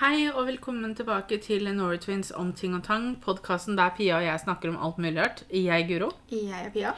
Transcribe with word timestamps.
Hei 0.00 0.30
og 0.30 0.46
velkommen 0.48 0.94
tilbake 0.96 1.36
til 1.44 1.66
Nora 1.76 1.98
Twins 2.00 2.30
om 2.32 2.54
ting 2.56 2.72
og 2.72 2.86
tang. 2.86 3.10
Podkasten 3.20 3.76
der 3.76 3.90
Pia 3.92 4.14
og 4.16 4.22
jeg 4.24 4.40
snakker 4.40 4.70
om 4.70 4.78
alt 4.80 4.96
mulig 4.96 5.18
rart. 5.18 5.42
Jeg 5.52 5.68
er 5.76 5.84
Guro. 5.90 6.08
Jeg 6.32 6.56
er 6.56 6.70
Pia. 6.72 6.94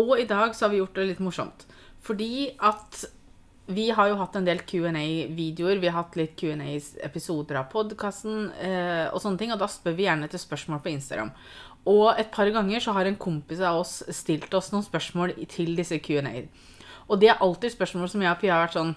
Og 0.00 0.14
i 0.16 0.24
dag 0.24 0.54
så 0.56 0.64
har 0.64 0.72
vi 0.72 0.78
gjort 0.80 0.96
det 0.96 1.04
litt 1.10 1.20
morsomt. 1.20 1.66
Fordi 2.00 2.54
at 2.56 3.02
vi 3.68 3.90
har 3.92 4.08
jo 4.08 4.16
hatt 4.22 4.40
en 4.40 4.48
del 4.48 4.64
Q&A-videoer. 4.64 5.82
Vi 5.84 5.92
har 5.92 5.98
hatt 5.98 6.16
litt 6.16 6.32
Q&A-episoder 6.40 7.60
av 7.60 7.68
podkasten 7.76 8.48
eh, 8.56 9.04
og 9.10 9.20
sånne 9.20 9.42
ting. 9.42 9.52
Og 9.52 9.60
da 9.60 9.68
spør 9.68 10.00
vi 10.00 10.08
gjerne 10.08 10.24
etter 10.24 10.40
spørsmål 10.40 10.80
på 10.80 10.94
Instagram. 10.96 11.36
Og 11.92 12.06
et 12.16 12.32
par 12.32 12.48
ganger 12.56 12.80
så 12.80 12.96
har 12.96 13.04
en 13.04 13.20
kompis 13.20 13.60
av 13.60 13.82
oss 13.82 13.98
stilt 14.16 14.56
oss 14.56 14.72
noen 14.72 14.88
spørsmål 14.88 15.36
til 15.52 15.76
disse 15.76 16.00
Q&A-er. 16.00 16.48
Og 17.04 17.20
det 17.20 17.34
er 17.34 17.44
alltid 17.44 17.76
spørsmål 17.76 18.08
som 18.14 18.24
jeg 18.24 18.32
og 18.32 18.40
Pia 18.40 18.56
har 18.56 18.64
vært 18.64 18.80
sånn 18.80 18.96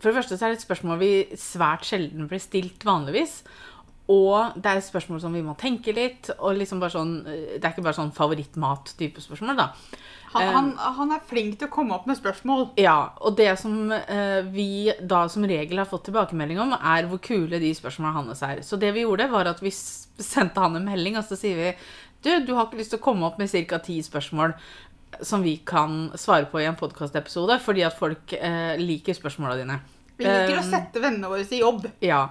For 0.00 0.10
det 0.10 0.18
første 0.18 0.38
så 0.38 0.46
er 0.46 0.54
det 0.54 0.60
et 0.60 0.68
spørsmål 0.68 1.00
vi 1.00 1.12
svært 1.38 1.84
sjelden 1.88 2.28
blir 2.30 2.42
stilt 2.42 2.86
vanligvis. 2.88 3.42
Og 4.10 4.56
det 4.58 4.66
er 4.66 4.80
et 4.80 4.86
spørsmål 4.86 5.20
som 5.22 5.34
vi 5.36 5.42
må 5.44 5.54
tenke 5.58 5.94
litt. 5.94 6.32
Og 6.38 6.56
liksom 6.58 6.80
bare 6.82 6.94
sånn, 6.96 7.12
Det 7.24 7.62
er 7.62 7.70
ikke 7.70 7.84
bare 7.86 7.98
sånn 8.00 8.14
favorittmat-type 8.16 9.22
spørsmål, 9.22 9.60
da. 9.60 9.68
Han, 10.30 10.46
han, 10.54 10.66
han 10.96 11.12
er 11.14 11.22
flink 11.26 11.56
til 11.58 11.66
å 11.66 11.72
komme 11.74 11.94
opp 11.96 12.06
med 12.06 12.18
spørsmål. 12.18 12.68
Ja, 12.78 13.12
og 13.18 13.34
det 13.38 13.50
som 13.58 13.90
eh, 13.90 14.42
vi 14.46 14.92
da 15.02 15.24
som 15.30 15.46
regel 15.46 15.82
har 15.82 15.90
fått 15.90 16.06
tilbakemelding 16.06 16.60
om, 16.62 16.74
er 16.76 17.08
hvor 17.10 17.22
kule 17.22 17.58
de 17.62 17.72
spørsmålene 17.74 18.14
hans 18.14 18.44
er. 18.46 18.62
Så 18.66 18.78
det 18.78 18.92
vi 18.94 19.02
gjorde, 19.02 19.26
var 19.32 19.50
at 19.50 19.62
vi 19.62 19.72
sendte 19.74 20.62
han 20.62 20.78
en 20.78 20.86
melding, 20.86 21.18
og 21.18 21.26
så 21.26 21.38
sier 21.38 21.58
vi 21.58 21.74
Du, 22.20 22.30
du 22.44 22.52
har 22.52 22.66
ikke 22.66 22.76
lyst 22.82 22.92
til 22.92 23.00
å 23.00 23.02
komme 23.02 23.24
opp 23.26 23.38
med 23.40 23.48
ca. 23.48 23.78
ti 23.80 23.96
spørsmål 24.04 24.52
som 25.20 25.42
vi 25.42 25.56
kan 25.66 26.10
svare 26.14 26.48
på 26.50 26.60
i 26.60 26.68
en 26.68 26.78
podkastepisode, 26.78 27.58
fordi 27.64 27.84
at 27.86 27.96
folk 27.98 28.34
eh, 28.36 28.76
liker 28.80 29.16
spørsmåla 29.16 29.56
dine. 29.58 29.80
Vi 30.20 30.26
liker 30.28 30.58
å 30.58 30.62
Um, 30.62 30.70
sette 30.70 31.00
vennene 31.00 31.30
våre 31.32 31.46
i 31.48 31.62
jobb. 31.62 31.86
Ja, 32.04 32.26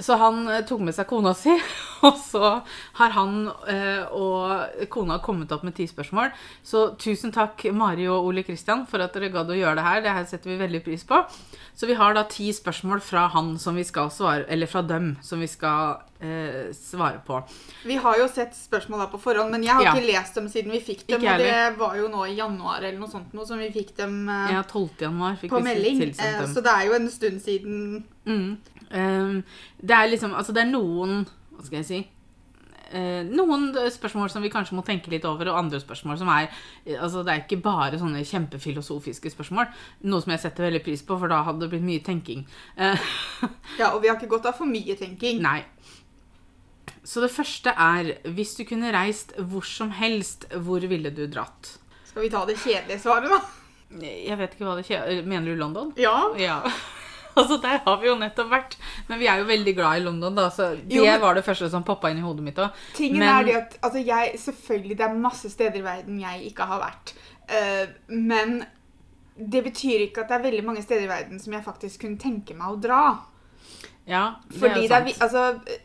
så 0.00 0.16
han 0.16 0.46
eh, 0.48 0.62
tok 0.64 0.80
med 0.86 0.94
seg 0.96 1.06
kona 1.10 1.34
si, 1.36 1.52
og 2.08 2.16
så 2.16 2.52
har 2.98 3.10
han 3.16 3.48
eh, 3.68 4.04
og 4.16 4.86
kona 4.92 5.18
kommet 5.24 5.52
opp 5.52 5.66
med 5.68 5.74
ti 5.76 5.84
spørsmål. 5.90 6.30
Så 6.64 6.86
tusen 7.00 7.32
takk, 7.34 7.66
Mari 7.76 8.06
og 8.08 8.30
Ole 8.30 8.44
Kristian, 8.46 8.86
for 8.88 9.04
at 9.04 9.12
dere 9.12 9.28
gadd 9.34 9.52
å 9.52 9.58
gjøre 9.58 9.76
det 9.80 9.84
her. 9.88 10.00
Det 10.06 10.14
her 10.16 10.24
setter 10.30 10.52
vi 10.54 10.60
veldig 10.62 10.80
pris 10.86 11.04
på. 11.04 11.20
Så 11.76 11.88
vi 11.88 11.96
har 11.98 12.14
da 12.16 12.24
ti 12.28 12.48
spørsmål 12.52 13.00
fra 13.04 13.26
han 13.32 13.54
som 13.60 13.76
vi 13.76 13.84
skal 13.84 14.08
svare, 14.12 14.46
eller 14.48 14.68
fra 14.70 14.82
dem 14.86 15.12
som 15.24 15.40
vi 15.44 15.48
skal 15.50 16.00
eh, 16.20 16.72
svare 16.76 17.20
på. 17.26 17.42
Vi 17.88 17.96
har 18.00 18.18
jo 18.20 18.26
sett 18.32 18.56
spørsmål 18.56 19.04
da 19.04 19.10
på 19.12 19.20
forhånd, 19.20 19.52
men 19.52 19.64
jeg 19.66 19.76
har 19.76 19.84
Ja. 19.90 19.92
ikke 19.96 20.08
lest 20.12 20.34
dem 20.40 20.48
siden 20.52 20.72
vi 20.72 20.80
fikk 20.80 21.06
dem. 21.08 21.20
Og 21.20 21.38
det 21.44 21.76
var 21.78 21.96
jo 22.00 22.08
nå 22.12 22.24
i 22.28 22.36
januar 22.38 22.80
eller 22.82 22.98
noe 23.00 23.10
sånt 23.12 23.32
noe 23.36 23.44
som 23.48 23.60
vi 23.60 23.68
fikk 23.74 23.94
dem 24.00 24.24
eh, 24.28 24.52
Ja, 24.56 24.62
12. 24.64 24.88
januar 25.04 25.36
fikk 25.40 25.52
på 25.52 25.60
vi 25.62 25.68
melding. 25.68 26.02
Eh, 26.16 26.42
så 26.48 26.64
det 26.64 26.72
er 26.72 26.88
jo 26.88 26.96
en 26.96 27.08
stund 27.12 27.40
siden 27.44 28.04
Mm. 28.26 28.56
Um, 28.92 29.38
det 29.82 29.94
er 29.96 30.10
liksom 30.12 30.34
Altså, 30.38 30.52
det 30.54 30.62
er 30.62 30.68
noen 30.70 31.24
Hva 31.56 31.64
skal 31.66 31.78
jeg 31.80 31.86
si? 31.88 32.00
Eh, 32.92 33.22
noen 33.24 33.70
spørsmål 33.90 34.28
som 34.30 34.42
vi 34.44 34.50
kanskje 34.52 34.76
må 34.76 34.82
tenke 34.84 35.08
litt 35.10 35.24
over, 35.24 35.48
og 35.48 35.56
andre 35.62 35.78
spørsmål 35.80 36.18
som 36.20 36.28
er 36.28 36.50
Altså, 37.00 37.22
det 37.24 37.32
er 37.32 37.40
ikke 37.46 37.62
bare 37.64 37.96
sånne 37.98 38.20
kjempefilosofiske 38.28 39.32
spørsmål. 39.32 39.70
Noe 40.04 40.20
som 40.20 40.34
jeg 40.34 40.42
setter 40.44 40.66
veldig 40.68 40.82
pris 40.84 41.02
på, 41.08 41.16
for 41.18 41.32
da 41.32 41.40
hadde 41.46 41.64
det 41.64 41.70
blitt 41.72 41.86
mye 41.88 42.02
tenking. 42.04 42.44
Eh, 42.76 43.00
Ja, 43.80 43.94
og 43.94 44.02
vi 44.04 44.10
har 44.12 44.18
ikke 44.20 44.28
gått 44.34 44.46
av 44.50 44.58
for 44.60 44.68
mye 44.68 44.94
tenking. 45.00 45.40
nei. 45.42 45.62
Så 47.02 47.18
det 47.24 47.32
første 47.34 47.72
er 47.74 48.12
Hvis 48.30 48.54
du 48.54 48.62
kunne 48.68 48.92
reist 48.94 49.32
hvor 49.38 49.64
som 49.66 49.90
helst, 49.96 50.44
hvor 50.62 50.84
ville 50.86 51.10
du 51.10 51.24
dratt? 51.26 51.78
Skal 52.06 52.22
vi 52.28 52.30
ta 52.30 52.44
det 52.46 52.58
kjedelige 52.60 53.00
svaret, 53.02 53.32
da? 53.32 53.40
Jeg 54.04 54.36
vet 54.38 54.52
ikke 54.54 54.68
hva 54.68 54.76
det 54.78 54.86
kjedelige 54.86 55.26
Mener 55.28 55.52
du 55.52 55.56
London? 55.64 55.90
Ja. 55.96 56.28
Ja. 56.38 56.60
Altså, 57.40 57.56
Der 57.62 57.78
har 57.84 57.96
vi 58.00 58.06
jo 58.08 58.14
nettopp 58.20 58.50
vært. 58.52 58.76
Men 59.08 59.18
vi 59.18 59.26
er 59.30 59.38
jo 59.40 59.46
veldig 59.48 59.74
glad 59.76 60.00
i 60.00 60.04
London, 60.04 60.34
da, 60.36 60.48
så 60.52 60.70
det 60.76 60.98
Jo, 60.98 61.04
var 61.22 61.34
det 61.38 61.44
første 61.46 61.70
som 61.72 61.84
poppa 61.86 62.10
inn 62.12 62.18
i 62.20 62.24
hodet 62.26 62.44
mitt 62.44 62.58
òg. 62.60 62.70
Tingen 62.94 63.18
Men- 63.22 63.28
er 63.38 63.44
det 63.48 63.54
at 63.56 63.78
altså 63.82 64.04
jeg, 64.04 64.32
Selvfølgelig, 64.38 64.98
det 64.98 65.06
er 65.06 65.14
masse 65.14 65.50
steder 65.50 65.78
i 65.80 65.84
verden 65.86 66.20
jeg 66.20 66.44
ikke 66.52 66.66
har 66.68 66.80
vært. 66.82 67.14
Uh, 67.48 67.86
men 68.12 68.64
det 69.38 69.62
betyr 69.64 70.06
ikke 70.08 70.20
at 70.22 70.28
det 70.28 70.36
er 70.38 70.42
veldig 70.50 70.64
mange 70.64 70.82
steder 70.82 71.06
i 71.06 71.08
verden 71.08 71.40
som 71.40 71.52
jeg 71.56 71.64
faktisk 71.64 72.00
kunne 72.04 72.18
tenke 72.20 72.54
meg 72.54 72.68
å 72.68 72.80
dra. 72.80 73.00
Ja, 74.06 74.34
det 74.50 74.58
Fordi 74.60 74.72
er 74.72 74.82
jo 74.82 74.88
sant. 74.88 75.06
Det 75.06 75.14
sant. 75.16 75.22
altså, 75.22 75.78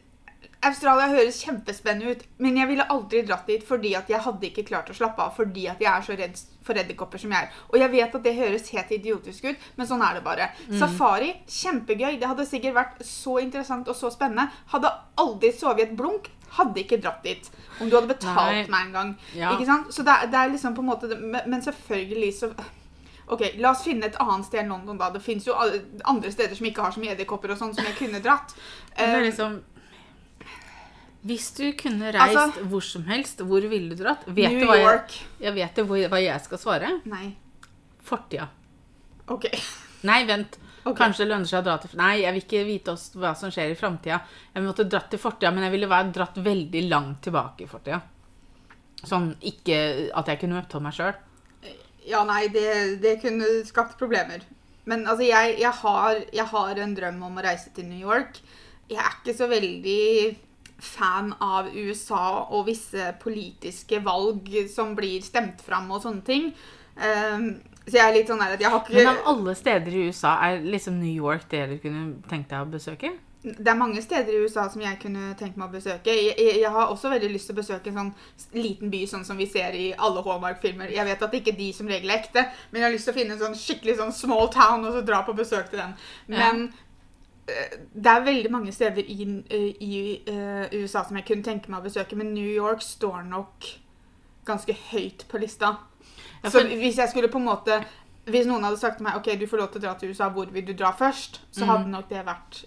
Australia 0.68 1.08
høres 1.12 1.40
kjempespennende 1.44 2.12
ut, 2.16 2.22
men 2.44 2.58
jeg 2.58 2.68
ville 2.70 2.86
aldri 2.94 3.22
dratt 3.28 3.48
dit 3.48 3.64
fordi 3.68 3.96
at 3.96 4.10
jeg 4.10 4.20
hadde 4.26 4.48
ikke 4.50 4.64
klart 4.68 4.90
å 4.90 4.96
slappe 4.98 5.22
av 5.24 5.36
fordi 5.38 5.68
at 5.72 5.80
jeg 5.82 5.90
er 5.92 6.06
så 6.06 6.16
redd 6.20 6.40
for 6.68 6.76
edderkopper 6.78 7.22
som 7.22 7.32
jeg 7.32 7.48
er. 7.48 7.60
Og 7.72 7.78
jeg 7.80 7.92
vet 7.94 8.16
at 8.16 8.24
det 8.24 8.36
høres 8.38 8.70
helt 8.76 8.92
idiotisk 8.92 9.46
ut, 9.50 9.68
men 9.78 9.88
sånn 9.88 10.02
er 10.04 10.18
det 10.20 10.24
bare. 10.26 10.50
Mm. 10.70 10.80
Safari, 10.82 11.30
kjempegøy. 11.48 12.18
Det 12.20 12.28
hadde 12.28 12.46
sikkert 12.50 12.76
vært 12.76 13.04
så 13.08 13.38
interessant 13.44 13.88
og 13.88 13.96
så 13.96 14.12
spennende. 14.12 14.50
Hadde 14.74 14.92
aldri 15.24 15.52
sovet 15.56 15.80
i 15.80 15.88
et 15.88 15.96
blunk. 16.00 16.28
Hadde 16.58 16.80
ikke 16.84 17.00
dratt 17.04 17.24
dit. 17.24 17.48
Om 17.82 17.90
du 17.90 17.96
hadde 17.98 18.08
betalt 18.14 18.56
Nei. 18.64 18.66
meg 18.72 18.88
en 18.88 18.94
gang. 18.98 19.14
Ja. 19.36 19.54
Ikke 19.56 19.66
sant? 19.68 19.92
Så 19.94 20.04
det 20.08 20.16
det 20.32 20.40
er 20.42 20.50
liksom 20.54 20.76
på 20.76 20.82
en 20.84 20.88
måte 20.92 21.08
Men 21.20 21.42
men 21.50 21.62
selvfølgelig 21.62 22.34
så 22.40 22.52
Ok, 23.30 23.42
La 23.60 23.72
oss 23.74 23.82
finne 23.84 24.08
et 24.08 24.16
annet 24.24 24.46
sted 24.48 24.62
enn 24.62 24.70
London. 24.72 24.98
da. 24.98 25.10
Det 25.12 25.22
fins 25.22 25.44
jo 25.48 25.54
andre 26.06 26.32
steder 26.32 26.56
som 26.56 26.66
ikke 26.66 26.82
har 26.86 26.92
så 26.96 27.02
mye 27.04 27.12
edderkopper 27.12 27.52
og 27.52 27.58
sånn, 27.60 27.74
som 27.76 27.84
jeg 27.84 27.98
kunne 28.00 28.22
dratt. 28.24 28.54
Det 28.96 29.04
er 29.04 29.18
Eh, 29.18 29.26
liksom 29.26 29.58
Hvis 31.26 31.50
du 31.58 31.72
kunne 31.74 32.12
reist 32.14 32.38
Altså- 32.38 32.64
hvor 32.70 32.82
som 32.84 33.04
helst, 33.06 33.40
hvor 33.40 33.62
ville 33.68 33.96
du 33.96 34.04
dratt? 34.04 34.24
Vet 34.28 34.52
New 34.52 34.60
du 34.62 34.66
hva 34.68 34.78
York. 34.80 35.12
jeg 35.40 35.54
vet 35.54 35.76
du 35.76 35.84
hva 35.86 36.22
jeg 36.22 36.42
skal 36.42 36.58
svare? 36.58 37.02
Nei. 37.06 37.36
Fortida. 38.04 38.48
OK. 39.28 39.46
Nei, 40.04 40.24
vent. 40.26 40.58
Okay. 40.86 41.06
Kanskje 41.06 41.26
det 41.26 41.32
lønner 41.34 41.46
seg 41.50 41.60
å 41.60 41.66
dra 41.66 41.78
til 41.78 41.98
Nei, 42.00 42.22
jeg 42.22 42.34
vil 42.34 42.44
ikke 42.46 42.66
vite 42.66 42.94
hva 43.20 43.36
som 43.36 43.52
skjer 43.52 43.72
i 43.72 43.76
framtida. 43.76 44.22
Jeg 44.54 44.64
måtte 44.64 44.86
dratt 44.88 45.10
til 45.12 45.20
fortida, 45.20 45.52
men 45.52 45.64
jeg 45.64 45.72
ville 45.72 45.88
vært 45.92 46.14
dratt 46.16 46.38
veldig 46.38 46.84
langt 46.90 47.22
tilbake 47.28 47.66
i 47.66 47.68
fortida. 47.68 48.02
Sånn 49.04 49.36
ikke 49.42 50.12
at 50.16 50.28
jeg 50.32 50.40
kunne 50.40 50.56
møtt 50.62 50.78
meg 50.82 50.94
sjøl. 50.96 51.14
Ja, 52.08 52.24
nei, 52.24 52.48
det, 52.48 53.02
det 53.04 53.18
kunne 53.22 53.66
skapt 53.68 53.98
problemer. 54.00 54.46
Men 54.88 55.04
altså, 55.06 55.26
jeg, 55.28 55.58
jeg, 55.60 55.72
har, 55.82 56.22
jeg 56.32 56.46
har 56.54 56.80
en 56.80 56.96
drøm 56.96 57.22
om 57.28 57.36
å 57.38 57.44
reise 57.44 57.74
til 57.76 57.90
New 57.90 58.00
York. 58.00 58.40
Jeg 58.88 59.02
er 59.04 59.18
ikke 59.20 59.36
så 59.36 59.50
veldig 59.52 60.38
fan 60.80 61.32
av 61.42 61.70
USA 61.74 62.48
og 62.54 62.68
visse 62.68 63.12
politiske 63.22 64.02
valg 64.06 64.50
som 64.70 64.94
blir 64.98 65.24
stemt 65.26 65.64
fram 65.66 65.90
og 65.92 66.04
sånne 66.04 66.26
ting. 66.28 66.52
Um, 66.98 67.56
så 67.88 68.02
jeg 68.02 68.04
er 68.04 68.16
litt 68.18 68.28
sånn 68.30 68.42
der 68.42 68.58
at 68.58 68.62
jeg 68.62 68.72
har 68.74 68.82
ikke 68.84 68.98
Men 68.98 69.14
av 69.14 69.30
alle 69.32 69.54
steder 69.56 69.94
i 69.96 70.08
USA, 70.10 70.34
er 70.44 70.66
liksom 70.66 70.98
New 71.00 71.14
York 71.14 71.48
det 71.52 71.64
du 71.72 71.78
kunne 71.80 72.10
tenkt 72.28 72.52
deg 72.52 72.66
å 72.66 72.70
besøke? 72.74 73.14
Det 73.48 73.70
er 73.70 73.78
mange 73.80 74.02
steder 74.04 74.34
i 74.34 74.40
USA 74.44 74.66
som 74.68 74.82
jeg 74.84 74.98
kunne 75.00 75.30
tenkt 75.40 75.60
meg 75.60 75.70
å 75.70 75.76
besøke. 75.78 76.12
Jeg, 76.12 76.34
jeg, 76.36 76.58
jeg 76.64 76.72
har 76.74 76.90
også 76.92 77.12
veldig 77.14 77.30
lyst 77.32 77.48
til 77.48 77.56
å 77.56 77.60
besøke 77.62 77.94
en 77.94 78.00
sånn 78.02 78.58
liten 78.58 78.92
by 78.92 79.06
sånn 79.08 79.24
som 79.28 79.40
vi 79.40 79.48
ser 79.48 79.78
i 79.78 79.86
alle 79.94 80.24
Hallmark-filmer. 80.26 80.92
Jeg 80.92 81.08
vet 81.08 81.24
at 81.30 81.38
ikke 81.40 81.56
de 81.56 81.70
som 81.78 81.88
regel 81.88 82.12
er 82.12 82.20
ekte, 82.26 82.44
men 82.72 82.82
jeg 82.82 82.88
har 82.90 82.96
lyst 82.98 83.08
til 83.08 83.16
å 83.16 83.20
finne 83.22 83.38
en 83.38 83.44
sånn 83.46 83.56
skikkelig 83.62 83.96
sånn 84.02 84.12
small 84.18 84.52
town 84.52 84.84
og 84.84 84.98
så 84.98 85.06
dra 85.08 85.22
på 85.24 85.38
besøk 85.38 85.72
til 85.72 85.80
den. 85.80 85.96
Men 86.34 86.66
eh, 86.66 86.84
det 87.94 88.12
er 88.12 88.24
veldig 88.25 88.52
mange 88.52 88.72
steder 88.72 89.03
i, 89.08 89.44
eh, 89.50 89.84
i 89.84 90.24
uh, 90.30 90.66
USA 90.74 91.03
som 91.08 91.16
jeg 91.16 91.25
kunne 91.28 91.46
tenke 91.46 91.72
meg 91.72 91.80
å 91.80 91.88
besøke, 91.88 92.18
men 92.19 92.34
New 92.35 92.47
York 92.47 92.84
står 92.84 93.22
nok 93.30 93.69
ganske 94.47 94.75
høyt 94.91 95.25
på 95.30 95.40
lista. 95.40 95.75
Ja, 96.44 96.50
Så 96.50 96.63
hvis 96.68 96.97
jeg 96.97 97.09
skulle 97.09 97.31
på 97.31 97.40
en 97.40 97.47
måte 97.47 97.80
hvis 98.28 98.46
noen 98.50 98.64
hadde 98.68 98.78
sagt 98.80 98.98
til 99.00 99.06
meg 99.08 99.16
ok, 99.16 99.28
du 99.40 99.46
får 99.48 99.58
lov 99.62 99.68
til 99.72 99.80
å 99.80 99.84
dra 99.86 99.94
til 100.00 100.10
USA, 100.12 100.28
hvor 100.36 100.50
vil 100.52 100.66
du 100.68 100.74
dra 100.74 100.92
først? 100.92 101.40
Så 101.52 101.64
Mm. 101.64 101.70
hadde 101.70 101.90
nok 101.92 102.10
det 102.10 102.26
vært 102.28 102.58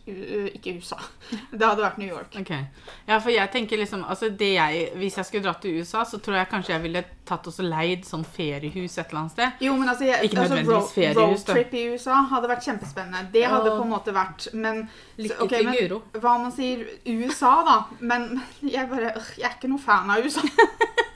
ikke 0.57 0.73
USA. 0.81 0.97
Det 1.59 1.63
hadde 1.67 1.83
vært 1.85 1.99
New 1.99 2.09
York. 2.09 2.35
Okay. 2.41 2.65
Ja, 3.07 3.19
for 3.19 3.31
jeg 3.31 3.51
tenker 3.53 3.77
liksom 3.79 4.05
altså 4.05 4.31
det 4.31 4.55
jeg, 4.55 4.91
Hvis 4.97 5.17
jeg 5.17 5.25
skulle 5.29 5.45
dratt 5.45 5.61
til 5.63 5.79
USA, 5.81 6.03
så 6.05 6.19
tror 6.19 6.37
jeg 6.41 6.49
kanskje 6.51 6.73
jeg 6.75 6.83
ville 6.83 7.05
tatt 7.31 7.47
og 7.47 7.55
leid 7.63 8.03
sånn 8.09 8.25
feriehus 8.27 8.99
et 8.99 9.11
eller 9.11 9.21
annet 9.21 9.33
sted. 9.37 9.53
Jo, 9.61 9.77
men 9.77 9.89
altså, 9.89 10.05
jeg, 10.09 10.25
Ikke 10.31 10.41
altså 10.41 10.55
nødvendigvis 10.57 10.93
feriehus. 10.95 11.45
Roadtrip 11.47 11.75
i 11.75 11.85
USA 11.93 12.23
hadde 12.33 12.49
vært 12.51 12.65
kjempespennende. 12.67 13.33
Det 13.33 13.45
hadde 13.47 13.71
på 13.77 13.83
en 13.85 13.93
måte 13.93 14.15
vært 14.17 14.49
Men 14.55 14.89
Lykke 15.19 15.37
så, 15.37 15.45
ok, 15.45 15.55
til, 15.55 15.65
men 15.69 15.77
Guro. 15.79 16.01
Hva 16.21 16.35
man 16.43 16.53
sier 16.57 16.87
USA, 17.07 17.53
da? 17.69 17.79
Men 18.01 18.41
jeg 18.75 18.89
bare 18.91 19.13
Jeg 19.37 19.45
er 19.47 19.55
ikke 19.59 19.69
noe 19.71 19.79
fan 19.85 20.11
av 20.11 20.25
USA. 20.25 20.43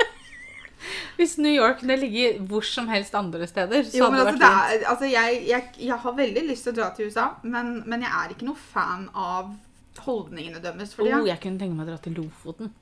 Hvis 1.16 1.36
New 1.38 1.52
York 1.54 1.80
kunne 1.80 1.96
ligger 2.00 2.38
hvor 2.48 2.64
som 2.66 2.88
helst 2.88 3.14
andre 3.14 3.46
steder, 3.46 3.82
så 3.88 3.96
Jo, 3.98 4.04
hadde 4.10 4.20
altså, 4.24 4.32
det 4.32 4.40
det 4.40 4.48
vært 4.48 4.70
fint. 4.70 4.82
er, 4.82 4.88
altså 4.90 5.10
jeg, 5.10 5.42
jeg, 5.48 5.68
jeg 5.88 5.98
har 6.04 6.12
veldig 6.22 6.46
lyst 6.50 6.64
til 6.68 6.72
å 6.72 6.76
dra 6.80 6.90
til 6.96 7.06
USA, 7.10 7.26
men, 7.42 7.82
men 7.86 8.02
jeg 8.06 8.10
er 8.22 8.34
ikke 8.34 8.48
noe 8.48 8.56
fan 8.72 9.08
av 9.14 9.54
holdningene 10.04 10.60
deres. 10.62 10.94
Fordi, 10.94 11.12
Oh, 11.14 11.26
jeg 11.28 11.40
kunne 11.40 11.58
tenke 11.60 11.76
meg 11.78 11.86
å 11.86 11.90
dra 11.92 11.98
til 12.02 12.16
Lofoten. 12.18 12.72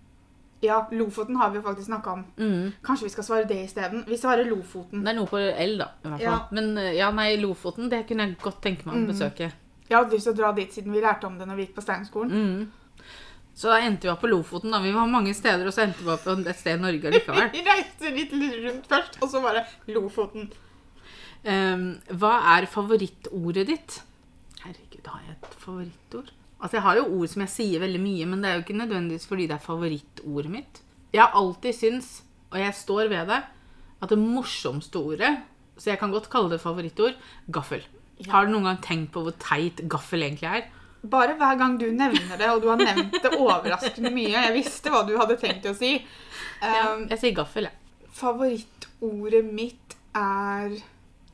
ja, 0.62 0.76
Lofoten 0.94 1.36
har 1.36 1.50
vi 1.50 1.58
jo 1.58 1.62
faktisk 1.64 1.86
snakka 1.90 2.12
om. 2.12 2.20
Mm. 2.38 2.72
Kanskje 2.86 3.04
vi 3.08 3.10
skal 3.16 3.24
svare 3.26 3.48
det 3.50 3.56
isteden? 3.66 4.04
Vi 4.06 4.16
svarer 4.16 4.46
Lofoten. 4.48 5.02
Det 5.02 5.10
er 5.10 5.18
noe 5.18 5.26
på 5.30 5.40
L, 5.42 5.74
da. 5.78 5.88
i 6.04 6.08
hvert 6.08 6.22
fall. 6.22 6.22
Ja. 6.22 6.36
Men 6.54 6.78
eh, 6.78 6.92
ja, 6.96 7.10
nei, 7.10 7.32
Lofoten 7.42 7.90
det 7.90 8.04
kunne 8.08 8.28
jeg 8.28 8.38
godt 8.42 8.60
tenke 8.62 8.86
meg 8.86 8.94
å 8.94 9.00
Mm. 9.02 9.08
besøke. 9.10 9.50
Jeg 9.90 9.98
hadde 9.98 10.14
lyst 10.14 10.24
til 10.24 10.32
å 10.32 10.36
dra 10.38 10.52
dit 10.56 10.72
siden 10.72 10.92
vi 10.94 11.00
lærte 11.02 11.26
om 11.26 11.34
det 11.38 11.46
når 11.50 11.56
vi 11.58 11.66
gikk 11.66 11.74
på 11.76 11.82
Steinskolen. 11.84 12.30
Mm. 12.32 12.70
Så 13.54 13.68
da 13.68 13.78
endte 13.84 14.08
vi 14.08 14.12
opp 14.12 14.22
på 14.24 14.30
Lofoten. 14.30 14.72
da. 14.72 14.80
Vi 14.80 14.92
var 14.94 15.08
mange 15.10 15.34
steder, 15.36 15.66
og 15.68 15.74
så 15.74 15.84
endte 15.84 16.04
vi 16.04 16.12
opp 16.12 16.24
på 16.24 16.36
et 16.40 16.58
sted 16.58 16.78
i 16.78 16.82
Norge 16.82 17.12
likevel. 17.12 17.50
Vi 17.56 17.64
reiste 17.66 18.12
litt 18.14 18.32
rundt 18.32 18.88
først, 18.88 19.18
og 19.20 19.28
så 19.28 19.42
bare 19.44 19.66
Lofoten. 19.92 20.48
Um, 21.42 21.88
hva 22.22 22.36
er 22.54 22.68
favorittordet 22.70 23.66
ditt? 23.68 23.98
Herregud, 24.62 25.08
har 25.10 25.24
jeg 25.26 25.36
et 25.36 25.56
favorittord? 25.58 26.30
Altså, 26.62 26.76
jeg 26.78 26.84
har 26.86 27.00
jo 27.00 27.06
ord 27.18 27.30
som 27.32 27.42
jeg 27.42 27.50
sier 27.50 27.82
veldig 27.82 28.00
mye, 28.00 28.26
men 28.30 28.42
det 28.42 28.48
er 28.50 28.58
jo 28.58 28.64
ikke 28.64 28.78
nødvendigvis 28.78 29.26
fordi 29.26 29.48
det 29.50 29.56
er 29.56 29.64
favorittordet 29.64 30.52
mitt. 30.52 30.82
Jeg 31.12 31.24
har 31.24 31.34
alltid 31.36 31.74
syntes, 31.76 32.12
og 32.52 32.60
jeg 32.62 32.76
står 32.78 33.10
ved 33.10 33.32
det, 33.32 33.40
at 34.02 34.12
det 34.14 34.20
morsomste 34.20 35.02
ordet, 35.02 35.32
så 35.76 35.90
jeg 35.90 35.98
kan 35.98 36.14
godt 36.14 36.30
kalle 36.30 36.52
det 36.52 36.62
favorittord, 36.62 37.18
gaffel. 37.52 37.82
Har 38.30 38.46
du 38.46 38.52
noen 38.54 38.68
gang 38.70 38.78
tenkt 38.84 39.10
på 39.14 39.24
hvor 39.26 39.34
teit 39.42 39.82
gaffel 39.90 40.22
egentlig 40.22 40.46
er? 40.46 40.70
Bare 41.02 41.34
hver 41.34 41.56
gang 41.58 41.78
du 41.80 41.88
nevner 41.90 42.36
det, 42.38 42.48
og 42.52 42.60
du 42.62 42.68
har 42.70 42.78
nevnt 42.78 43.16
det 43.22 43.32
overraskende 43.34 44.12
mye 44.14 44.30
Jeg 44.36 44.52
visste 44.54 44.90
hva 44.92 45.00
du 45.08 45.16
hadde 45.18 45.34
tenkt 45.40 45.66
å 45.66 45.72
si. 45.74 45.96
Um, 46.62 47.08
Jeg 47.10 47.18
sier 47.18 47.34
gaffel, 47.34 47.66
jeg. 47.66 48.06
Favorittordet 48.14 49.44
mitt 49.50 49.96
er 50.14 50.76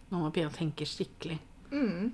Nå 0.08 0.22
må 0.22 0.30
Pia 0.32 0.48
tenke 0.54 0.86
skikkelig. 0.88 1.36
mm, 1.72 2.08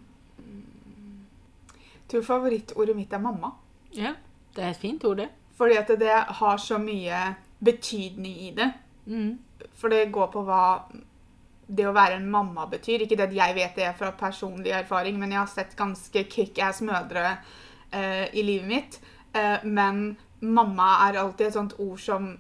Jeg 1.77 2.09
tror 2.11 2.23
favorittordet 2.27 2.97
mitt 2.99 3.13
er 3.15 3.23
mamma. 3.23 3.53
Ja, 3.95 4.15
det 4.57 4.65
er 4.65 4.71
et 4.75 4.81
fint 4.83 5.05
ord, 5.07 5.17
det. 5.23 5.29
Fordi 5.57 5.77
at 5.79 5.89
det 6.01 6.11
har 6.41 6.59
så 6.59 6.79
mye 6.83 7.21
betydning 7.65 8.35
i 8.49 8.51
det. 8.57 8.73
Mm. 9.07 9.39
For 9.79 9.89
det 9.95 10.09
går 10.13 10.27
på 10.35 10.43
hva 10.47 10.63
det 11.67 11.87
å 11.89 11.95
være 11.97 12.19
en 12.19 12.31
mamma 12.31 12.67
betyr. 12.71 13.05
Ikke 13.05 13.17
det 13.17 13.29
at 13.31 13.37
jeg 13.37 13.55
vet 13.57 13.77
det 13.77 13.93
fra 13.99 14.13
personlig 14.19 14.73
erfaring, 14.77 15.19
men 15.19 15.33
jeg 15.33 15.41
har 15.41 15.51
sett 15.53 15.77
ganske 15.79 16.25
kickass 16.31 16.83
mødre 16.85 17.39
eh, 17.93 18.27
i 18.37 18.43
livet 18.45 18.69
mitt. 18.69 18.99
Eh, 19.35 19.65
men 19.65 20.17
mamma 20.45 21.09
er 21.09 21.21
alltid 21.23 21.47
et 21.49 21.57
sånt 21.57 21.77
ord 21.79 22.01
som 22.01 22.35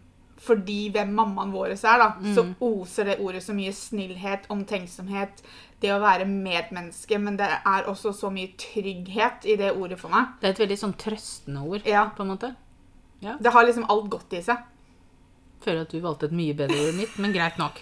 fordi 0.44 0.90
hvem 0.92 1.12
mammaen 1.14 1.52
vår 1.54 1.72
er, 1.72 2.00
da, 2.02 2.08
så 2.34 2.42
oser 2.66 3.06
det 3.08 3.14
ordet 3.22 3.40
så 3.40 3.54
mye 3.56 3.70
snillhet, 3.72 4.44
omtenksomhet, 4.52 5.40
det 5.80 5.92
å 5.94 6.00
være 6.02 6.26
medmenneske. 6.28 7.16
Men 7.22 7.38
det 7.38 7.46
er 7.48 7.88
også 7.88 8.12
så 8.12 8.28
mye 8.34 8.50
trygghet 8.60 9.46
i 9.48 9.56
det 9.56 9.70
ordet 9.72 9.96
for 10.02 10.12
meg. 10.12 10.34
Det 10.42 10.50
er 10.50 10.56
et 10.56 10.62
veldig 10.66 10.78
sånn 10.82 10.94
trøstende 11.00 11.64
ord, 11.64 11.86
Ja. 11.88 12.10
på 12.16 12.26
en 12.26 12.34
måte. 12.34 12.52
Det 13.22 13.52
har 13.54 13.64
liksom 13.64 13.86
alt 13.88 14.10
godt 14.10 14.36
i 14.36 14.42
seg. 14.44 14.58
Føler 15.64 15.86
at 15.86 15.94
du 15.94 16.00
valgte 16.00 16.26
et 16.28 16.36
mye 16.36 16.52
bedre 16.52 16.76
ord 16.76 16.92
enn 16.92 17.00
mitt, 17.00 17.16
men 17.18 17.32
greit 17.32 17.56
nok. 17.56 17.80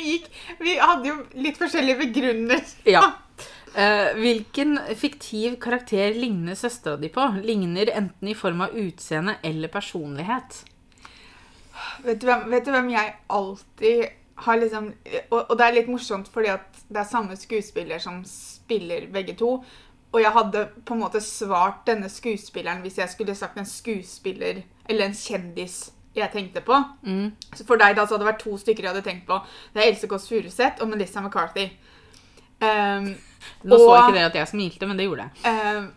Vi, 0.00 0.12
gikk, 0.16 0.28
vi 0.60 0.76
hadde 0.80 1.10
jo 1.10 1.16
litt 1.44 1.58
forskjellige 1.60 2.00
begrunner. 2.06 2.62
Ja. 2.88 3.02
Uh, 3.70 4.16
hvilken 4.18 4.78
fiktiv 4.98 5.58
karakter 5.62 6.16
ligner 6.16 6.56
søstera 6.58 6.96
di 6.98 7.10
på? 7.12 7.26
Ligner 7.44 7.92
enten 7.92 8.32
i 8.32 8.34
form 8.34 8.64
av 8.64 8.72
utseende 8.74 9.36
eller 9.46 9.70
personlighet? 9.70 10.62
Vet 12.04 12.20
du, 12.20 12.26
hvem, 12.26 12.48
vet 12.50 12.64
du 12.66 12.72
hvem 12.74 12.90
jeg 12.94 13.12
alltid 13.30 14.16
har 14.40 14.56
liksom 14.56 14.88
og, 15.28 15.38
og 15.38 15.54
det 15.60 15.66
er 15.66 15.76
litt 15.76 15.92
morsomt 15.92 16.28
fordi 16.32 16.48
at 16.54 16.82
det 16.88 17.02
er 17.02 17.08
samme 17.08 17.36
skuespiller 17.36 18.00
som 18.02 18.22
spiller 18.26 19.06
begge 19.12 19.36
to. 19.38 19.58
Og 20.10 20.18
jeg 20.18 20.34
hadde 20.34 20.64
på 20.82 20.96
en 20.96 21.04
måte 21.04 21.20
svart 21.22 21.84
denne 21.86 22.08
skuespilleren 22.10 22.82
hvis 22.82 22.98
jeg 22.98 23.12
skulle 23.12 23.36
sagt 23.38 23.60
en 23.60 23.68
skuespiller 23.68 24.64
eller 24.88 25.06
en 25.06 25.14
kjendis 25.16 25.90
jeg 26.16 26.30
tenkte 26.32 26.60
på. 26.66 26.76
Mm. 27.06 27.30
Så 27.54 27.66
for 27.66 27.80
deg 27.80 27.96
da 27.96 28.04
så 28.06 28.16
hadde 28.16 28.24
det 28.24 28.32
vært 28.32 28.42
to 28.42 28.56
stykker 28.58 28.86
jeg 28.86 28.94
hadde 28.94 29.06
tenkt 29.06 29.26
på. 29.28 29.38
Det 29.74 29.82
er 29.82 29.92
Else 29.92 30.08
Kåss 30.10 30.28
Furuseth 30.28 30.82
og 30.82 30.90
Melissa 30.90 31.22
McCarthy. 31.22 31.68
Um, 32.60 33.12
Nå 33.64 33.78
så 33.78 33.90
ikke 33.96 34.16
dere 34.18 34.28
at 34.28 34.34
jeg 34.36 34.48
smilte, 34.50 34.86
men 34.86 34.98
det 34.98 35.06
gjorde 35.06 35.28
jeg. 35.28 35.76
um, 35.78 35.90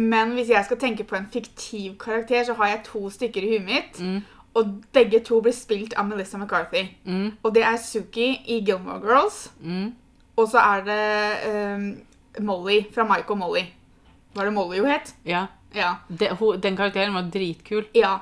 men 0.00 0.36
hvis 0.36 0.52
jeg 0.52 0.64
skal 0.64 0.78
tenke 0.78 1.04
på 1.04 1.16
en 1.18 1.26
fiktiv 1.32 1.96
karakter, 1.98 2.44
så 2.46 2.54
har 2.54 2.68
jeg 2.70 2.84
to 2.86 3.10
stykker 3.10 3.42
i 3.42 3.56
huet 3.56 3.66
mitt. 3.66 3.98
Mm. 4.00 4.20
Og 4.54 4.70
begge 4.94 5.20
to 5.26 5.40
blir 5.42 5.54
spilt 5.54 5.94
av 5.98 6.06
Melissa 6.08 6.38
McCarthy. 6.38 6.84
Mm. 7.04 7.32
Og 7.42 7.54
det 7.54 7.64
er 7.66 7.76
Suki 7.82 8.28
i 8.46 8.60
Gilmore 8.66 9.00
Girls. 9.02 9.50
Mm. 9.60 9.92
Og 10.36 10.48
så 10.48 10.62
er 10.62 10.84
det 10.86 11.02
um, 11.74 11.88
Molly 12.46 12.84
fra 12.94 13.04
Mike 13.04 13.30
og 13.34 13.38
Molly. 13.42 13.64
Var 14.34 14.46
det 14.46 14.54
Molly 14.54 14.78
hun 14.78 14.90
het? 14.90 15.14
Ja. 15.26 15.46
Ja. 15.74 15.96
De, 16.08 16.30
ho, 16.38 16.52
den 16.56 16.76
karakteren 16.78 17.14
var 17.14 17.26
dritkul. 17.34 17.84
ja. 17.94 18.18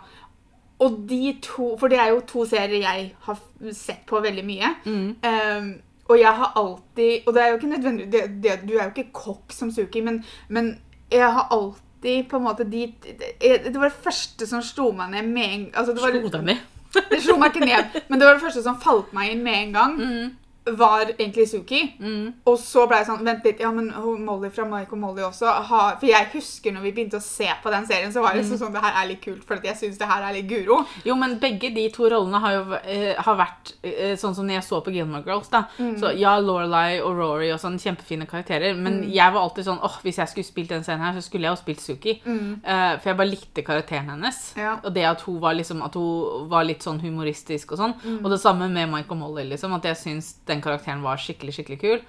Og 0.78 0.98
de 1.10 1.36
to 1.42 1.72
For 1.78 1.90
det 1.90 1.98
er 1.98 2.12
jo 2.12 2.22
to 2.26 2.44
serier 2.46 2.84
jeg 2.84 3.12
har 3.26 3.38
sett 3.74 4.04
på 4.06 4.20
veldig 4.22 4.44
mye. 4.46 4.72
Mm. 4.86 5.08
Um, 5.26 5.68
og 6.08 6.20
jeg 6.20 6.34
har 6.40 6.52
alltid 6.56 7.26
Og 7.26 7.34
det 7.34 7.42
er 7.42 7.48
jo 7.48 7.58
ikke 7.58 7.72
nødvendig 7.74 8.06
det, 8.12 8.22
det, 8.42 8.60
Du 8.68 8.76
er 8.76 8.84
jo 8.86 8.92
ikke 8.94 9.12
kokk 9.12 9.52
som 9.52 9.70
Suki, 9.74 10.00
men, 10.00 10.22
men 10.48 10.78
jeg 11.12 11.32
har 11.32 11.48
alltid 11.50 12.28
på 12.30 12.36
en 12.36 12.44
måte 12.44 12.64
de, 12.68 12.86
det, 13.02 13.52
det 13.64 13.74
var 13.74 13.88
det 13.88 14.04
første 14.04 14.46
som 14.46 14.62
slo 14.62 14.90
meg 14.96 15.10
ned 15.14 15.30
med 15.32 15.54
en 15.54 15.62
altså 15.74 15.94
det, 15.96 16.02
var, 16.02 16.12
Slo 16.12 16.32
deg 16.34 16.44
ned. 16.44 16.66
det 17.10 17.20
slo 17.24 17.36
meg 17.40 17.56
ikke 17.56 17.64
ned, 17.66 17.96
men 18.08 18.20
det 18.20 18.28
var 18.28 18.36
det 18.36 18.44
første 18.44 18.62
som 18.62 18.76
falt 18.80 19.14
meg 19.16 19.32
inn 19.32 19.40
med 19.42 19.56
en 19.62 19.72
gang. 19.72 19.96
Mm. 19.96 20.28
Var 20.76 21.12
egentlig 21.18 21.48
Suki. 21.48 21.94
Mm. 22.00 22.34
Og 22.46 22.58
så 22.58 22.86
ble 22.88 22.96
jeg 22.98 23.06
sånn 23.08 23.24
Vent 23.24 23.44
litt, 23.44 23.60
ja, 23.60 23.70
men 23.72 23.88
Molly 24.24 24.50
fra 24.50 24.64
Mike 24.68 24.92
og 24.92 24.98
Molly 24.98 25.22
også 25.22 25.46
har 25.68 25.96
For 26.00 26.06
jeg 26.06 26.28
husker 26.32 26.72
når 26.72 26.82
vi 26.82 26.92
begynte 26.92 27.16
å 27.18 27.24
se 27.24 27.48
på 27.62 27.70
den 27.70 27.86
serien, 27.86 28.12
så 28.12 28.20
var 28.22 28.34
det 28.34 28.44
Mm. 28.48 28.58
sånn 28.58 28.72
Det 28.72 28.80
her 28.82 29.02
er 29.04 29.08
litt 29.08 29.20
kult, 29.22 29.44
for 29.44 29.60
jeg 29.64 29.76
syns 29.76 29.98
det 29.98 30.06
her 30.08 30.22
er 30.22 30.32
litt 30.34 30.48
guro. 30.48 30.84
Jo, 31.04 31.14
men 31.14 31.38
begge 31.38 31.72
de 31.74 31.88
to 31.90 32.08
rollene 32.08 32.38
har 32.40 32.52
jo 32.52 32.62
uh, 32.72 33.22
har 33.22 33.36
vært 33.36 33.72
uh, 33.84 34.14
sånn 34.16 34.34
som 34.34 34.46
når 34.46 34.54
jeg 34.60 34.64
så 34.68 34.80
på 34.84 34.92
Gilmore 34.94 35.24
Girls. 35.24 35.48
da. 35.48 35.64
Så 35.98 36.12
ja, 36.18 36.38
Lorelai 36.38 37.00
og 37.00 37.16
Rory 37.16 37.50
og 37.52 37.58
sånn 37.60 37.78
kjempefine 37.78 38.26
karakterer, 38.28 38.74
men 38.76 39.02
jeg 39.10 39.32
var 39.32 39.42
alltid 39.42 39.64
sånn 39.66 39.80
åh, 39.82 39.98
hvis 40.02 40.18
jeg 40.18 40.28
skulle 40.28 40.44
spilt 40.48 40.68
den 40.70 40.82
scenen 40.84 41.04
her, 41.04 41.12
så 41.20 41.22
skulle 41.26 41.48
jeg 41.48 41.56
jo 41.56 41.62
spilt 41.62 41.80
Suki. 41.80 42.14
Uh, 42.26 42.96
for 42.98 43.10
jeg 43.10 43.16
bare 43.16 43.30
likte 43.30 43.62
karakteren 43.66 44.08
hennes. 44.10 44.54
Ja. 44.56 44.78
Og 44.84 44.92
det 44.94 45.04
at 45.04 45.20
hun 45.26 45.40
var 45.40 45.54
liksom, 45.54 45.82
at 45.82 45.94
hun 45.94 46.48
var 46.48 46.64
litt 46.64 46.82
sånn 46.82 47.00
humoristisk 47.02 47.72
og 47.72 47.78
sånn. 47.78 47.94
Og 48.22 48.30
det 48.30 48.40
samme 48.40 48.68
med 48.68 48.88
Mike 48.90 49.10
og 49.10 49.18
Molly, 49.20 49.44
liksom. 49.48 49.72
At 49.74 49.84
jeg 49.84 49.96
syns 49.96 50.34
den 50.46 50.57
karakteren 50.64 51.04
var 51.04 51.20
skikkelig, 51.20 51.54
skikkelig 51.56 51.78
kul. 51.82 52.02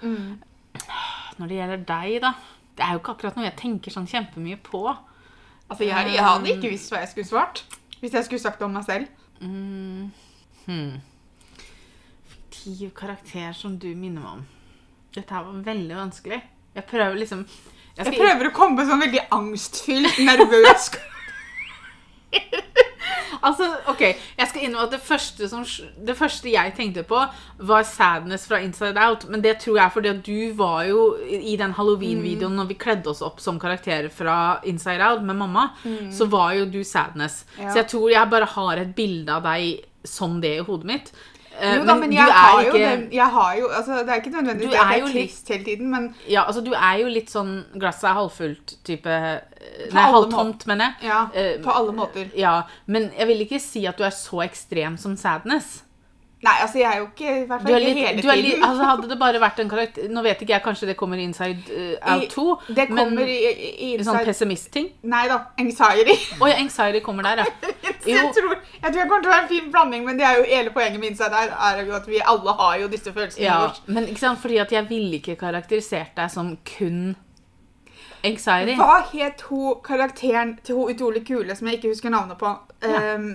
Når 1.40 1.52
det 1.52 1.60
gjelder 1.60 1.84
deg, 1.88 2.16
da 2.24 2.34
Det 2.76 2.86
er 2.86 2.96
jo 2.96 3.02
ikke 3.02 3.14
akkurat 3.16 3.38
noe 3.38 3.48
jeg 3.48 3.58
tenker 3.60 3.92
sånn 3.92 4.08
kjempemye 4.08 4.60
på. 4.64 4.84
Altså, 5.70 5.84
jeg, 5.84 6.14
jeg 6.16 6.24
hadde 6.24 6.54
ikke 6.54 6.72
visst 6.72 6.94
hva 6.94 7.02
jeg 7.04 7.12
skulle 7.12 7.28
svart. 7.28 7.64
Hvis 8.00 8.16
jeg 8.16 8.26
skulle 8.26 8.42
sagt 8.42 8.62
det 8.62 8.68
om 8.70 8.78
meg 8.78 8.86
selv. 8.88 9.10
Mm. 9.44 10.12
Hmm. 10.64 10.94
Fiktiv 12.32 12.94
karakter 12.96 13.52
som 13.58 13.76
du 13.82 13.90
minner 13.92 14.24
meg 14.24 14.32
om. 14.38 14.46
Dette 15.16 15.36
her 15.36 15.44
var 15.44 15.60
veldig 15.68 15.98
vanskelig. 15.98 16.40
Jeg 16.76 16.86
prøver 16.88 17.20
liksom 17.20 17.44
Jeg, 17.98 18.06
Jeg 18.06 18.16
prøver 18.16 18.48
å 18.48 18.56
komme 18.56 18.78
på 18.80 18.86
sånn 18.88 19.02
veldig 19.04 19.26
angstfylt, 19.36 20.20
nervøs 20.24 20.92
Altså, 23.46 23.68
ok, 23.92 24.02
jeg 24.38 24.50
skal 24.50 24.64
innrømme 24.66 24.88
at 24.90 24.96
det 24.96 25.02
første, 25.06 25.50
som, 25.52 25.64
det 26.08 26.16
første 26.18 26.52
jeg 26.52 26.74
tenkte 26.78 27.04
på, 27.08 27.22
var 27.70 27.88
Sadness 27.88 28.48
fra 28.50 28.60
Inside 28.64 29.00
Out. 29.00 29.26
Men 29.30 29.44
det 29.46 29.58
tror 29.64 29.78
jeg 29.78 29.86
er 29.86 29.96
fordi 29.96 30.12
at 30.14 30.22
du 30.26 30.54
var 30.60 30.84
jo 30.90 31.04
i 31.24 31.56
den 31.60 31.76
Halloween-videoen 31.78 32.58
når 32.60 32.72
vi 32.74 32.80
kledde 32.80 33.12
oss 33.12 33.24
opp 33.26 33.40
som 33.44 33.60
karakterer 33.62 34.10
fra 34.14 34.60
Inside 34.68 35.04
Out 35.06 35.24
med 35.24 35.40
mamma, 35.40 35.70
så 36.12 36.28
var 36.30 36.54
jo 36.58 36.70
du 36.70 36.82
Sadness. 36.84 37.46
Ja. 37.58 37.72
Så 37.72 37.84
jeg 37.84 37.90
tror 37.94 38.10
jeg 38.12 38.32
bare 38.32 38.50
har 38.56 38.84
et 38.84 38.96
bilde 38.96 39.34
av 39.34 39.46
deg 39.48 39.86
som 40.08 40.40
det 40.42 40.56
i 40.58 40.64
hodet 40.64 40.88
mitt. 40.88 41.14
Eh, 41.62 41.76
Jo 41.78 41.84
da, 41.86 41.94
men 41.94 42.00
men 42.00 42.14
jeg 42.14 42.24
har 42.34 42.62
jo 42.64 42.72
ikke- 42.74 42.90
den 42.90 43.08
Jeg 43.12 43.28
har 43.30 43.56
jo 43.60 43.68
Altså, 43.78 43.92
det 44.00 44.10
er 44.10 44.16
ikke 44.16 44.30
nødvendigvis 44.30 44.74
at 44.76 44.86
er 44.86 44.92
jeg 44.94 45.02
jo 45.02 45.08
trist 45.08 45.48
hele 45.48 45.64
tiden, 45.64 45.92
men 45.92 46.16
Ja, 46.30 46.44
altså 46.48 46.62
du 46.66 46.72
er 46.74 46.98
jo 47.02 47.08
litt 47.08 47.30
sånn 47.30 47.64
glasset 47.80 48.04
er 48.10 48.14
halvfullt-type 48.14 49.06
Nei, 49.06 50.02
alle 50.04 50.14
halvtomt, 50.14 50.68
mener 50.68 50.86
jeg. 51.02 51.10
ja, 51.10 51.26
Eh, 51.34 51.62
på 51.64 51.70
alle 51.76 51.92
måter. 51.94 52.26
Ja, 52.38 52.62
men 52.88 53.12
jeg 53.20 53.28
vil 53.28 53.40
ikke 53.48 53.60
si 53.60 53.86
at 53.86 53.98
du 53.98 54.04
er 54.04 54.10
så 54.10 54.42
ekstrem 54.44 54.98
som 54.98 55.16
Sadness. 55.18 55.84
Nei, 56.40 56.54
altså, 56.64 56.78
jeg 56.80 56.88
er 56.88 57.00
jo 57.02 57.08
ikke 57.10 57.32
I 57.32 57.48
hvert 57.50 57.64
fall 57.66 57.74
ikke 57.74 57.80
litt, 57.84 57.98
hele 57.98 58.22
er 58.32 58.38
litt, 58.40 58.46
tiden. 58.54 58.64
altså 58.64 58.86
Hadde 58.88 59.08
det 59.12 59.18
bare 59.20 59.40
vært 59.44 59.58
en 59.60 59.72
karakter 59.72 60.06
Nå 60.08 60.22
vet 60.24 60.44
ikke 60.46 60.54
jeg, 60.54 60.64
kanskje 60.64 60.88
det 60.88 60.96
kommer 61.00 61.20
Inside 61.20 61.66
uh, 61.68 62.14
Out 62.14 62.30
2. 62.32 62.46
det 62.78 62.86
kommer 62.94 63.10
men 63.18 63.32
i, 63.34 63.36
i, 63.44 63.90
sånn 64.00 64.16
inside 64.16 64.30
pessimist-ting. 64.30 64.88
Nei 65.12 65.26
da. 65.28 65.40
Anxiety. 65.60 66.16
Å 66.40 66.48
ja, 66.48 66.62
anxiety 66.62 67.02
kommer 67.04 67.28
der, 67.28 67.44
ja. 67.44 67.74
jeg, 68.14 68.32
tror, 68.38 68.56
jeg 68.56 68.86
tror 68.86 69.02
jeg 69.02 69.10
kommer 69.12 69.26
til 69.26 69.32
å 69.32 69.34
være 69.34 69.44
en 69.44 69.52
fin 69.52 69.68
blanding, 69.74 70.08
men 70.08 70.22
det 70.22 70.28
er 70.30 70.40
jo 70.40 70.48
hele 70.48 70.74
poenget 70.76 71.04
med 71.04 71.12
Inside 71.12 71.44
Out 71.44 71.58
er 71.74 71.84
jo 71.84 71.98
at 72.00 72.08
vi 72.08 72.24
alle 72.34 72.56
har 72.62 72.80
jo 72.86 72.90
disse 72.96 73.14
følelsene 73.16 73.46
ja. 73.46 73.60
våre. 73.66 73.86
Men 73.98 74.08
ikke 74.08 74.24
sant, 74.24 74.40
fordi 74.40 74.62
at 74.64 74.72
jeg 74.78 74.88
ville 74.90 75.20
ikke 75.20 75.36
karakterisert 75.44 76.16
deg 76.22 76.32
som 76.32 76.56
kun 76.72 77.04
anxiety. 78.24 78.80
Hva 78.80 79.04
het 79.12 79.44
hun 79.52 79.84
karakteren 79.84 80.56
til 80.64 80.80
hun 80.80 80.96
utrolig 80.96 81.28
kule 81.28 81.56
som 81.56 81.68
jeg 81.68 81.82
ikke 81.82 81.92
husker 81.92 82.16
navnet 82.16 82.40
på, 82.40 82.56
ehm, 82.88 83.32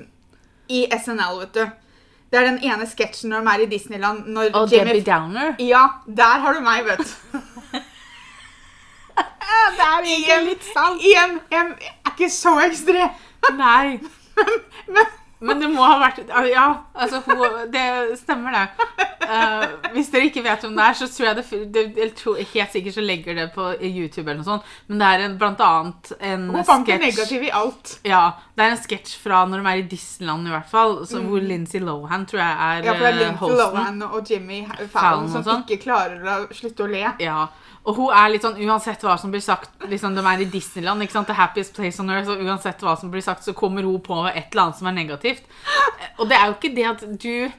i 0.73 0.87
SNL, 0.89 1.45
vet 1.45 1.59
du? 1.61 1.65
Det 2.31 2.41
er 2.41 2.47
den 2.49 2.61
ene 2.67 2.87
sketsjen 2.91 3.31
når 3.31 3.45
de 3.45 3.53
er 3.55 3.65
i 3.65 3.67
Disneyland. 3.71 4.25
Når 4.35 4.55
Og 4.59 4.73
Jimmy 4.73 4.91
Debbie 4.91 5.07
Downer. 5.07 5.55
Ja, 5.63 5.85
der 6.07 6.41
har 6.45 6.57
du 6.57 6.61
meg, 6.65 6.85
vet 6.89 7.03
du. 7.03 7.41
det 9.79 9.89
er 9.89 10.09
ikke 10.17 10.39
litt 10.49 10.65
sant. 10.71 11.05
Jeg 11.05 11.39
er 11.53 11.75
ikke 12.13 12.31
så 12.33 12.57
ekstrem. 12.65 13.21
Nei. 13.59 14.01
Men 14.95 15.05
Men 15.05 15.24
det 15.61 15.69
må 15.73 15.85
ha 15.85 15.97
vært 16.01 16.21
Ja, 16.49 16.67
altså, 16.95 17.21
hun, 17.27 17.43
det 17.73 17.85
stemmer, 18.21 18.55
det. 18.55 19.09
Uh, 19.25 19.91
hvis 19.95 20.11
dere 20.13 20.29
ikke 20.29 20.43
vet 20.45 20.65
hvem 20.65 20.75
det 20.77 20.85
er, 20.85 20.97
så 20.99 21.09
tror 21.09 21.29
jeg 21.31 21.37
det, 21.73 21.85
det 21.97 22.09
tror, 22.19 22.41
Helt 22.53 22.75
sikkert 22.75 22.97
så 22.97 23.05
legger 23.05 23.39
det 23.39 23.47
på 23.55 23.71
YouTube 23.81 24.27
eller 24.27 24.43
noe 24.43 24.49
sånt, 24.49 24.73
men 24.91 25.01
det 25.01 25.09
er 25.09 25.25
en, 25.25 25.37
blant 25.41 25.63
annet 25.65 26.13
en 26.21 26.47
Hun 26.53 26.67
fant 26.69 26.89
det 26.89 26.99
negative 27.03 27.49
i 27.49 27.53
alt. 27.55 27.97
Ja, 28.07 28.25
det 28.55 28.67
er 28.67 28.75
en 28.75 28.83
sketsj 28.83 29.17
fra 29.23 29.45
når 29.49 29.65
de 29.65 29.73
er 29.73 29.83
i 29.83 29.87
Disneyland, 29.95 30.49
i 30.49 30.55
hvert 30.55 30.71
fall, 30.71 30.99
så, 31.09 31.23
hvor 31.25 31.45
Lindsay 31.45 31.83
Lohan 31.85 32.29
tror 32.31 32.45
jeg 32.45 32.53
er, 32.53 32.81
hosten. 32.81 32.91
Ja, 32.91 32.97
for 32.97 33.07
det 33.07 33.13
er 33.13 33.21
Lincy 33.21 33.49
Lindsay. 33.49 33.61
Lohan 33.65 34.03
og 34.11 34.33
Jimmy 34.35 34.61
Fallon 34.69 34.93
Fallon 34.95 35.29
og 35.29 35.37
som 35.37 35.47
sånn. 35.49 35.65
ikke 35.65 35.83
klarer 35.87 36.33
å 36.35 36.39
slutte 36.55 36.87
å 36.87 36.91
le. 36.91 37.05
Ja, 37.23 37.47
og 37.85 37.97
hun 37.99 38.11
er 38.17 38.31
litt 38.33 38.43
sånn, 38.47 38.57
uansett 38.65 39.03
hva 39.05 39.19
som 39.21 39.31
blir 39.35 39.43
sagt, 39.45 39.71
liksom 39.91 40.15
de 40.17 40.23
er 40.25 40.41
i 40.41 40.49
Disneyland, 40.49 41.03
ikke 41.05 41.13
sant, 41.19 41.27
the 41.29 41.35
happiest 41.37 41.75
place 41.77 42.01
on 42.01 42.09
earth, 42.11 42.31
og 42.33 42.41
uansett 42.41 42.81
hva 42.81 42.97
som 42.97 43.11
blir 43.13 43.21
sagt, 43.23 43.45
så 43.45 43.53
kommer 43.53 43.83
hun 43.85 44.01
på 44.01 44.23
et 44.31 44.49
eller 44.53 44.63
annet 44.69 44.79
som 44.81 44.87
er 44.89 44.97
negativt. 44.97 45.45
Og 46.19 46.29
det 46.31 46.37
er 46.41 46.47
jo 46.49 46.55
ikke 46.57 46.75
det 46.75 46.87
at 46.89 47.05
du, 47.21 47.51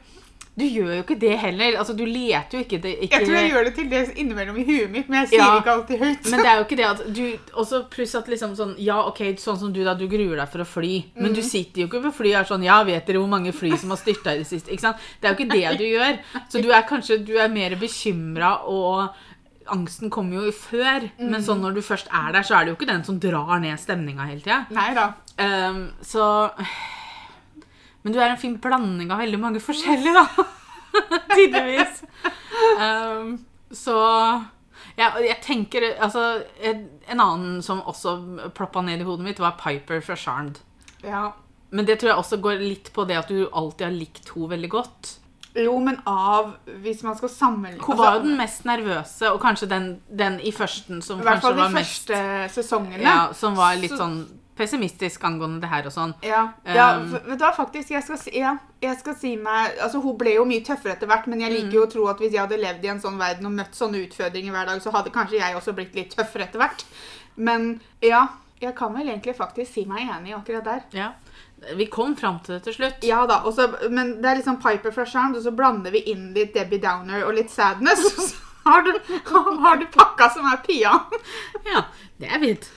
du 0.56 0.64
gjør 0.64 0.92
jo 0.96 1.04
ikke 1.04 1.20
det 1.20 1.34
heller, 1.38 1.76
altså 1.78 1.94
du 2.00 2.06
leter 2.08 2.58
jo 2.58 2.64
ikke, 2.64 2.78
det, 2.82 2.94
ikke 3.04 3.18
Jeg 3.20 3.28
tror 3.28 3.36
jeg 3.38 3.50
gjør 3.52 3.66
det 3.68 3.74
til 3.76 3.90
dels 3.92 4.12
innimellom 4.16 4.58
i 4.58 4.64
huet 4.70 4.90
mitt, 4.94 5.10
men 5.12 5.20
jeg 5.26 5.34
sier 5.36 5.44
Ja. 5.44 5.58
ikke 5.60 5.74
alltid 5.74 6.00
høyt. 6.00 6.30
Men 6.32 6.40
det 6.42 6.50
er 6.50 6.56
jo 6.62 6.64
ikke 6.66 6.78
det 6.80 6.86
at 6.90 7.02
du 7.20 7.24
også 7.62 7.82
Pluss 7.92 8.16
at 8.16 8.28
liksom 8.32 8.56
sånn 8.56 8.74
Ja, 8.80 9.02
OK, 9.10 9.20
sånn 9.38 9.60
som 9.60 9.74
du, 9.76 9.84
da. 9.84 9.94
Du 10.00 10.08
gruer 10.08 10.38
deg 10.40 10.48
for 10.50 10.64
å 10.64 10.66
fly. 10.66 10.94
Men 11.20 11.34
Mm. 11.34 11.36
du 11.36 11.42
sitter 11.44 11.82
jo 11.84 11.88
ikke 11.90 12.02
på 12.08 12.14
flyet 12.24 12.38
og 12.40 12.42
er 12.46 12.50
sånn 12.56 12.64
Ja, 12.66 12.80
vet 12.88 13.06
dere 13.06 13.20
hvor 13.20 13.28
mange 13.30 13.52
fly 13.54 13.76
som 13.78 13.90
har 13.92 14.00
styrta 14.00 14.32
i 14.34 14.38
det 14.42 14.48
siste? 14.48 14.72
Ikke 14.72 14.88
sant? 14.88 14.98
Det 15.22 15.28
er 15.30 15.36
jo 15.36 15.44
ikke 15.44 15.54
det 15.54 15.78
du 15.78 15.86
gjør. 15.92 16.20
Så 16.50 16.62
du 16.64 16.72
er 16.72 16.82
kanskje 16.88 17.20
Du 17.26 17.36
er 17.38 17.48
mer 17.52 17.76
bekymra, 17.76 18.56
og 18.66 19.10
angsten 19.72 20.12
kommer 20.14 20.46
jo 20.46 20.54
før. 20.56 21.08
Mm. 21.18 21.30
Men 21.34 21.46
sånn 21.46 21.62
når 21.64 21.78
du 21.78 21.82
først 21.86 22.12
er 22.14 22.34
der, 22.36 22.46
så 22.46 22.58
er 22.58 22.66
det 22.66 22.74
jo 22.74 22.80
ikke 22.80 22.92
den 22.92 23.06
som 23.08 23.20
drar 23.22 23.60
ned 23.64 23.80
stemninga 23.82 24.28
hele 24.30 24.44
tida. 24.46 25.08
Um, 25.36 25.88
så 26.06 26.26
Men 28.06 28.14
du 28.14 28.20
er 28.22 28.30
en 28.30 28.40
fin 28.40 28.58
blanding 28.62 29.10
av 29.12 29.24
veldig 29.24 29.40
mange 29.42 29.62
forskjellige, 29.64 30.14
da. 30.14 30.46
Tydeligvis. 31.36 32.04
Um, 32.80 33.40
så 33.74 33.96
ja, 34.96 35.10
jeg 35.20 35.40
tenker 35.44 35.84
Altså, 35.94 36.46
en 36.62 37.20
annen 37.20 37.60
som 37.66 37.82
også 37.84 38.16
ploppa 38.56 38.84
ned 38.86 39.02
i 39.02 39.08
hodet 39.08 39.26
mitt, 39.28 39.42
var 39.42 39.58
Piper 39.60 40.04
fra 40.06 40.16
Charmed. 40.20 40.62
Ja. 41.04 41.32
Men 41.76 41.88
det 41.88 42.00
tror 42.00 42.14
jeg 42.14 42.22
også 42.22 42.40
går 42.44 42.62
litt 42.62 42.92
på 42.96 43.04
det 43.10 43.18
at 43.20 43.32
du 43.32 43.48
alltid 43.52 43.88
har 43.90 43.96
likt 43.96 44.32
henne 44.32 44.52
veldig 44.54 44.72
godt. 44.72 45.16
Jo, 45.56 45.80
men 45.80 46.02
av 46.06 46.56
Hvis 46.84 47.02
man 47.04 47.16
skal 47.16 47.30
sammenligne 47.30 47.82
Hun 47.86 47.98
var 47.98 48.18
jo 48.18 48.24
den 48.26 48.38
mest 48.38 48.66
nervøse, 48.66 49.30
og 49.32 49.40
kanskje 49.42 49.70
den, 49.72 50.02
den 50.10 50.40
i 50.42 50.52
førsten 50.52 51.02
som 51.02 51.20
I 51.20 51.24
hvert 51.24 51.42
fall 51.42 51.56
de 51.56 51.62
var 51.62 51.70
mest 51.70 52.10
første 52.10 52.50
sesongene. 52.58 53.02
ja, 53.02 53.32
Som 53.34 53.56
var 53.56 53.76
litt 53.76 53.92
Så- 53.92 53.98
sånn 54.04 54.26
pessimistisk 54.56 55.20
angående 55.28 55.60
det 55.60 55.68
her 55.70 55.84
og 55.86 55.92
sånn. 55.92 56.14
Ja, 56.24 56.54
ja 56.66 56.96
Um, 56.98 57.12
vet 57.12 57.40
du 57.40 57.44
hva, 57.44 57.52
faktisk, 57.54 57.90
jeg 57.92 58.04
skal, 58.04 58.18
ja, 58.34 58.58
jeg 58.82 58.98
skal 59.00 59.16
si 59.16 59.36
meg 59.36 59.74
Altså, 59.84 60.00
Hun 60.02 60.16
ble 60.18 60.36
jo 60.36 60.46
mye 60.46 60.64
tøffere 60.64 60.94
etter 60.96 61.08
hvert, 61.08 61.28
men 61.28 61.42
jeg 61.42 61.52
liker 61.52 61.68
Mm. 61.68 61.74
jo 61.74 61.86
å 61.86 61.92
tro 61.92 62.08
at 62.08 62.18
hvis 62.20 62.32
jeg 62.32 62.40
hadde 62.40 62.62
levd 62.62 62.86
i 62.86 62.88
en 62.88 63.02
sånn 63.02 63.18
verden 63.20 63.46
og 63.46 63.52
møtt 63.52 63.74
sånne 63.76 64.08
utfordringer 64.08 64.52
hver 64.52 64.66
dag, 64.66 64.80
så 64.82 64.92
hadde 64.94 65.12
kanskje 65.12 65.40
jeg 65.40 65.56
også 65.56 65.74
blitt 65.76 65.94
litt 65.96 66.16
tøffere 66.16 66.44
etter 66.48 66.60
hvert. 66.60 66.84
Men 67.36 67.82
ja, 68.02 68.28
jeg 68.62 68.74
kan 68.76 68.94
vel 68.94 69.08
egentlig 69.10 69.36
faktisk 69.36 69.74
si 69.74 69.84
meg 69.86 70.08
enig 70.08 70.34
akkurat 70.34 70.64
der. 70.64 70.82
Ja. 70.94 71.12
Vi 71.76 71.88
kom 71.92 72.16
fram 72.20 72.40
til 72.46 72.58
det 72.58 72.64
til 72.68 72.78
slutt. 72.78 73.06
Ja 73.08 73.24
da, 73.30 73.42
også, 73.48 73.70
men 73.90 74.18
det 74.22 74.30
er 74.30 74.40
liksom 74.42 74.60
Piper 74.62 74.94
fra 74.94 75.06
Charmed, 75.10 75.40
og 75.40 75.46
så 75.46 75.54
blander 75.56 75.94
vi 75.96 76.04
inn 76.12 76.30
litt 76.36 76.54
Debbie 76.54 76.82
Downer 76.84 77.26
og 77.26 77.38
litt 77.38 77.54
sadness. 77.54 78.06
Så 78.66 78.72
har 78.72 78.82
du, 78.82 78.92
har 79.62 79.78
du 79.78 79.86
pakka 79.94 80.30
som 80.34 80.48
er 80.50 80.62
Pia. 80.66 80.96
Ja, 81.70 81.86
det 82.18 82.30
er 82.34 82.42
fint. 82.42 82.70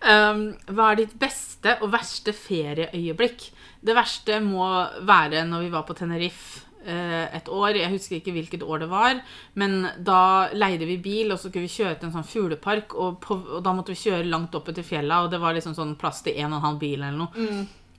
Um, 0.00 0.42
hva 0.72 0.90
er 0.90 1.02
ditt 1.02 1.14
beste 1.20 1.76
og 1.80 1.92
verste 1.92 2.32
ferieøyeblikk? 2.36 3.46
Det 3.80 3.96
verste 3.96 4.40
må 4.44 4.66
være 5.08 5.46
når 5.48 5.64
vi 5.64 5.72
var 5.72 5.86
på 5.88 5.96
Tenerife 5.96 6.66
eh, 6.84 7.36
et 7.36 7.48
år. 7.48 7.78
Jeg 7.80 7.92
husker 7.94 8.18
ikke 8.18 8.34
hvilket 8.36 8.64
år 8.64 8.84
det 8.84 8.90
var. 8.90 9.20
Men 9.60 9.86
da 9.96 10.50
leide 10.52 10.88
vi 10.88 10.98
bil, 11.00 11.32
og 11.32 11.40
så 11.40 11.48
skulle 11.48 11.64
vi 11.64 11.72
kjøre 11.72 11.96
til 11.96 12.10
en 12.10 12.16
sånn 12.18 12.28
fuglepark. 12.28 12.96
Og, 13.00 13.24
og 13.40 13.60
da 13.64 13.74
måtte 13.76 13.94
vi 13.94 14.02
kjøre 14.02 14.28
langt 14.28 14.56
oppe 14.56 14.76
til 14.76 14.84
fjella, 14.86 15.22
og 15.24 15.32
det 15.32 15.40
var 15.40 15.56
liksom 15.56 15.76
sånn 15.76 15.96
plass 16.00 16.20
til 16.26 16.36
en 16.36 16.52
og 16.52 16.60
en 16.60 16.66
halv 16.68 16.82
bil 16.82 17.00
eller 17.00 17.20
noe. 17.22 17.48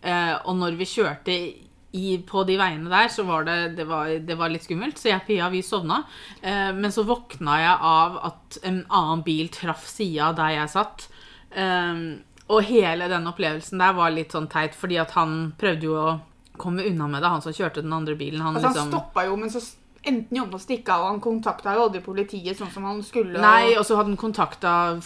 Eh, 0.02 0.34
og 0.46 0.58
når 0.58 0.80
vi 0.80 0.88
kjørte 0.90 1.36
i, 1.92 2.06
på 2.28 2.44
de 2.48 2.56
veiene 2.60 2.90
der, 2.92 3.12
så 3.12 3.26
var 3.28 3.46
det, 3.48 3.58
det, 3.78 3.86
var, 3.90 4.12
det 4.24 4.38
var 4.40 4.52
litt 4.52 4.66
skummelt. 4.66 5.00
Så 5.00 5.12
jeg 5.12 5.22
og 5.22 5.28
Pia, 5.28 5.52
vi 5.54 5.62
sovna. 5.66 6.02
Eh, 6.42 6.72
men 6.78 6.94
så 6.94 7.06
våkna 7.08 7.60
jeg 7.62 7.78
av 7.92 8.20
at 8.32 8.60
en 8.68 8.84
annen 8.88 9.24
bil 9.28 9.52
traff 9.54 9.88
sida 9.92 10.32
der 10.38 10.56
jeg 10.58 10.74
satt. 10.74 11.08
Eh, 11.52 12.04
og 12.52 12.66
hele 12.68 13.08
den 13.12 13.30
opplevelsen 13.30 13.80
der 13.80 13.96
var 13.96 14.12
litt 14.12 14.34
sånn 14.36 14.50
teit, 14.52 14.76
fordi 14.76 15.00
at 15.00 15.14
han 15.16 15.54
prøvde 15.60 15.88
jo 15.88 15.96
å 16.00 16.10
komme 16.62 16.84
unna 16.86 17.08
med 17.10 17.24
det, 17.24 17.32
han 17.32 17.44
som 17.44 17.56
kjørte 17.56 17.84
den 17.84 17.94
andre 17.96 18.16
bilen. 18.20 18.42
Han 18.44 18.58
Altså, 18.58 18.68
han 18.68 18.76
liksom 18.76 18.92
stoppa 18.92 19.26
jo, 19.28 19.38
men 19.40 19.54
så 19.54 19.62
s- 20.04 20.26
jobba 20.32 20.54
og 20.56 20.62
stikke 20.62 20.90
av, 20.90 21.06
han 21.12 21.20
kontakta 21.22 21.74
jo 21.76 21.84
aldri 21.88 22.02
politiet 22.02 22.58
sånn 22.58 22.72
som 22.74 22.84
han 22.84 23.02
skulle. 23.04 23.36
og- 23.36 23.42
Nei, 23.42 23.76
og 23.78 23.86
så 23.86 23.96
hadde 23.96 24.08
han 24.10 24.18
kontakta 24.18 25.02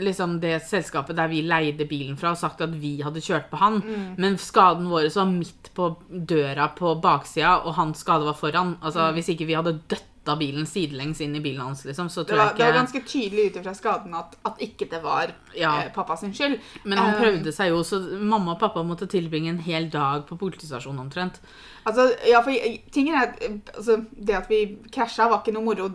liksom, 0.00 0.40
det 0.40 0.62
selskapet 0.62 1.16
der 1.16 1.28
vi 1.28 1.42
leide 1.42 1.88
bilen 1.88 2.16
fra, 2.16 2.30
og 2.30 2.36
sagt 2.38 2.60
at 2.60 2.70
vi 2.70 2.98
hadde 3.02 3.20
kjørt 3.20 3.50
på 3.50 3.56
han. 3.58 3.80
Mm. 3.82 4.14
Men 4.18 4.36
skaden 4.36 4.88
vår 4.88 5.08
var 5.14 5.26
midt 5.26 5.70
på 5.74 5.96
døra 6.10 6.68
på 6.76 7.00
baksida, 7.00 7.64
og 7.64 7.74
hans 7.74 7.98
skade 8.04 8.24
var 8.24 8.34
foran. 8.34 8.76
Altså, 8.82 9.12
Hvis 9.14 9.28
ikke 9.34 9.46
vi 9.46 9.54
hadde 9.54 9.80
døtta 9.88 10.38
bilen 10.38 10.64
sidelengs 10.64 11.20
inn 11.20 11.36
i 11.36 11.40
bilen 11.40 11.60
hans, 11.60 11.84
liksom, 11.84 12.08
så 12.08 12.20
Mm. 12.22 12.26
det, 12.26 12.28
tror 12.28 12.36
var, 12.38 12.46
jeg 12.46 12.56
det 12.56 12.64
var 12.74 12.80
ganske 12.82 13.04
tydelig 13.06 13.46
ut 13.50 13.56
ifra 13.62 13.74
skaden 13.74 14.14
at, 14.14 14.36
at 14.44 14.58
ikke 14.58 14.88
det 14.90 15.02
var 15.02 15.26
Ja. 15.56 15.82
eh, 15.84 15.92
pappa 15.94 16.16
sin 16.16 16.34
skyld. 16.34 16.58
Men 16.84 16.98
han 16.98 17.14
Eh, 17.14 17.20
prøvde 17.20 17.52
seg 17.52 17.70
jo, 17.70 17.82
så 17.84 18.00
mamma 18.18 18.54
og 18.54 18.60
pappa 18.60 18.82
måtte 18.82 19.06
tilbringe 19.10 19.50
en 19.50 19.62
hel 19.62 19.88
dag 19.90 20.26
på 20.26 20.36
politistasjonen 20.40 21.00
omtrent. 21.06 21.40
Altså, 21.84 22.06
ja, 22.24 22.38
for 22.40 22.50
tingen 22.94 23.14
er 23.18 23.34
eh, 23.44 23.56
altså, 23.76 23.98
Det 24.16 24.34
at 24.38 24.48
vi 24.48 24.78
krasja, 24.92 25.26
var 25.28 25.42
ikke 25.42 25.52
noe 25.52 25.66
moro. 25.66 25.90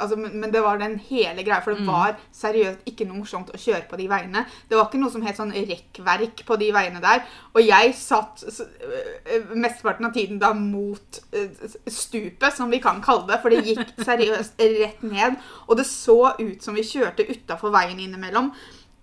Altså, 0.00 0.16
men, 0.16 0.50
det 0.52 0.62
var 0.64 0.78
den 0.80 0.98
hele 1.10 1.44
greia. 1.44 1.60
For 1.64 1.74
det 1.76 1.86
var 1.86 2.16
seriøst 2.32 2.86
ikke 2.88 3.04
noe 3.08 3.20
morsomt 3.20 3.52
å 3.52 3.60
kjøre 3.60 3.84
på 3.90 3.98
de 4.00 4.08
veiene. 4.08 4.44
Det 4.68 4.78
var 4.78 4.88
ikke 4.88 5.02
noe 5.02 5.12
som 5.12 5.24
het 5.26 5.36
sånn 5.36 5.52
rekkverk 5.52 6.44
på 6.48 6.56
de 6.60 6.70
veiene 6.72 7.02
der. 7.04 7.24
Og 7.52 7.60
jeg 7.62 7.92
satt 7.98 8.44
øh, 8.48 9.50
mesteparten 9.54 10.08
av 10.08 10.14
tiden 10.16 10.40
da 10.40 10.54
mot 10.56 11.20
stupet, 11.86 12.56
som 12.56 12.72
vi 12.72 12.80
kan 12.80 13.02
kalle 13.04 13.28
det. 13.28 13.40
For 13.42 13.52
det 13.52 13.64
gikk 13.68 13.92
seriøst 14.08 14.64
rett 14.80 15.04
ned. 15.04 15.36
Og 15.68 15.76
det 15.76 15.86
så 15.90 16.18
ut 16.40 16.64
som 16.64 16.74
vi 16.74 16.86
kjørte 16.88 17.28
utafor 17.28 17.74
veien 17.74 18.00
innimellom. 18.00 18.52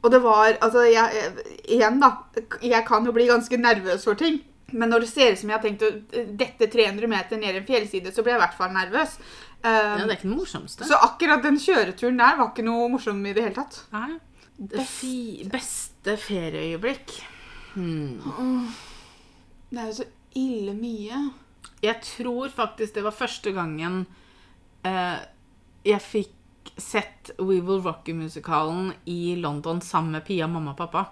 Og 0.02 0.12
det 0.12 0.22
var 0.24 0.58
Altså, 0.62 0.86
jeg, 0.90 1.34
igjen, 1.70 2.00
da. 2.02 2.16
Jeg 2.62 2.86
kan 2.88 3.06
jo 3.06 3.14
bli 3.16 3.28
ganske 3.30 3.58
nervøs 3.58 4.08
for 4.08 4.18
ting. 4.20 4.42
Men 4.72 4.90
når 4.90 5.04
det 5.04 5.10
ser 5.12 5.34
ut 5.34 5.40
som 5.42 5.52
jeg 5.52 5.58
har 5.58 5.64
tenkt 5.64 5.84
å 5.84 5.92
eh, 6.16 6.28
dette 6.40 6.70
300 6.72 7.10
meter 7.12 7.40
ned 7.40 7.60
en 7.60 7.68
fjellside, 7.68 8.14
så 8.14 8.24
blir 8.24 8.36
jeg 8.36 8.40
i 8.40 8.44
hvert 8.46 8.58
fall 8.60 8.72
nervøs. 8.76 9.18
Um, 9.62 9.68
Ja, 9.68 10.06
det 10.06 10.08
er 10.08 10.16
ikke 10.16 10.30
det 10.30 10.38
morsomste. 10.38 10.88
så 10.88 10.98
akkurat 11.06 11.44
den 11.44 11.60
kjøreturen 11.62 12.18
der 12.18 12.38
var 12.40 12.50
ikke 12.50 12.66
noe 12.66 12.88
morsom 12.90 13.20
i 13.26 13.34
det 13.36 13.44
hele 13.46 13.58
tatt. 13.60 13.84
Nei. 13.94 14.16
Det 14.72 14.86
fi, 14.86 15.42
beste 15.50 16.14
ferieøyeblikk 16.22 17.16
hmm. 17.74 18.68
Det 19.72 19.80
er 19.80 19.88
jo 19.88 19.96
så 19.98 20.06
ille 20.38 20.76
mye. 20.78 21.22
Jeg 21.82 21.98
tror 22.06 22.52
faktisk 22.54 22.94
det 22.98 23.04
var 23.08 23.16
første 23.16 23.54
gangen 23.56 24.04
eh, 24.86 25.18
jeg 25.88 26.06
fikk 26.06 26.36
sett 26.78 27.32
We 27.38 27.60
Will 27.60 27.82
Rock 27.84 28.10
You-musikalen 28.10 28.94
i 29.10 29.36
London 29.40 29.82
sammen 29.82 30.16
med 30.18 30.26
Pia, 30.28 30.48
mamma 30.48 30.74
og 30.76 30.80
pappa. 30.80 31.06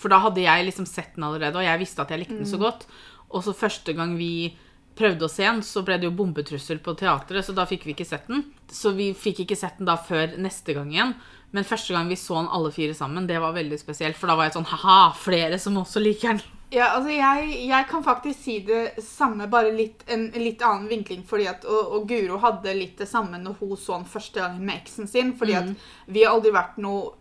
For 0.00 0.12
da 0.12 0.20
hadde 0.24 0.44
jeg 0.44 0.66
liksom 0.66 0.88
sett 0.88 1.16
den 1.16 1.26
allerede, 1.28 1.60
og 1.60 1.66
jeg 1.66 1.80
visste 1.82 2.04
at 2.04 2.12
jeg 2.12 2.22
likte 2.22 2.38
den 2.38 2.48
så 2.48 2.60
godt. 2.60 2.86
Og 3.30 3.44
så 3.44 3.54
første 3.56 3.94
gang 3.96 4.16
vi 4.18 4.56
prøvde 4.98 5.26
å 5.26 5.32
se 5.32 5.44
den, 5.46 5.60
så 5.64 5.82
ble 5.86 5.98
det 6.00 6.08
jo 6.08 6.14
bombetrussel 6.16 6.80
på 6.84 6.94
teatret, 6.98 7.44
så 7.46 7.54
da 7.56 7.66
fikk 7.68 7.86
vi 7.86 7.94
ikke 7.94 8.08
sett 8.08 8.28
den. 8.30 8.46
Så 8.72 8.94
vi 8.96 9.10
fikk 9.16 9.44
ikke 9.44 9.58
sett 9.58 9.78
den 9.80 9.88
da 9.88 9.96
før 10.00 10.36
neste 10.40 10.76
gang 10.76 10.90
igjen. 10.92 11.14
Men 11.54 11.66
første 11.66 11.94
gang 11.96 12.10
vi 12.10 12.18
så 12.20 12.38
den 12.38 12.50
alle 12.52 12.72
fire 12.74 12.94
sammen, 12.96 13.26
det 13.28 13.40
var 13.42 13.56
veldig 13.56 13.78
spesielt, 13.80 14.18
for 14.18 14.30
da 14.30 14.38
var 14.38 14.48
jeg 14.48 14.58
sånn 14.58 14.70
ha-ha, 14.70 14.98
flere 15.18 15.58
som 15.62 15.78
også 15.80 16.02
liker 16.02 16.36
den. 16.36 16.59
Ja, 16.70 16.92
altså 16.94 17.10
jeg, 17.10 17.48
jeg 17.66 17.86
kan 17.90 18.04
faktisk 18.06 18.44
si 18.44 18.60
det 18.66 19.02
samme, 19.02 19.48
bare 19.50 19.72
litt, 19.74 20.04
en 20.06 20.28
litt 20.38 20.60
annen 20.62 20.86
vinkling. 20.90 21.24
fordi 21.26 21.48
at, 21.50 21.64
og, 21.66 21.94
og 21.96 22.04
Guro 22.08 22.38
hadde 22.38 22.74
litt 22.78 22.98
det 22.98 23.08
samme 23.10 23.40
når 23.42 23.56
hun 23.58 23.76
så 23.76 23.96
den 23.98 24.06
første 24.06 24.38
gangen 24.40 24.62
med 24.66 24.76
eksen 24.76 25.08
sin. 25.10 25.32
fordi 25.38 25.56
at 25.58 25.72
vi 26.06 26.22
har 26.24 26.36
aldri 26.36 26.52
vært 26.54 26.78
noe 26.78 27.16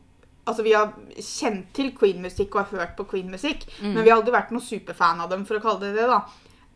Altså, 0.49 0.63
Vi 0.63 0.71
har 0.73 0.93
kjent 1.21 1.67
til 1.77 1.91
Queen-musikk 1.93 2.55
og 2.55 2.63
har 2.63 2.79
hørt 2.79 2.95
på 2.97 3.03
Queen-musikk, 3.11 3.67
men 3.83 3.99
vi 4.01 4.09
har 4.09 4.17
aldri 4.17 4.31
vært 4.33 4.49
noe 4.55 4.63
superfan 4.65 5.19
av 5.21 5.29
dem, 5.29 5.43
for 5.45 5.59
å 5.59 5.61
kalle 5.61 5.91
det 5.91 5.99
det. 5.99 6.07
da. 6.09 6.23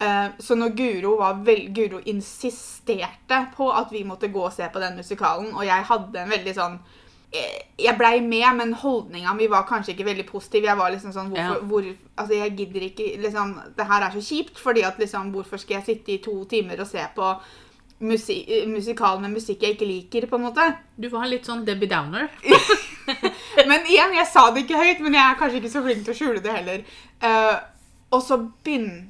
Uh, 0.04 0.36
Så 0.38 0.54
når 0.56 0.76
Guro 0.78 1.16
var 1.18 1.40
vel, 1.42 1.64
Guro 1.74 1.98
insisterte 2.06 3.40
på 3.56 3.72
at 3.74 3.90
vi 3.92 4.04
måtte 4.06 4.30
gå 4.30 4.44
og 4.46 4.54
se 4.54 4.68
på 4.70 4.80
den 4.84 5.00
musikalen, 5.00 5.56
og 5.56 5.66
jeg 5.66 5.88
hadde 5.90 6.22
en 6.22 6.30
veldig 6.30 6.54
sånn 6.54 6.78
Jeg 7.34 7.98
blei 7.98 8.20
med, 8.22 8.46
men 8.60 8.74
holdninga 8.78 9.34
mi 9.34 9.48
var 9.50 9.66
kanskje 9.66 9.96
ikke 9.96 10.06
veldig 10.06 10.26
positiv. 10.30 10.68
Jeg 10.68 10.78
var 10.78 10.92
liksom 10.94 11.14
sånn 11.16 11.32
hvorfor, 11.34 11.58
Ja. 11.58 11.68
hvor, 11.70 11.88
Altså, 12.14 12.34
jeg 12.38 12.56
gidder 12.58 12.84
ikke 12.86 13.06
liksom 13.18 13.56
Det 13.76 13.88
her 13.90 14.04
er 14.04 14.12
så 14.12 14.22
kjipt, 14.22 14.60
fordi 14.62 14.84
at 14.86 15.00
liksom 15.00 15.32
Hvorfor 15.34 15.58
skal 15.58 15.80
jeg 15.80 15.86
sitte 15.86 16.14
i 16.14 16.22
to 16.22 16.46
timer 16.46 16.80
og 16.80 16.88
se 16.88 17.02
på 17.16 17.34
musik 18.04 18.50
musikal 18.68 19.20
med 19.22 19.32
musikk 19.32 19.62
jeg 19.64 19.78
ikke 19.78 19.88
liker, 19.88 20.28
på 20.28 20.36
en 20.36 20.44
måte? 20.44 20.76
Du 21.00 21.10
var 21.10 21.26
litt 21.26 21.46
sånn 21.46 21.66
Debbie 21.66 21.90
Downer. 21.90 22.30
Men 23.70 23.86
igjen, 23.88 24.14
jeg 24.14 24.28
sa 24.28 24.52
det 24.52 24.66
ikke 24.66 24.78
høyt, 24.80 25.00
men 25.00 25.14
jeg 25.14 25.24
er 25.24 25.40
kanskje 25.40 25.60
ikke 25.62 25.72
så 25.72 25.84
flink 25.84 26.04
til 26.06 26.14
å 26.14 26.18
skjule 26.18 26.44
det 26.44 26.52
heller. 26.52 26.84
Uh, 27.24 27.60
og 28.12 28.22
så 28.24 28.38
begynte 28.64 29.10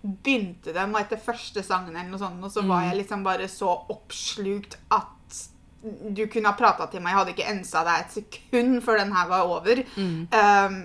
begynte 0.00 0.72
den, 0.72 0.94
etter 0.96 1.20
første 1.20 1.62
sangen 1.62 1.92
eller 1.92 2.08
noe 2.08 2.20
sånt, 2.20 2.40
og 2.44 2.52
så 2.52 2.62
var 2.64 2.86
jeg 2.86 3.02
liksom 3.02 3.24
bare 3.26 3.48
så 3.52 3.68
oppslukt 3.92 4.78
at 4.96 5.10
du 6.16 6.26
kunne 6.28 6.50
ha 6.50 6.56
prata 6.58 6.86
til 6.90 7.00
meg, 7.00 7.14
jeg 7.14 7.20
hadde 7.20 7.34
ikke 7.36 7.52
ensa 7.54 7.84
deg 7.86 8.02
et 8.02 8.16
sekund 8.18 8.80
før 8.84 9.00
den 9.00 9.14
her 9.16 9.28
var 9.30 9.48
over. 9.48 9.84
Um, 9.96 10.80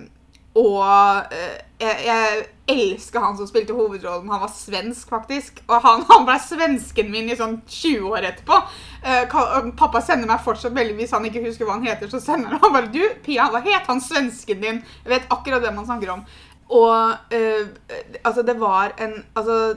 og 0.56 1.34
eh, 1.36 1.56
jeg, 1.82 1.96
jeg 2.06 2.44
elsker 2.72 3.20
han 3.20 3.34
som 3.36 3.48
spilte 3.48 3.74
hovedrollen. 3.76 4.30
Han 4.32 4.40
var 4.40 4.52
svensk, 4.52 5.10
faktisk. 5.12 5.60
Og 5.66 5.82
han, 5.84 6.04
han 6.08 6.24
ble 6.24 6.36
svensken 6.40 7.10
min 7.12 7.28
i 7.28 7.36
sånn 7.36 7.58
20 7.68 8.06
år 8.08 8.28
etterpå. 8.30 8.60
Uh, 9.04 9.68
pappa 9.76 10.00
sender 10.04 10.30
meg 10.30 10.40
fortsatt 10.46 10.72
veldig 10.76 10.96
hvis 10.96 11.12
han 11.12 11.28
ikke 11.28 11.44
husker 11.44 11.68
hva 11.68 11.76
han 11.76 11.84
heter. 11.84 12.08
Så 12.08 12.22
sender 12.24 12.56
han 12.56 12.72
bare 12.72 12.88
Du, 12.94 13.02
Pia, 13.26 13.50
hva 13.52 13.60
het 13.66 13.90
han 13.90 14.00
svensken 14.00 14.64
din? 14.64 14.80
Jeg 15.04 15.12
vet 15.12 15.28
akkurat 15.36 15.60
hvem 15.66 15.82
han 15.82 15.90
snakker 15.90 16.14
om. 16.16 16.24
Og 16.72 17.36
uh, 17.36 18.00
altså, 18.24 18.40
det 18.40 18.56
var 18.62 18.96
en 18.96 19.20
Altså 19.36 19.76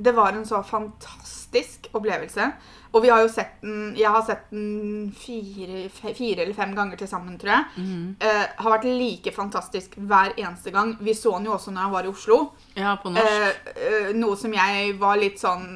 det 0.00 0.12
var 0.12 0.32
en 0.32 0.46
så 0.46 0.62
fantastisk 0.62 1.90
opplevelse. 1.92 2.50
Og 2.92 3.02
vi 3.04 3.10
har 3.12 3.22
jo 3.22 3.28
sett 3.30 3.60
den 3.62 3.94
Jeg 3.98 4.10
har 4.10 4.22
sett 4.26 4.50
den 4.50 5.10
fire, 5.14 5.84
fire 5.92 6.42
eller 6.42 6.54
fem 6.54 6.74
ganger 6.74 6.98
til 6.98 7.10
sammen, 7.10 7.38
tror 7.38 7.52
jeg. 7.52 7.86
Eh, 8.26 8.46
har 8.56 8.74
vært 8.76 8.88
like 8.88 9.32
fantastisk 9.36 9.94
hver 9.96 10.34
eneste 10.36 10.70
gang. 10.74 10.96
Vi 11.00 11.14
så 11.14 11.36
den 11.38 11.46
jo 11.50 11.54
også 11.54 11.70
når 11.74 11.82
jeg 11.86 11.92
var 11.92 12.04
i 12.04 12.12
Oslo. 12.14 12.38
Ja, 12.76 12.96
på 13.02 13.12
norsk. 13.14 13.26
Eh, 13.26 13.82
eh, 13.86 14.12
noe 14.18 14.36
som 14.36 14.54
jeg 14.54 14.94
var 14.98 15.20
litt 15.20 15.38
sånn 15.42 15.66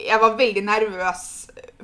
Jeg 0.00 0.16
var 0.20 0.36
veldig 0.36 0.62
nervøs 0.64 1.26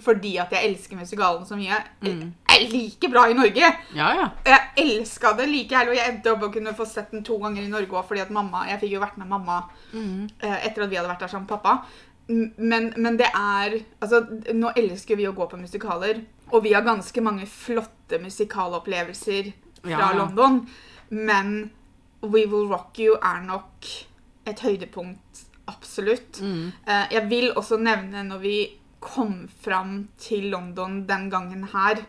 fordi 0.00 0.36
at 0.40 0.52
jeg 0.52 0.70
elsker 0.70 0.96
musikalen 0.96 1.44
så 1.48 1.56
mye. 1.56 1.76
Mm. 2.04 2.32
Jeg 2.48 2.64
er 2.64 2.72
like 2.72 3.08
bra 3.12 3.26
i 3.30 3.36
Norge! 3.36 3.70
Ja, 3.96 4.08
ja. 4.16 4.26
Jeg 4.46 4.84
elska 4.84 5.32
det 5.38 5.48
like 5.50 5.74
jævlig, 5.74 5.94
og 5.94 5.96
jeg 6.00 6.12
endte 6.12 6.32
opp 6.32 6.44
å 6.46 6.50
kunne 6.52 6.74
få 6.76 6.86
sett 6.88 7.12
den 7.14 7.24
to 7.24 7.38
ganger 7.42 7.64
i 7.64 7.70
Norge 7.72 7.96
òg, 7.96 8.04
fordi 8.08 8.24
at 8.24 8.32
mamma 8.34 8.66
Jeg 8.68 8.80
fikk 8.82 8.96
jo 8.96 9.00
vært 9.00 9.16
med 9.20 9.28
mamma 9.28 9.62
eh, 9.94 10.66
etter 10.66 10.84
at 10.84 10.90
vi 10.90 11.00
hadde 11.00 11.10
vært 11.10 11.24
der 11.24 11.32
sammen 11.32 11.48
med 11.48 11.54
pappa. 11.56 11.78
Men, 12.28 12.88
men 12.96 13.16
det 13.20 13.28
er 13.34 13.76
Altså, 14.02 14.20
nå 14.54 14.72
elsker 14.76 15.16
vi 15.16 15.28
å 15.28 15.34
gå 15.36 15.46
på 15.50 15.58
musikaler, 15.60 16.24
og 16.52 16.62
vi 16.64 16.72
har 16.74 16.82
ganske 16.86 17.22
mange 17.22 17.46
flotte 17.46 18.18
musikalopplevelser 18.22 19.52
fra 19.82 19.90
Ja. 19.90 20.12
London, 20.18 20.66
men 21.10 21.70
We 22.22 22.46
Will 22.50 22.66
Rock 22.70 22.98
You 22.98 23.14
er 23.22 23.42
nok 23.46 23.86
et 24.46 24.60
høydepunkt, 24.60 25.44
absolutt. 25.68 26.40
Mm. 26.42 26.72
Eh, 26.86 27.06
Jeg 27.12 27.28
vil 27.30 27.52
også 27.56 27.78
nevne 27.78 28.24
når 28.28 28.38
vi 28.42 28.56
kom 29.00 29.48
fram 29.62 30.08
til 30.18 30.50
London 30.50 31.04
den 31.06 31.30
gangen 31.30 31.64
her. 31.72 32.02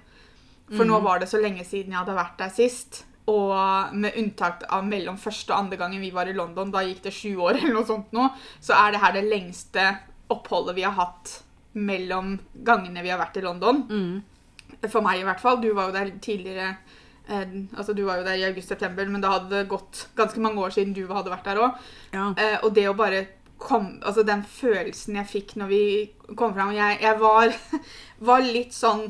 For 0.75 0.83
nå 0.85 0.99
var 1.03 1.19
det 1.19 1.29
så 1.29 1.37
lenge 1.41 1.63
siden 1.65 1.91
jeg 1.93 1.99
hadde 2.01 2.15
vært 2.17 2.37
der 2.39 2.49
sist. 2.49 3.05
Og 3.27 3.95
med 3.99 4.15
unntak 4.19 4.63
av 4.71 4.85
mellom 4.87 5.17
første 5.19 5.51
og 5.51 5.65
andre 5.65 5.79
gangen 5.79 6.03
vi 6.03 6.13
var 6.15 6.29
i 6.29 6.35
London, 6.35 6.71
da 6.71 6.85
gikk 6.85 7.01
det 7.03 7.15
sju 7.15 7.33
år, 7.35 7.57
eller 7.59 7.75
noe 7.75 7.87
sånt 7.87 8.13
nå, 8.15 8.29
så 8.63 8.77
er 8.77 8.93
det 8.93 9.01
her 9.03 9.17
det 9.17 9.25
lengste 9.27 9.89
oppholdet 10.31 10.77
vi 10.77 10.85
har 10.87 10.95
hatt 10.95 11.41
mellom 11.77 12.37
gangene 12.65 13.03
vi 13.03 13.11
har 13.11 13.19
vært 13.19 13.39
i 13.39 13.43
London. 13.45 13.83
Mm. 13.89 14.87
For 14.87 15.03
meg 15.03 15.21
i 15.21 15.27
hvert 15.27 15.43
fall. 15.43 15.59
Du 15.61 15.69
var 15.75 15.89
jo 15.89 15.95
der 15.95 16.11
tidligere 16.23 16.69
eh, 17.27 17.45
Altså 17.77 17.95
du 17.97 18.03
var 18.05 18.19
jo 18.19 18.27
der 18.27 18.39
i 18.39 18.45
august-september, 18.47 19.07
men 19.11 19.23
da 19.23 19.35
hadde 19.35 19.51
det 19.53 19.69
gått 19.71 20.07
ganske 20.17 20.41
mange 20.43 20.61
år 20.63 20.75
siden 20.75 20.95
du 20.95 21.05
hadde 21.11 21.33
vært 21.33 21.49
der 21.49 21.61
òg. 21.63 21.83
ja. 22.15 22.29
Eh, 22.37 22.57
og 22.63 22.73
det 22.75 22.87
å 22.89 22.95
bare 22.97 23.25
kom, 23.57 23.97
altså 24.05 24.23
den 24.25 24.43
følelsen 24.45 25.17
jeg 25.17 25.31
fikk 25.31 25.55
når 25.57 25.71
vi 25.71 25.83
kom 26.37 26.53
fram 26.53 26.75
Jeg, 26.75 26.99
jeg 27.01 27.17
var, 27.21 27.55
var 28.29 28.45
litt 28.45 28.75
sånn 28.75 29.07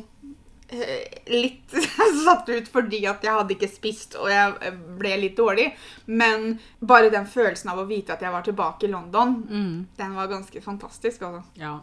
Litt 1.31 1.71
satt 2.25 2.50
ut 2.50 2.67
fordi 2.71 3.00
at 3.07 3.24
jeg 3.24 3.33
hadde 3.38 3.53
ikke 3.55 3.69
spist 3.71 4.17
og 4.19 4.27
jeg 4.31 4.71
ble 5.00 5.13
litt 5.21 5.38
dårlig. 5.39 5.69
Men 6.07 6.57
bare 6.79 7.12
den 7.13 7.27
følelsen 7.29 7.71
av 7.71 7.79
å 7.83 7.88
vite 7.88 8.13
at 8.17 8.21
jeg 8.25 8.33
var 8.33 8.43
tilbake 8.47 8.88
i 8.88 8.91
London, 8.91 9.38
Mm. 9.47 9.88
den 9.97 10.15
var 10.15 10.27
ganske 10.27 10.62
fantastisk. 10.62 11.21
altså. 11.21 11.43
Ja. 11.55 11.77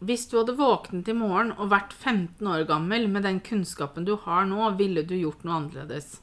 Hvis 0.00 0.28
du 0.30 0.38
hadde 0.38 0.54
våknet 0.56 1.08
i 1.08 1.12
morgen 1.12 1.50
og 1.58 1.68
vært 1.74 1.92
15 1.92 2.46
år 2.48 2.64
gammel 2.66 3.08
med 3.08 3.22
den 3.26 3.40
kunnskapen 3.44 4.06
du 4.06 4.14
har 4.16 4.46
nå, 4.48 4.70
ville 4.78 5.02
du 5.04 5.14
gjort 5.18 5.42
noe 5.44 5.58
annerledes? 5.60 6.20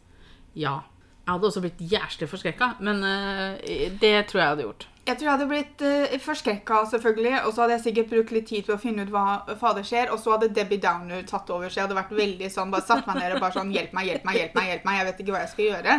Ja. 0.56 0.80
Jeg 1.28 1.34
hadde 1.36 1.48
også 1.50 1.60
blitt 1.60 1.82
jævlig 1.92 2.28
forskrekka, 2.32 2.68
men 2.88 3.02
eh, 3.04 3.90
det 4.00 4.14
tror 4.30 4.40
jeg 4.40 4.52
hadde 4.54 4.64
gjort. 4.64 4.86
Jeg 5.08 5.16
tror 5.18 5.28
jeg 5.28 5.34
hadde 5.34 5.48
blitt 5.48 5.82
uh, 5.84 6.14
forskrekka, 6.24 6.78
selvfølgelig. 6.92 7.34
Og 7.42 7.52
så 7.52 7.64
hadde 7.64 7.76
jeg 7.76 7.84
sikkert 7.86 8.14
brukt 8.14 8.32
litt 8.36 8.48
tid 8.48 8.64
på 8.68 8.76
å 8.76 8.80
finne 8.80 9.04
ut 9.04 9.12
hva 9.12 9.26
fader 9.60 9.84
skjer. 9.88 10.12
Og 10.12 10.22
så 10.24 10.34
hadde 10.34 10.50
Debbie 10.56 10.80
Downer 10.84 11.28
tatt 11.28 11.52
over, 11.52 11.68
så 11.68 11.82
jeg 11.82 11.88
hadde 11.88 12.00
vært 12.00 12.16
veldig 12.16 12.50
sånn, 12.52 12.72
bare 12.72 12.88
satt 12.88 13.08
meg 13.08 13.20
ned 13.20 13.36
og 13.36 13.44
bare 13.44 13.56
sånn 13.56 13.76
Hjelp 13.76 13.94
meg, 13.96 14.08
hjelp 14.08 14.28
meg, 14.28 14.40
hjelp 14.40 14.58
meg. 14.58 14.70
hjelp 14.72 14.88
meg, 14.88 15.00
Jeg 15.00 15.08
vet 15.10 15.22
ikke 15.24 15.36
hva 15.36 15.44
jeg 15.44 15.52
skal 15.54 15.68
gjøre. 15.68 15.98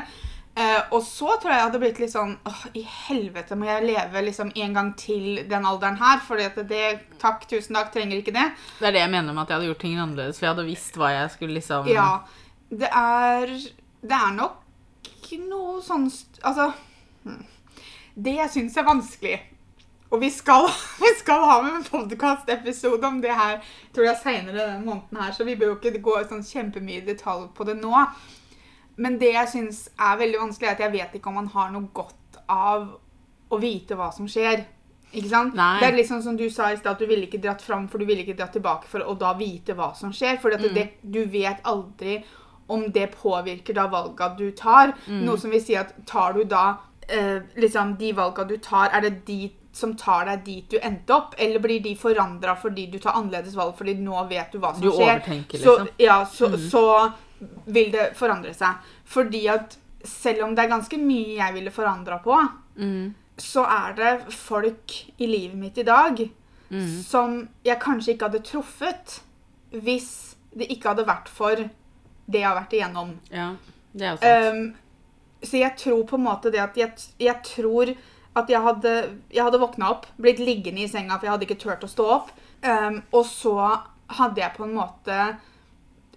Uh, 0.59 0.81
og 0.97 1.03
så 1.07 1.35
tror 1.37 1.53
jeg 1.53 1.59
jeg 1.59 1.67
hadde 1.69 1.81
blitt 1.85 2.01
litt 2.03 2.11
sånn 2.11 2.33
Åh, 2.51 2.63
i 2.81 2.85
helvete, 2.89 3.57
må 3.61 3.69
jeg 3.69 3.85
leve 3.93 4.23
liksom 4.27 4.49
en 4.65 4.79
gang 4.81 4.89
til 4.99 5.43
den 5.53 5.69
alderen 5.69 6.01
her? 6.01 6.25
For 6.25 6.41
det 6.41 6.81
Takk, 7.21 7.45
tusen 7.53 7.77
takk, 7.77 7.93
trenger 7.95 8.21
ikke 8.21 8.35
det. 8.35 8.47
Det 8.81 8.88
er 8.88 8.97
det 8.97 9.05
jeg 9.05 9.12
mener 9.12 9.37
med 9.37 9.45
at 9.45 9.53
jeg 9.53 9.61
hadde 9.61 9.69
gjort 9.71 9.85
ting 9.85 10.01
annerledes, 10.01 10.41
for 10.41 10.49
jeg 10.49 10.57
hadde 10.57 10.69
visst 10.69 10.97
hva 10.99 11.12
jeg 11.14 11.35
skulle 11.37 11.61
liksom 11.61 11.93
Ja. 11.93 12.09
Det 12.69 12.91
er 12.91 13.55
Det 14.03 14.19
er 14.19 14.35
nok 14.35 14.64
noe 15.49 15.83
sånn 15.85 16.09
Altså 16.43 16.73
hmm. 17.25 17.45
Det 18.19 18.35
jeg 18.39 18.53
syns 18.55 18.77
er 18.79 18.87
vanskelig 18.89 19.37
Og 20.11 20.23
vi 20.23 20.31
skal, 20.33 20.69
vi 21.05 21.13
skal 21.21 21.45
ha 21.45 21.59
med 21.63 21.77
en 21.79 21.87
podkast-episode 21.87 23.07
om 23.07 23.21
det 23.25 23.35
her 23.37 23.61
tror 23.95 24.09
jeg 24.09 24.23
senere 24.23 24.57
denne 24.57 24.85
måneden 24.87 25.21
her, 25.21 25.35
så 25.37 25.45
vi 25.45 25.57
bør 25.59 25.75
jo 25.75 25.79
ikke 25.79 26.01
gå 26.05 26.15
sånn 26.31 26.47
kjempemye 26.47 27.03
i 27.03 27.05
detalj 27.05 27.51
på 27.53 27.67
det 27.69 27.75
nå. 27.77 27.93
Men 28.97 29.19
det 29.21 29.35
jeg 29.35 29.51
syns 29.53 29.83
er 30.01 30.17
veldig 30.23 30.41
vanskelig, 30.41 30.71
er 30.71 30.79
at 30.79 30.83
jeg 30.87 30.95
vet 30.95 31.19
ikke 31.19 31.29
om 31.29 31.37
man 31.43 31.51
har 31.53 31.69
noe 31.75 31.91
godt 31.93 32.41
av 32.49 32.89
å 33.53 33.61
vite 33.61 33.99
hva 33.99 34.09
som 34.15 34.31
skjer. 34.31 34.65
Ikke 35.13 35.31
sant? 35.31 35.55
Nei. 35.57 35.79
Det 35.81 35.91
er 35.91 36.09
sånn 36.09 36.25
som 36.25 36.37
du 36.37 36.47
sa 36.53 36.73
i 36.73 36.81
stad, 36.81 36.97
at 36.97 37.05
du 37.05 37.09
ville 37.09 37.29
ikke 37.29 37.41
dratt 37.45 37.63
fram, 37.65 37.87
for 37.89 38.01
du 38.01 38.09
ville 38.09 38.25
ikke 38.25 38.37
dratt 38.39 38.57
tilbake 38.57 38.89
for 38.91 39.05
å 39.05 39.15
da 39.19 39.33
vite 39.39 39.77
hva 39.77 39.93
som 39.97 40.13
skjer. 40.15 40.41
For 40.43 40.53
det, 40.53 40.89
du 41.03 41.23
vet 41.29 41.61
aldri 41.69 42.23
om 42.68 42.90
det 42.92 43.07
påvirker 43.16 43.74
da 43.74 43.87
valga 43.88 44.28
du 44.38 44.50
tar. 44.52 44.92
Noe 45.09 45.38
som 45.40 45.50
vil 45.50 45.62
si 45.64 45.74
at 45.76 45.94
tar 46.07 46.33
du 46.37 46.44
da 46.44 46.76
eh, 47.09 47.40
liksom 47.57 47.96
de 48.00 48.12
valga 48.12 48.44
du 48.44 48.57
tar, 48.59 48.90
er 48.92 49.00
det 49.07 49.24
de 49.26 49.50
som 49.72 49.92
tar 49.96 50.24
deg 50.26 50.44
dit 50.44 50.70
du 50.70 50.78
endte 50.83 51.14
opp, 51.14 51.35
eller 51.38 51.61
blir 51.62 51.81
de 51.85 51.94
forandra 51.96 52.57
fordi 52.59 52.87
du 52.90 52.98
tar 52.98 53.14
annerledes 53.14 53.54
valg 53.57 53.76
fordi 53.78 53.94
nå 54.02 54.24
vet 54.28 54.50
du 54.52 54.59
hva 54.59 54.72
som 54.74 54.83
Du 54.83 54.90
skjer? 54.90 55.20
overtenker, 55.20 55.59
Så, 55.62 55.74
liksom. 55.78 55.88
ja, 55.98 56.16
så, 56.26 56.50
så 56.59 57.12
vil 57.66 57.92
det 57.92 58.09
forandre 58.18 58.52
seg. 58.54 58.81
Fordi 59.07 59.44
at 59.48 59.76
selv 60.04 60.44
om 60.48 60.54
det 60.57 60.64
er 60.64 60.72
ganske 60.72 60.98
mye 60.98 61.37
jeg 61.38 61.54
ville 61.54 61.70
forandra 61.74 62.18
på, 62.24 62.37
Mm. 62.78 63.14
så 63.38 63.64
er 63.66 63.94
det 63.98 64.33
folk 64.35 64.92
i 65.18 65.26
livet 65.26 65.57
mitt 65.59 65.78
i 65.78 65.83
dag 65.83 66.28
Mm. 66.70 67.02
som 67.02 67.48
jeg 67.64 67.78
kanskje 67.81 68.12
ikke 68.12 68.26
hadde 68.28 68.42
truffet 68.44 69.20
hvis 69.72 70.35
det 70.57 70.66
ikke 70.70 70.88
hadde 70.92 71.07
vært 71.09 71.28
for 71.33 71.57
det 72.29 72.43
jeg 72.43 72.49
har 72.49 72.59
vært 72.61 72.77
igjennom. 72.77 73.17
Ja, 73.33 73.49
det 73.93 74.07
er 74.07 74.14
jo 74.14 74.21
sant. 74.23 74.47
Um, 74.55 75.49
så 75.49 75.61
jeg 75.61 75.77
tror 75.79 76.01
på 76.11 76.19
en 76.19 76.27
måte 76.27 76.51
det 76.51 76.61
at 76.62 76.79
jeg, 76.79 77.11
jeg 77.23 77.43
tror 77.47 77.93
at 78.38 78.51
jeg 78.51 78.62
hadde, 78.62 78.95
jeg 79.35 79.43
hadde 79.43 79.61
våkna 79.62 79.93
opp, 79.95 80.07
blitt 80.21 80.41
liggende 80.43 80.85
i 80.85 80.91
senga, 80.91 81.17
for 81.17 81.29
jeg 81.29 81.35
hadde 81.35 81.47
ikke 81.49 81.61
turt 81.62 81.85
å 81.87 81.91
stå 81.91 82.09
opp. 82.19 82.33
Um, 82.62 83.01
og 83.14 83.25
så 83.27 83.55
hadde 84.19 84.43
jeg 84.43 84.55
på 84.57 84.67
en 84.67 84.75
måte 84.75 85.19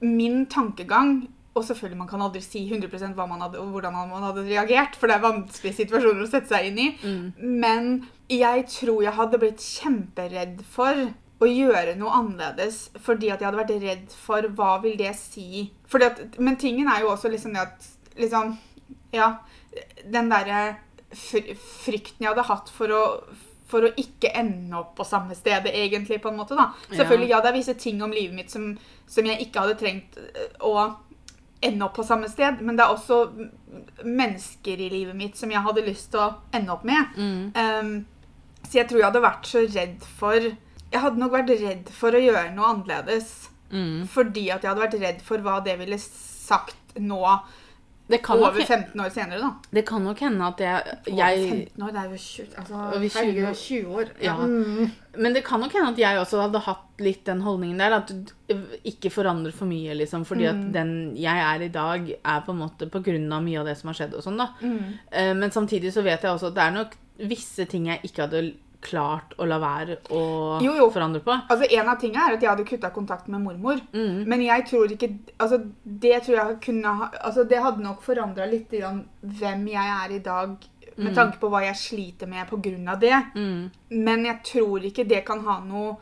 min 0.01 0.47
tankegang 0.49 1.27
Og 1.53 1.65
selvfølgelig 1.67 1.99
man 1.99 2.07
kan 2.09 2.21
aldri 2.25 2.39
si 2.41 2.63
100% 2.63 3.11
hva 3.13 3.25
man 3.27 3.43
hadde, 3.43 3.59
hvordan 3.59 3.93
man 3.93 4.23
hadde 4.23 4.45
reagert, 4.47 4.95
for 4.95 5.11
det 5.11 5.17
er 5.17 5.25
vanskelige 5.25 5.81
situasjoner 5.81 6.23
å 6.23 6.29
sette 6.31 6.47
seg 6.47 6.69
inn 6.69 6.79
i. 6.79 6.85
Men 7.37 7.89
jeg 8.31 8.63
tror 8.71 9.01
jeg 9.03 9.17
hadde 9.17 9.39
blitt 9.41 9.59
kjemperedd 9.59 10.61
for 10.71 11.09
å 11.41 11.49
gjøre 11.49 11.95
noe 11.97 12.13
annerledes 12.19 12.83
fordi 13.01 13.31
at 13.31 13.41
jeg 13.41 13.49
hadde 13.49 13.61
vært 13.61 13.83
redd 13.83 14.15
for 14.15 14.47
hva 14.57 14.75
vil 14.83 14.97
det 14.99 15.13
si. 15.17 15.65
At, 15.91 16.21
men 16.39 16.59
tingen 16.61 16.89
er 16.91 17.03
jo 17.03 17.13
også 17.15 17.31
liksom 17.33 17.55
det 17.57 17.65
at 17.65 17.87
liksom, 18.19 18.57
Ja, 19.11 19.33
den 20.07 20.29
derre 20.31 20.77
frykten 21.11 22.23
jeg 22.23 22.29
hadde 22.29 22.47
hatt 22.47 22.69
for 22.71 22.93
å 22.95 23.05
for 23.71 23.87
å 23.87 23.91
ikke 23.99 24.33
ende 24.35 24.75
opp 24.75 24.97
på 24.97 25.05
samme 25.07 25.35
sted, 25.37 25.63
egentlig, 25.71 26.17
på 26.19 26.27
en 26.27 26.35
måte. 26.41 26.57
da. 26.59 26.73
Selvfølgelig, 26.89 27.29
ja, 27.31 27.37
det 27.39 27.51
er 27.51 27.55
visse 27.55 27.75
ting 27.79 28.01
om 28.03 28.11
livet 28.11 28.35
mitt 28.35 28.51
som, 28.51 28.73
som 29.07 29.29
jeg 29.29 29.45
ikke 29.45 29.63
hadde 29.63 29.77
trengt 29.79 30.17
øh, 30.19 30.49
å 30.67 30.73
ende 31.63 31.85
opp 31.85 31.95
på 31.95 32.03
samme 32.03 32.27
sted, 32.27 32.59
men 32.65 32.75
det 32.75 32.83
er 32.83 32.91
også 32.91 33.19
mennesker 34.03 34.81
i 34.81 34.89
livet 34.91 35.15
mitt 35.15 35.37
som 35.39 35.51
jeg 35.53 35.61
hadde 35.61 35.85
lyst 35.85 36.09
til 36.11 36.23
å 36.23 36.31
ende 36.57 36.73
opp 36.73 36.83
med. 36.89 37.15
Um, 37.55 37.93
så 38.65 38.81
jeg 38.81 38.89
tror 38.89 38.99
jeg 38.99 39.07
hadde 39.07 39.23
vært 39.23 39.49
så 39.49 39.63
redd 39.67 40.07
for 40.19 40.47
Jeg 40.91 41.01
hadde 41.05 41.21
nok 41.21 41.31
vært 41.37 41.55
redd 41.61 41.89
for 41.95 42.11
å 42.17 42.19
gjøre 42.21 42.51
noe 42.55 42.73
annerledes. 42.75 43.31
Mm. 43.71 44.03
Fordi 44.11 44.49
at 44.51 44.63
jeg 44.65 44.73
hadde 44.73 44.83
vært 44.83 44.99
redd 44.99 45.21
for 45.23 45.43
hva 45.45 45.61
det 45.63 45.77
ville 45.79 45.97
sagt 46.01 46.97
nå, 46.99 47.21
Det, 48.11 48.17
kan 48.19 48.41
nok, 48.41 48.49
over 48.49 48.65
15 48.65 48.99
år 48.99 49.11
senere. 49.15 49.37
da. 49.39 49.51
det 49.71 49.85
kan 49.87 50.03
nok 50.03 50.19
hende 50.19 50.43
at 50.43 50.59
jeg, 50.59 50.95
jeg 51.15 51.43
15 51.77 51.83
år, 51.85 51.91
det 51.95 51.99
er 52.01 52.09
jo 52.11 52.17
20, 52.19 52.57
altså, 52.59 52.73
Over 52.81 53.05
20 53.05 53.13
herregud, 53.15 53.45
er 53.47 53.59
20 53.61 53.93
år. 54.01 54.09
Ja. 54.25 54.33
Mm. 54.35 54.89
Men 55.23 55.37
det 55.37 55.43
kan 55.47 55.61
nok 55.63 55.71
hende 55.77 55.93
at 55.93 56.01
jeg 56.01 56.19
også 56.19 56.41
hadde 56.41 56.59
hatt 56.65 56.99
litt 57.05 57.21
den 57.29 57.43
holdningen 57.45 57.79
der. 57.79 57.95
At 58.01 58.11
du 58.11 58.65
ikke 58.91 59.13
forandrer 59.15 59.55
for 59.55 59.69
mye, 59.71 59.95
liksom. 59.95 60.25
Fordi 60.27 60.49
at 60.51 60.59
den 60.75 60.91
jeg 61.15 61.45
er 61.45 61.63
i 61.63 61.71
dag, 61.71 62.11
er 62.19 62.43
på 62.43 62.51
en 62.51 62.59
måte 62.65 62.89
på 62.91 62.99
grunn 63.05 63.31
av 63.31 63.45
mye 63.47 63.61
av 63.63 63.71
det 63.71 63.77
som 63.79 63.93
har 63.93 64.01
skjedd 64.01 64.17
og 64.19 64.25
sånn, 64.27 64.43
da. 64.43 64.49
Mm. 64.59 64.99
Eh, 65.07 65.31
Men 65.39 65.55
samtidig 65.55 65.93
så 65.95 66.03
vet 66.03 66.27
jeg 66.27 66.35
også 66.35 66.51
at 66.51 66.59
det 66.59 66.65
er 66.67 66.75
nok 66.81 66.99
visse 67.31 67.63
ting 67.69 67.87
jeg 67.87 68.03
ikke 68.03 68.25
hadde 68.27 68.43
klart 68.81 69.35
å 69.37 69.45
la 69.47 69.57
være 69.61 69.97
å 70.09 70.21
Jo, 70.63 70.73
jo. 70.77 70.89
forandre 70.93 71.21
på. 71.23 71.35
Altså, 71.49 71.67
En 71.77 71.89
av 71.89 71.99
tingene 72.01 72.27
er 72.27 72.35
at 72.37 72.41
jeg 72.43 72.49
hadde 72.49 72.65
kutta 72.67 72.89
kontakten 72.93 73.31
med 73.35 73.41
mormor. 73.45 73.81
Mm. 73.93 74.23
Men 74.27 74.41
jeg 74.41 74.65
tror 74.69 74.91
ikke 74.91 75.09
altså, 75.37 75.61
Det 75.83 76.23
tror 76.25 76.37
jeg 76.37 76.59
kunne 76.65 76.93
ha 76.99 77.09
altså, 77.21 77.43
Det 77.47 77.61
hadde 77.61 77.83
nok 77.83 78.01
forandra 78.03 78.45
litt 78.49 78.71
grann 78.71 79.03
hvem 79.21 79.67
jeg 79.71 79.95
er 79.97 80.15
i 80.17 80.19
dag, 80.25 80.55
med 80.97 81.15
tanke 81.15 81.39
på 81.39 81.49
hva 81.49 81.61
jeg 81.63 81.75
sliter 81.79 82.27
med 82.27 82.49
pga. 82.49 82.95
det. 82.99 83.19
Mm. 83.35 83.71
Men 84.03 84.25
jeg 84.25 84.43
tror 84.43 84.83
ikke 84.85 85.07
det 85.07 85.23
kan 85.25 85.39
ha 85.45 85.59
noe 85.65 85.97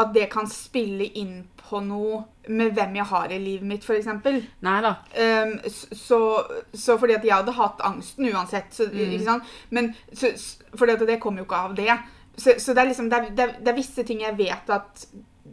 At 0.00 0.14
det 0.14 0.30
kan 0.32 0.46
spille 0.48 1.04
inn 1.20 1.42
på 1.60 1.80
noe 1.84 2.22
med 2.48 2.72
hvem 2.74 2.94
jeg 2.96 3.04
har 3.10 3.32
i 3.32 3.38
livet 3.38 3.66
mitt, 3.68 3.84
f.eks. 3.84 4.06
Um, 4.08 5.52
så, 5.70 6.20
så 6.74 6.96
fordi 6.98 7.14
at 7.18 7.24
jeg 7.24 7.34
hadde 7.34 7.52
hatt 7.56 7.82
angsten 7.84 8.30
uansett. 8.32 8.72
Så, 8.74 8.88
ikke 8.88 9.24
sant? 9.24 9.44
Men 9.70 9.92
så, 10.12 10.32
fordi 10.74 10.96
at 10.96 11.04
det 11.08 11.20
kom 11.22 11.36
jo 11.38 11.44
ikke 11.44 11.60
av 11.68 11.76
det. 11.78 11.92
Så, 12.36 12.56
så 12.58 12.72
det 12.72 12.80
er 12.82 12.88
liksom 12.88 13.10
det 13.12 13.18
er, 13.18 13.28
det, 13.36 13.44
er, 13.44 13.52
det 13.60 13.68
er 13.72 13.76
visse 13.76 14.02
ting 14.08 14.24
jeg 14.24 14.38
vet 14.38 14.70
at 14.72 15.04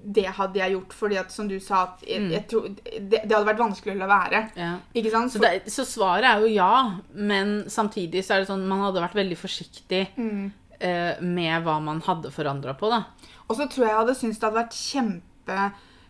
det 0.10 0.23
hadde 0.38 0.60
jeg 0.62 0.71
gjort 0.71 0.93
fordi 0.95 1.17
at 1.19 1.34
som 1.34 1.47
du 1.49 1.58
sa 1.60 1.82
at 1.89 2.04
jeg, 2.08 2.30
jeg 2.32 2.45
tror, 2.49 2.67
det, 2.71 3.19
det 3.25 3.34
hadde 3.34 3.47
vært 3.49 3.60
vanskelig 3.62 3.95
å 3.95 3.99
la 3.99 4.08
være. 4.10 4.39
Ja. 4.58 4.69
Ikke 4.95 5.12
sant? 5.13 5.34
Så, 5.34 5.41
det, 5.43 5.65
så 5.73 5.84
svaret 5.86 6.30
er 6.30 6.45
jo 6.45 6.54
ja, 6.54 6.71
men 7.13 7.65
samtidig 7.69 8.23
så 8.25 8.38
er 8.38 8.45
det 8.45 8.49
sånn 8.52 8.63
man 8.69 8.86
hadde 8.88 9.04
vært 9.04 9.19
veldig 9.19 9.38
forsiktig 9.41 10.06
Mm. 10.15 10.47
uh, 10.80 11.19
med 11.25 11.65
hva 11.65 11.75
man 11.84 11.99
hadde 12.06 12.32
forandra 12.32 12.78
på, 12.80 12.89
da. 12.93 13.04
Og 13.50 13.58
så 13.58 13.66
tror 13.66 13.86
jeg 13.86 13.92
jeg 13.92 14.00
hadde 14.00 14.18
syntes 14.18 14.40
det 14.40 14.48
hadde 14.48 14.62
vært 14.62 14.78
kjempe 14.78 15.62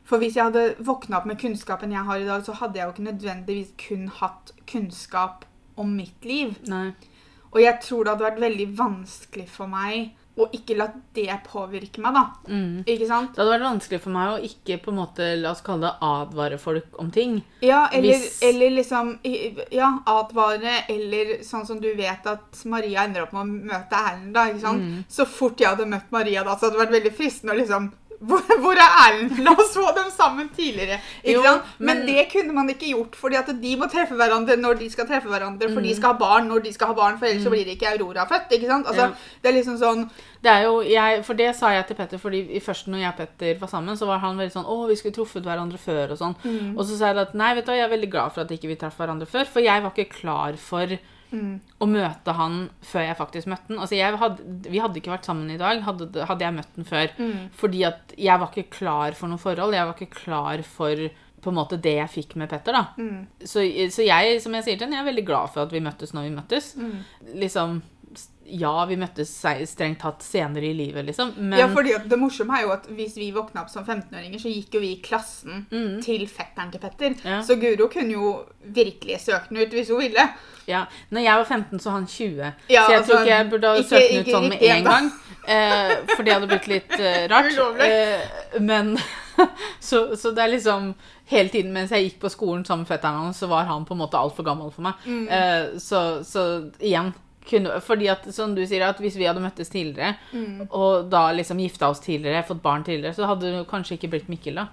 For 0.10 0.22
hvis 0.22 0.36
jeg 0.36 0.50
hadde 0.50 0.84
våkna 0.84 1.20
opp 1.20 1.28
med 1.30 1.40
kunnskapen 1.40 1.94
jeg 1.94 2.06
har 2.08 2.20
i 2.20 2.28
dag, 2.28 2.44
så 2.46 2.56
hadde 2.58 2.80
jeg 2.80 2.88
jo 2.88 2.94
ikke 2.96 3.08
nødvendigvis 3.12 3.74
kun 3.78 4.08
hatt 4.20 4.54
kunnskap 4.68 5.46
om 5.80 5.92
mitt 5.96 6.26
liv. 6.26 6.56
Nei. 6.68 6.96
Og 7.54 7.62
jeg 7.62 7.78
tror 7.86 8.04
det 8.04 8.16
hadde 8.16 8.26
vært 8.26 8.42
veldig 8.42 8.66
vanskelig 8.80 9.46
for 9.54 9.70
meg 9.70 10.16
å 10.46 10.50
ikke 10.56 10.78
la 10.78 10.88
det 11.14 11.28
påvirke 11.48 12.00
meg, 12.04 12.14
da. 12.14 12.24
Mm. 12.48 12.84
Ikke 12.86 13.08
sant? 13.08 13.34
Det 13.36 13.42
hadde 13.44 13.54
vært 13.58 13.68
vanskelig 13.68 14.00
for 14.02 14.16
meg 14.16 14.32
å 14.34 14.40
ikke 14.50 14.78
på 14.84 14.92
en 14.94 15.00
måte, 15.02 15.28
la 15.42 15.52
oss 15.52 15.62
kalle 15.66 15.82
det 15.88 15.94
advare 16.02 16.58
folk 16.62 17.00
om 17.00 17.12
ting. 17.12 17.42
Ja, 17.62 17.88
eller, 17.92 18.14
Hvis- 18.14 18.42
eller 18.44 18.70
liksom 18.78 19.20
Ja, 19.72 19.90
advare, 20.06 20.84
eller 20.90 21.40
sånn 21.44 21.66
som 21.68 21.80
du 21.82 21.94
vet 21.96 22.26
at 22.26 22.66
Maria 22.66 23.04
ender 23.04 23.24
opp 23.24 23.34
med 23.34 23.42
å 23.42 23.74
møte 23.74 23.92
Erlend, 24.00 24.34
da. 24.34 24.48
ikke 24.50 24.62
sant? 24.62 24.82
Mm. 24.82 25.06
Så 25.10 25.26
fort 25.28 25.58
jeg 25.60 25.68
hadde 25.70 25.86
møtt 25.90 26.12
Maria, 26.12 26.44
da, 26.44 26.56
så 26.56 26.70
hadde 26.70 26.78
det 26.78 26.86
vært 26.88 26.98
veldig 27.04 27.16
fristende 27.18 27.54
å 27.54 27.60
liksom 27.60 27.92
hvor, 28.20 28.42
hvor 28.60 28.76
er 28.76 28.96
Erlend? 29.06 29.38
La 29.46 29.52
oss 29.52 29.74
få 29.74 29.94
dem 29.96 30.10
sammen 30.12 30.50
tidligere. 30.56 31.00
Jo, 31.24 31.42
sant? 31.44 31.64
Men, 31.80 32.00
men- 32.00 32.06
det 32.08 32.26
kunne 32.34 32.54
man 32.54 32.68
ikke 32.70 32.90
gjort, 32.92 33.16
fordi 33.16 33.36
at 33.40 33.48
de 33.62 33.76
må 33.80 33.88
treffe 33.90 34.16
hverandre 34.20 34.58
når 34.60 34.80
de 34.80 34.90
skal 34.90 35.08
treffe 35.08 35.30
hverandre. 35.32 35.70
For 35.72 35.80
Mm. 35.80 35.88
de 35.88 35.96
skal 35.96 36.14
ha 36.14 36.18
barn 36.20 36.48
når 36.50 36.64
de 36.64 36.74
skal 36.74 36.88
ha 36.88 36.94
barn, 36.94 37.18
for 37.18 37.26
ellers 37.30 37.44
så 37.44 37.50
blir 37.54 37.66
ikke 37.72 37.88
Aurora 37.94 38.26
født. 38.28 38.52
ikke 38.52 38.68
sant? 38.68 38.88
Altså, 38.88 39.02
Ja. 39.02 39.14
Det 39.42 39.50
er 39.54 39.58
liksom 39.62 39.78
sånn 39.80 40.10
Det 40.42 40.52
er 40.52 40.62
jo, 40.64 40.82
jeg, 40.82 41.24
for 41.26 41.34
det 41.34 41.54
sa 41.56 41.70
jeg 41.74 41.88
til 41.88 41.96
Petter, 41.96 42.18
fordi 42.18 42.40
i 42.56 42.60
først 42.60 42.88
når 42.88 42.98
jeg 43.00 43.08
og 43.10 43.18
Petter 43.18 43.60
var 43.60 43.68
sammen, 43.68 43.96
så 43.98 44.06
var 44.08 44.20
han 44.20 44.38
veldig 44.38 44.54
sånn 44.54 44.66
'Å, 44.66 44.88
vi 44.88 44.96
skulle 44.96 45.14
truffet 45.16 45.44
hverandre 45.44 45.78
før', 45.78 46.12
og 46.12 46.18
sånn. 46.18 46.36
Mm. 46.46 46.78
Og 46.78 46.86
så 46.86 46.98
sa 46.98 47.08
jeg 47.08 47.18
at 47.18 47.34
nei, 47.36 47.54
vet 47.56 47.66
du 47.66 47.72
hva, 47.72 47.76
jeg 47.78 47.92
er 47.92 47.96
veldig 47.98 48.10
glad 48.12 48.32
for 48.34 48.42
at 48.42 48.50
ikke 48.52 48.68
vi 48.68 48.76
traff 48.76 48.96
hverandre 48.98 49.28
før, 49.28 49.46
for 49.46 49.60
jeg 49.60 49.82
var 49.84 49.92
ikke 49.92 50.10
klar 50.22 50.56
for 50.58 50.88
mm, 51.32 51.54
å 51.80 51.88
møte 51.90 52.36
han 52.38 52.60
før 52.82 53.06
jeg 53.08 53.18
faktisk 53.20 53.48
møtte 53.52 53.74
han. 53.74 53.80
Altså, 53.84 54.20
hadde, 54.24 54.70
vi 54.70 54.82
hadde 54.84 55.00
ikke 55.02 55.14
vært 55.14 55.26
sammen 55.30 55.50
i 55.54 55.58
dag, 55.62 55.82
hadde, 55.86 56.12
hadde 56.30 56.46
jeg 56.48 56.58
møtt 56.58 56.78
han 56.80 56.90
før. 56.90 57.16
mm, 57.18 57.50
Fordi 57.60 57.84
at 57.88 58.14
jeg 58.18 58.40
var 58.44 58.52
ikke 58.54 58.70
klar 58.80 59.18
for 59.18 59.32
noe 59.32 59.42
forhold. 59.42 59.74
Jeg 59.78 59.86
var 59.90 59.98
ikke 59.98 60.22
klar 60.24 60.64
for 60.68 61.10
på 61.40 61.54
en 61.54 61.56
måte 61.56 61.78
det 61.80 61.94
jeg 61.96 62.12
fikk 62.12 62.34
med 62.36 62.50
Petter, 62.52 62.76
da. 62.76 62.82
mm, 63.00 63.20
Så, 63.48 63.62
så 63.96 64.04
jeg, 64.04 64.42
som 64.44 64.52
jeg 64.58 64.66
sier 64.66 64.76
til 64.76 64.88
henne, 64.90 64.98
jeg 64.98 65.06
er 65.06 65.12
veldig 65.14 65.24
glad 65.30 65.54
for 65.54 65.64
at 65.64 65.72
vi 65.72 65.80
møttes 65.80 66.12
når 66.12 66.26
vi 66.28 66.34
møttes. 66.36 66.74
mm. 66.76 66.98
Liksom, 67.40 67.78
ja, 68.52 68.86
vi 68.90 68.96
møttes 69.00 69.30
strengt 69.70 70.00
tatt 70.02 70.24
senere 70.26 70.66
i 70.70 70.74
livet, 70.74 71.06
liksom. 71.06 71.34
Men 71.38 71.60
Ja, 71.60 71.68
fordi 71.68 71.94
Det 72.10 72.20
morsomme 72.20 72.58
er 72.58 72.64
jo 72.66 72.72
at 72.72 72.88
hvis 72.90 73.16
vi 73.18 73.32
våkna 73.36 73.62
opp 73.64 73.70
som 73.70 73.86
15-åringer, 73.86 74.40
så 74.42 74.50
gikk 74.52 74.74
jo 74.74 74.80
vi 74.84 74.92
i 74.96 75.02
klassen 75.02 75.66
Mm. 75.72 76.02
til 76.04 76.28
fetteren 76.28 76.72
til 76.72 76.80
Petter. 76.80 77.16
Ja. 77.26 77.42
Så 77.42 77.56
Guro 77.62 77.88
kunne 77.88 78.12
jo 78.14 78.44
virkelig 78.64 79.20
søkt 79.22 79.50
den 79.50 79.58
ut 79.58 79.70
hvis 79.74 79.90
hun 79.90 80.00
ville. 80.02 80.28
ja, 80.68 80.86
når 81.12 81.22
jeg 81.22 81.38
var 81.38 81.44
15, 81.46 81.80
så 81.80 81.90
han 81.92 82.06
20. 82.08 82.54
Ja, 82.70 82.86
så 82.86 82.92
jeg 82.92 83.00
altså, 83.00 83.12
tror 83.14 83.20
ikke 83.26 83.36
jeg 83.38 83.50
burde 83.50 83.68
ha 83.68 83.82
søkt 83.82 84.12
den 84.12 84.20
ut 84.22 84.32
sånn 84.36 84.50
med 84.50 84.62
en 84.62 84.84
gang. 84.84 85.12
Eh, 85.50 85.92
for 86.16 86.22
det 86.22 86.34
hadde 86.34 86.48
blitt 86.48 86.68
litt 86.68 86.92
eh, 87.00 87.24
rart. 87.32 87.48
Ulovlig. 87.56 87.86
Eh, 87.90 88.60
men 88.62 88.92
så, 89.80 90.16
så 90.16 90.32
det 90.36 90.44
er 90.44 90.52
liksom 90.52 90.92
Hele 91.32 91.50
tiden 91.50 91.72
mens 91.74 91.90
jeg 91.92 92.04
gikk 92.04 92.20
på 92.22 92.30
skolen 92.30 92.66
sammen 92.66 92.84
med 92.84 92.90
fetteren 92.92 93.16
hans, 93.24 93.38
så 93.40 93.48
var 93.48 93.64
han 93.66 93.86
på 93.86 93.94
en 93.96 94.02
måte 94.02 94.18
altfor 94.20 94.44
gammel 94.46 94.70
for 94.74 94.82
meg. 94.82 94.94
Mm. 95.06 95.28
Eh, 95.30 95.80
så, 95.80 96.24
så 96.26 96.44
igjen 96.82 97.12
kunne, 97.50 97.80
fordi 97.82 98.08
at, 98.12 98.28
som 98.36 98.54
du 98.56 98.62
sier, 98.66 98.84
at 98.88 98.98
hvis 99.02 99.16
vi 99.18 99.26
hadde 99.30 99.42
møttes 99.44 99.70
tidligere, 99.74 100.16
Mm. 100.34 100.68
og 100.72 101.10
da 101.12 101.32
liksom 101.34 101.58
gifta 101.60 101.90
oss 101.90 102.00
tidligere, 102.00 102.44
fått 102.48 102.62
barn 102.62 102.84
tidligere, 102.84 103.14
så 103.18 103.26
hadde 103.28 103.42
det 103.58 103.68
kanskje 103.68 103.98
ikke 103.98 104.10
blitt 104.14 104.30
Mikkel, 104.30 104.56
da. 104.56 104.68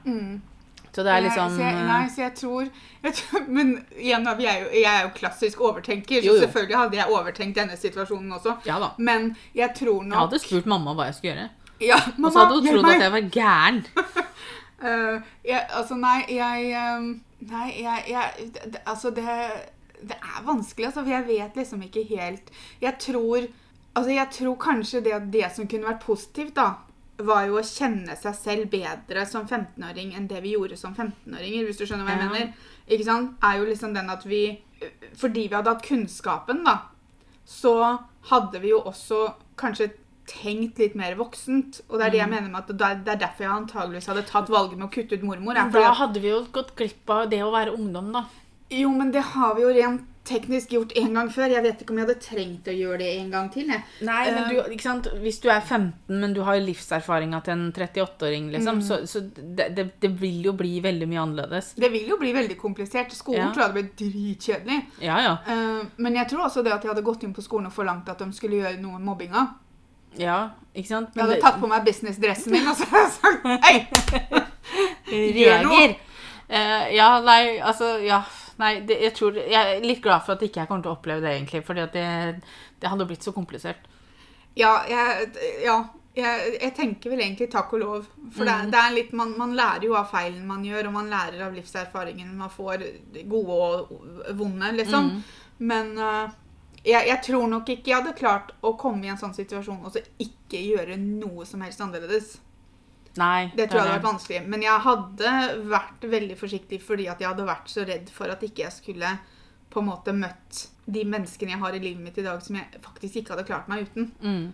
Så 0.96 1.02
det 1.04 1.12
er 1.12 1.20
liksom 1.26 1.50
Mm. 1.52 1.56
nei, 1.58 1.66
så 1.68 1.76
jeg, 1.76 1.86
nei, 1.86 2.08
så 2.08 2.20
jeg 2.22 2.34
tror, 2.34 2.68
jeg 3.04 3.12
tror 3.14 3.48
Men 3.48 3.72
igjen, 3.98 4.24
da, 4.24 4.30
er 4.32 4.60
jo, 4.62 4.68
jeg 4.72 4.84
er 4.94 5.02
jo 5.02 5.10
klassisk 5.14 5.60
overtenker, 5.60 6.22
så 6.22 6.24
Jo, 6.24 6.34
jo. 6.34 6.40
selvfølgelig 6.46 6.76
hadde 6.78 6.96
jeg 6.96 7.06
overtenkt 7.12 7.54
denne 7.58 7.76
situasjonen 7.76 8.32
også. 8.32 8.56
Ja 8.66 8.78
da. 8.80 8.88
Men 8.98 9.36
jeg 9.54 9.74
tror 9.76 10.02
nok 10.04 10.12
Jeg 10.12 10.20
hadde 10.28 10.38
spurt 10.38 10.66
mamma 10.66 10.94
hva 10.94 11.04
jeg 11.10 11.14
skulle 11.18 11.34
gjøre. 11.34 11.50
ja, 11.80 11.98
mamma, 12.16 12.28
Og 12.28 12.32
så 12.32 12.38
hadde 12.38 12.54
hun 12.54 12.66
trodd 12.80 12.94
at 12.94 13.02
jeg 13.02 13.12
var 13.12 13.28
gæren. 13.36 13.84
uh, 14.82 15.20
jeg, 15.52 15.66
altså, 15.70 15.94
nei, 15.96 16.24
jeg 16.28 16.72
ehm, 16.72 17.20
Nei, 17.40 17.74
jeg, 17.82 18.04
jeg 18.08 18.80
Altså, 18.86 19.10
det 19.10 19.24
Det 20.06 20.16
er 20.22 20.42
vanskelig, 20.46 20.86
altså, 20.86 21.02
for 21.02 21.10
jeg 21.10 21.26
vet 21.26 21.56
liksom 21.58 21.80
ikke 21.82 22.04
helt 22.16 22.50
Jeg 22.80 22.98
tror 23.02 23.46
Altså, 23.96 24.10
jeg 24.12 24.28
tror 24.30 24.56
kanskje 24.60 25.00
det 25.02 25.30
det 25.32 25.46
som 25.56 25.66
kunne 25.66 25.88
vært 25.88 26.02
positivt, 26.04 26.54
da, 26.54 26.74
var 27.24 27.46
jo 27.46 27.54
å 27.56 27.62
kjenne 27.64 28.12
seg 28.20 28.34
selv 28.36 28.66
bedre 28.70 29.22
som 29.26 29.46
15-åring 29.48 30.10
enn 30.14 30.26
det 30.28 30.42
vi 30.44 30.52
gjorde 30.52 30.76
som 30.76 30.92
15-åringer, 30.94 31.64
hvis 31.64 31.78
du 31.80 31.86
skjønner 31.86 32.04
hva 32.04 32.12
jeg 32.12 32.20
Ja. 32.20 32.28
mener. 32.28 32.52
Ikke 32.90 33.04
sant? 33.06 33.38
Er 33.42 33.56
jo 33.56 33.64
liksom 33.64 33.94
den 33.94 34.10
at 34.10 34.22
vi 34.28 34.58
Fordi 35.16 35.48
vi 35.48 35.54
hadde 35.56 35.72
hatt 35.72 35.82
kunnskapen, 35.82 36.62
da, 36.66 36.74
så 37.46 37.98
hadde 38.28 38.60
vi 38.60 38.68
jo 38.74 38.82
også 38.82 39.32
kanskje 39.56 39.90
tenkt 40.26 40.76
litt 40.78 40.94
mer 40.94 41.14
voksent. 41.16 41.80
Og 41.88 41.98
det 41.98 42.06
er 42.06 42.10
det 42.10 42.18
jeg 42.20 42.28
mener 42.28 42.50
med 42.50 42.58
at 42.58 42.76
det 42.76 42.82
er- 42.82 43.12
er 43.14 43.16
derfor 43.16 43.44
jeg 43.44 43.50
antageligvis 43.56 44.06
hadde 44.06 44.26
tatt 44.26 44.48
valget 44.48 44.76
med 44.76 44.90
å 44.90 44.92
kutte 44.92 45.14
ut 45.14 45.22
mormor. 45.22 45.54
da 45.54 45.92
hadde 45.94 46.20
vi 46.20 46.28
jo 46.28 46.44
gått 46.52 46.76
glipp 46.76 47.08
av 47.08 47.30
det 47.30 47.40
å 47.40 47.50
være 47.50 47.72
ungdom, 47.78 48.12
da. 48.12 48.26
Jo, 48.70 48.90
men 48.90 49.12
det 49.12 49.22
har 49.22 49.54
vi 49.54 49.62
jo 49.62 49.68
rent 49.68 50.02
teknisk 50.26 50.72
gjort 50.74 50.90
en 50.98 51.12
gang 51.14 51.28
før. 51.30 51.52
Jeg 51.54 51.62
vet 51.62 51.82
ikke 51.84 51.92
om 51.94 51.98
jeg 52.00 52.06
hadde 52.08 52.20
trengt 52.20 52.66
å 52.66 52.72
gjøre 52.74 52.98
det 52.98 53.10
en 53.20 53.28
gang 53.30 53.50
til. 53.54 53.68
Jeg. 53.70 53.82
Nei, 54.02 54.24
men 54.32 54.42
Eh. 54.42 54.48
du, 54.50 54.72
ikke 54.74 54.82
sant? 54.82 55.06
Hvis 55.22 55.38
du 55.40 55.48
er 55.48 55.60
15, 55.60 55.92
men 56.20 56.32
du 56.34 56.40
har 56.42 56.56
livserfaringa 56.58 57.40
til 57.44 57.52
en 57.52 57.72
38-åring, 57.72 58.48
liksom, 58.50 58.80
Mm. 58.80 58.82
så, 58.82 58.98
så 59.06 59.20
det, 59.20 59.68
det, 59.76 59.84
det 60.02 60.10
vil 60.20 60.42
jo 60.42 60.52
bli 60.52 60.80
veldig 60.82 61.06
mye 61.08 61.20
annerledes. 61.22 61.74
Det 61.78 61.92
vil 61.92 62.08
jo 62.08 62.16
bli 62.18 62.32
veldig 62.32 62.56
komplisert. 62.58 63.12
Skolen 63.14 63.38
Ja. 63.38 63.52
tror 63.52 63.62
jeg 63.62 63.70
hadde 63.70 63.82
blitt 63.82 63.96
dritkjedelig. 63.96 64.80
Ja, 65.00 65.18
ja. 65.22 65.36
Eh, 65.46 65.86
men 65.98 66.14
jeg 66.16 66.26
tror 66.28 66.46
også 66.48 66.64
det 66.64 66.72
at 66.72 66.82
jeg 66.82 66.90
hadde 66.90 67.04
gått 67.04 67.22
inn 67.22 67.32
på 67.34 67.42
skolen 67.46 67.66
og 67.66 67.72
forlangt 67.72 68.08
at 68.08 68.18
de 68.18 68.32
skulle 68.32 68.56
gjøre 68.64 68.80
noe 68.80 68.98
med 68.98 69.02
mobbinga. 69.06 69.46
Ja, 70.18 70.50
ikke 70.74 70.88
sant? 70.88 71.10
Jeg 71.14 71.22
hadde 71.22 71.34
det- 71.34 71.42
tatt 71.42 71.60
på 71.60 71.68
meg 71.68 71.84
businessdressen 71.84 72.50
min 72.50 72.66
og 72.66 72.74
så 72.74 72.84
hadde 72.84 73.04
jeg 73.04 73.12
sagt 73.12 73.46
Hei! 73.64 73.86
Reager. 75.06 75.94
Uh, 76.50 76.94
ja, 76.94 77.20
nei, 77.22 77.58
altså 77.60 77.98
Ja. 78.04 78.22
Nei, 78.58 78.80
det, 78.88 78.96
jeg 79.02 79.12
tror 79.18 79.36
Jeg 79.36 79.76
er 79.76 79.82
litt 79.84 80.00
glad 80.04 80.22
for 80.24 80.32
at 80.36 80.42
ikke 80.46 80.62
jeg 80.62 80.68
kommer 80.70 80.82
til 80.86 80.92
å 80.94 80.96
oppleve 80.96 81.20
det, 81.26 81.34
egentlig. 81.36 81.60
For 81.66 81.76
det, 81.76 81.90
det 82.80 82.88
hadde 82.92 83.06
blitt 83.10 83.26
så 83.26 83.34
komplisert. 83.36 83.84
Ja, 84.56 84.70
jeg, 84.88 85.28
ja 85.66 85.76
jeg, 86.16 86.54
jeg 86.62 86.72
tenker 86.78 87.12
vel 87.12 87.20
egentlig 87.20 87.50
takk 87.52 87.74
og 87.76 87.82
lov. 87.82 88.06
For 88.32 88.48
det, 88.48 88.54
er- 88.54 88.70
det 88.72 88.80
er 88.80 88.94
litt, 88.96 89.12
man, 89.12 89.34
man 89.36 89.52
lærer 89.58 89.84
jo 89.84 89.98
av 89.98 90.08
feilen 90.08 90.46
man 90.48 90.64
gjør, 90.64 90.88
og 90.88 90.94
man 90.94 91.10
lærer 91.12 91.42
av 91.44 91.52
livserfaringen 91.58 92.30
man 92.38 92.48
får, 92.54 92.86
gode 93.28 93.58
og 93.60 93.92
vonde, 94.38 94.72
liksom. 94.78 95.10
Men 95.58 95.92
uh, 96.00 96.30
jeg, 96.84 97.06
jeg 97.10 97.20
tror 97.28 97.46
nok 97.52 97.68
ikke 97.68 97.90
jeg 97.92 97.98
hadde 98.00 98.16
klart 98.16 98.54
å 98.64 98.72
komme 98.80 99.04
i 99.04 99.12
en 99.12 99.20
sånn 99.20 99.36
situasjon 99.36 99.84
og 99.84 99.92
så 99.92 100.00
ikke 100.22 100.60
gjøre 100.64 100.96
noe 101.00 101.44
som 101.48 101.60
helst 101.66 101.80
annerledes. 101.84 102.38
Nei. 103.20 103.48
Det 103.56 103.68
tror 103.70 103.80
jeg 103.80 103.86
hadde 103.86 103.96
vært 103.96 104.08
vanskelig. 104.10 104.42
Men 104.52 104.64
jeg 104.64 104.84
hadde 104.86 105.32
vært 105.72 106.06
veldig 106.16 106.36
forsiktig 106.40 106.80
fordi 106.84 107.08
at 107.12 107.22
jeg 107.22 107.30
hadde 107.30 107.48
vært 107.48 107.72
så 107.72 107.86
redd 107.88 108.12
for 108.12 108.32
at 108.32 108.44
ikke 108.44 108.66
jeg 108.66 108.76
skulle 108.76 109.16
på 109.72 109.82
en 109.82 109.88
måte 109.90 110.14
møtt 110.16 110.66
de 110.86 111.02
menneskene 111.08 111.52
jeg 111.54 111.60
har 111.60 111.74
i 111.76 111.82
livet 111.82 112.02
mitt 112.04 112.18
i 112.20 112.24
dag, 112.24 112.38
som 112.44 112.56
jeg 112.58 112.80
faktisk 112.84 113.20
ikke 113.20 113.34
hadde 113.34 113.48
klart 113.48 113.68
meg 113.72 113.88
uten. 113.88 114.10
Mm. 114.22 114.46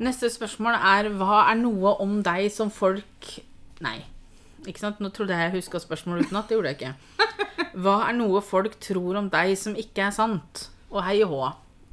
Neste 0.00 0.30
spørsmål 0.32 0.78
er 0.78 1.10
hva 1.20 1.42
er 1.50 1.58
noe 1.60 1.96
om 2.00 2.20
deg 2.24 2.48
som 2.54 2.72
folk 2.72 3.34
Nei. 3.80 3.98
Ikke 4.68 4.80
sant? 4.82 4.98
Nå 5.00 5.08
trodde 5.16 5.32
jeg 5.32 5.48
jeg 5.48 5.54
huska 5.54 5.80
spørsmålet 5.80 6.28
utenat. 6.28 6.50
Det 6.50 6.58
gjorde 6.58 6.72
jeg 6.72 6.78
ikke. 6.80 7.70
Hva 7.80 7.94
er 8.10 8.16
noe 8.18 8.42
folk 8.44 8.74
tror 8.82 9.16
om 9.16 9.30
deg 9.32 9.54
som 9.56 9.76
ikke 9.78 10.04
er 10.08 10.12
sant? 10.12 10.66
Og 10.90 11.00
hei 11.06 11.22
og 11.24 11.32
hå. 11.32 11.46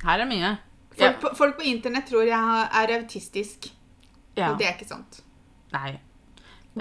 Her 0.04 0.24
er 0.26 0.28
mye. 0.28 0.50
Ja. 0.98 1.14
Folk, 1.14 1.22
på, 1.22 1.32
folk 1.38 1.56
på 1.62 1.68
internett 1.70 2.10
tror 2.10 2.28
jeg 2.28 2.36
er 2.82 2.94
autistisk, 2.98 3.70
ja. 4.36 4.50
og 4.50 4.60
det 4.60 4.68
er 4.68 4.76
ikke 4.76 4.90
sant. 4.90 5.22
Nei. 5.72 5.94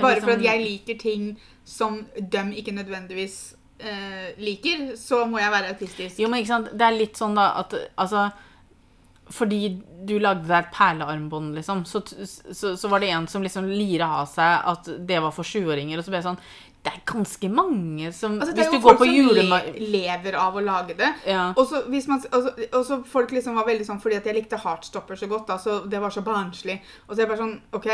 Bare 0.00 0.22
for 0.24 0.36
at 0.36 0.44
jeg 0.44 0.64
liker 0.64 0.98
ting 1.00 1.30
som 1.66 2.02
dem 2.16 2.52
ikke 2.56 2.74
nødvendigvis 2.76 3.38
uh, 3.82 4.28
liker, 4.38 4.92
så 5.00 5.24
må 5.26 5.40
jeg 5.42 5.54
være 5.54 5.72
autistisk. 5.74 6.20
Jo, 6.22 6.30
men 6.30 6.42
ikke 6.42 6.54
sant, 6.54 6.74
det 6.74 6.86
er 6.86 6.98
litt 6.98 7.18
sånn 7.18 7.36
da 7.38 7.52
at 7.62 7.74
altså 7.96 8.28
fordi 9.26 9.82
du 10.06 10.20
lagde 10.22 10.46
deg 10.46 10.54
et 10.60 10.74
perlearmbånd, 10.74 11.56
liksom, 11.56 11.82
så, 11.88 11.98
så, 12.06 12.76
så 12.78 12.90
var 12.90 13.02
det 13.02 13.08
en 13.10 13.26
som 13.26 13.42
liksom 13.42 13.66
lira 13.66 14.06
av 14.20 14.28
seg 14.30 14.68
at 14.70 14.90
det 15.08 15.18
var 15.22 15.34
for 15.34 15.46
sjuåringer, 15.46 15.98
og 15.98 16.06
så 16.06 16.12
ble 16.12 16.20
det 16.20 16.28
sånn 16.28 16.44
Det 16.86 16.92
er 16.94 17.00
ganske 17.02 17.48
mange 17.50 18.12
som 18.14 18.36
Altså, 18.38 18.54
Hvis 18.54 18.68
du 18.70 18.78
går 18.78 18.94
på 19.00 19.06
som 19.08 19.14
julema... 19.14 19.58
le 19.74 19.86
lever 19.96 20.36
av 20.38 20.54
å 20.54 20.62
lage 20.62 20.94
det. 20.98 21.08
Ja. 21.26 21.48
Og 21.56 21.66
så 21.66 21.80
hvis 21.90 22.06
man, 22.06 22.20
og 22.30 22.82
så, 22.86 23.00
folk 23.10 23.32
liksom 23.34 23.56
var 23.58 23.66
veldig 23.66 23.86
sånn 23.88 23.98
fordi 24.02 24.18
at 24.20 24.28
jeg 24.28 24.36
likte 24.36 24.60
Heartstopper 24.62 25.18
så 25.18 25.26
godt, 25.30 25.48
da, 25.48 25.56
så 25.58 25.80
det 25.90 25.98
var 26.02 26.14
så 26.14 26.22
barnslig. 26.26 26.76
Og 27.06 27.14
så 27.14 27.18
er 27.18 27.24
jeg 27.24 27.30
bare 27.32 27.40
sånn 27.40 27.56
OK, 27.74 27.88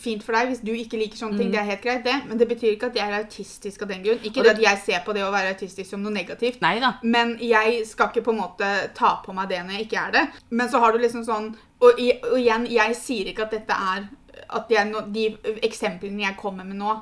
fint 0.00 0.26
for 0.26 0.36
deg 0.36 0.50
hvis 0.52 0.62
du 0.64 0.72
ikke 0.74 1.00
liker 1.00 1.20
sånne 1.20 1.40
ting, 1.40 1.52
det 1.54 1.62
er 1.62 1.70
helt 1.70 1.84
greit, 1.84 2.04
det. 2.04 2.16
Men 2.28 2.40
det 2.40 2.48
betyr 2.50 2.74
ikke 2.74 2.90
at 2.92 2.98
jeg 3.00 3.08
er 3.08 3.22
autistisk 3.22 3.86
av 3.86 3.94
den 3.94 4.04
grunn. 4.04 4.20
Ikke 4.20 4.42
Og 4.42 4.48
det 4.48 4.56
at 4.56 4.64
jeg 4.66 4.82
ser 4.90 5.06
på 5.06 5.16
det 5.16 5.24
å 5.24 5.32
være 5.32 5.54
autistisk 5.54 5.94
som 5.94 6.04
noe 6.04 6.12
negativt. 6.12 6.60
Nei 6.64 6.76
da. 6.84 6.96
Men 7.02 7.38
jeg 7.40 7.80
skal 7.88 8.12
ikke 8.12 8.26
på 8.28 8.34
en 8.34 8.42
måte 8.42 8.74
ta 8.98 9.14
på 9.24 9.32
meg 9.36 9.48
det 9.54 9.62
når 9.64 9.78
jeg 9.78 9.88
ikke 9.88 10.04
er 10.08 10.18
det. 10.18 10.26
Men 10.52 10.68
så 10.72 10.82
har 10.84 10.92
du 10.92 11.00
liksom 11.00 11.24
sånn 11.24 11.54
Og, 11.84 11.98
og 11.98 12.36
igjen, 12.38 12.68
jeg 12.70 12.94
sier 12.96 13.28
ikke 13.28 13.44
at 13.48 13.56
dette 13.56 13.74
er 13.94 14.06
at 14.54 14.70
jeg, 14.72 14.92
De 15.12 15.24
eksemplene 15.66 16.24
jeg 16.24 16.36
kommer 16.40 16.66
med 16.66 16.78
nå, 16.80 16.94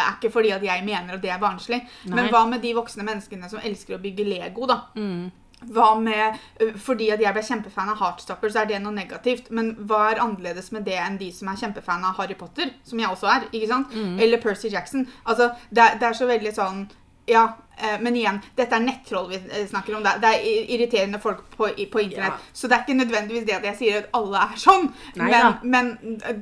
er 0.00 0.14
ikke 0.16 0.32
fordi 0.34 0.54
at 0.54 0.64
jeg 0.64 0.86
mener 0.86 1.18
at 1.18 1.24
det 1.24 1.32
er 1.34 1.42
barnslig. 1.42 1.82
Nei. 2.06 2.14
Men 2.14 2.32
hva 2.32 2.44
med 2.48 2.64
de 2.64 2.72
voksne 2.76 3.06
menneskene 3.06 3.50
som 3.50 3.62
elsker 3.62 3.98
å 3.98 4.02
bygge 4.02 4.26
Lego, 4.28 4.66
da? 4.70 4.82
Mm. 4.98 5.28
Hva 5.74 5.88
med 5.98 6.36
Fordi 6.78 7.08
at 7.10 7.22
jeg 7.22 7.34
ble 7.34 7.42
kjempefan 7.42 7.90
av 7.90 7.98
Heartstopper, 7.98 8.52
så 8.52 8.62
er 8.62 8.70
det 8.70 8.78
noe 8.82 8.94
negativt. 8.94 9.50
Men 9.50 9.72
hva 9.90 10.04
er 10.12 10.22
annerledes 10.22 10.70
med 10.74 10.86
det 10.86 10.98
enn 11.02 11.18
de 11.18 11.32
som 11.34 11.50
er 11.50 11.58
kjempefan 11.58 12.06
av 12.06 12.14
Harry 12.20 12.36
Potter? 12.38 12.70
Som 12.86 13.02
jeg 13.02 13.10
også 13.10 13.30
er. 13.32 13.48
ikke 13.50 13.70
sant? 13.72 13.94
Mm. 13.94 14.20
Eller 14.22 14.42
Percy 14.42 14.70
Jackson. 14.70 15.08
Altså, 15.24 15.50
det, 15.70 15.88
det 15.98 16.10
er 16.10 16.18
så 16.18 16.30
veldig 16.30 16.54
sånn 16.54 16.86
Ja, 17.28 17.42
eh, 17.76 17.98
men 18.00 18.16
igjen, 18.16 18.38
dette 18.56 18.76
er 18.76 18.80
nettroll 18.80 19.28
vi 19.30 19.36
eh, 19.36 19.66
snakker 19.68 19.96
om. 19.98 20.02
Det, 20.02 20.30
er 20.30 20.46
irriterende 20.74 21.20
folk 21.20 21.42
på, 21.56 21.68
på 21.92 22.00
internett. 22.00 22.38
Ja. 22.40 22.52
Så 22.56 22.68
det 22.70 22.78
er 22.78 22.84
ikke 22.86 22.96
nødvendigvis 22.98 23.44
det 23.46 23.56
at 23.58 23.66
jeg 23.68 23.76
sier 23.80 23.98
at 24.00 24.08
alle 24.16 24.40
er 24.46 24.56
sånn. 24.62 24.88
Men, 25.20 25.58
men 25.62 25.90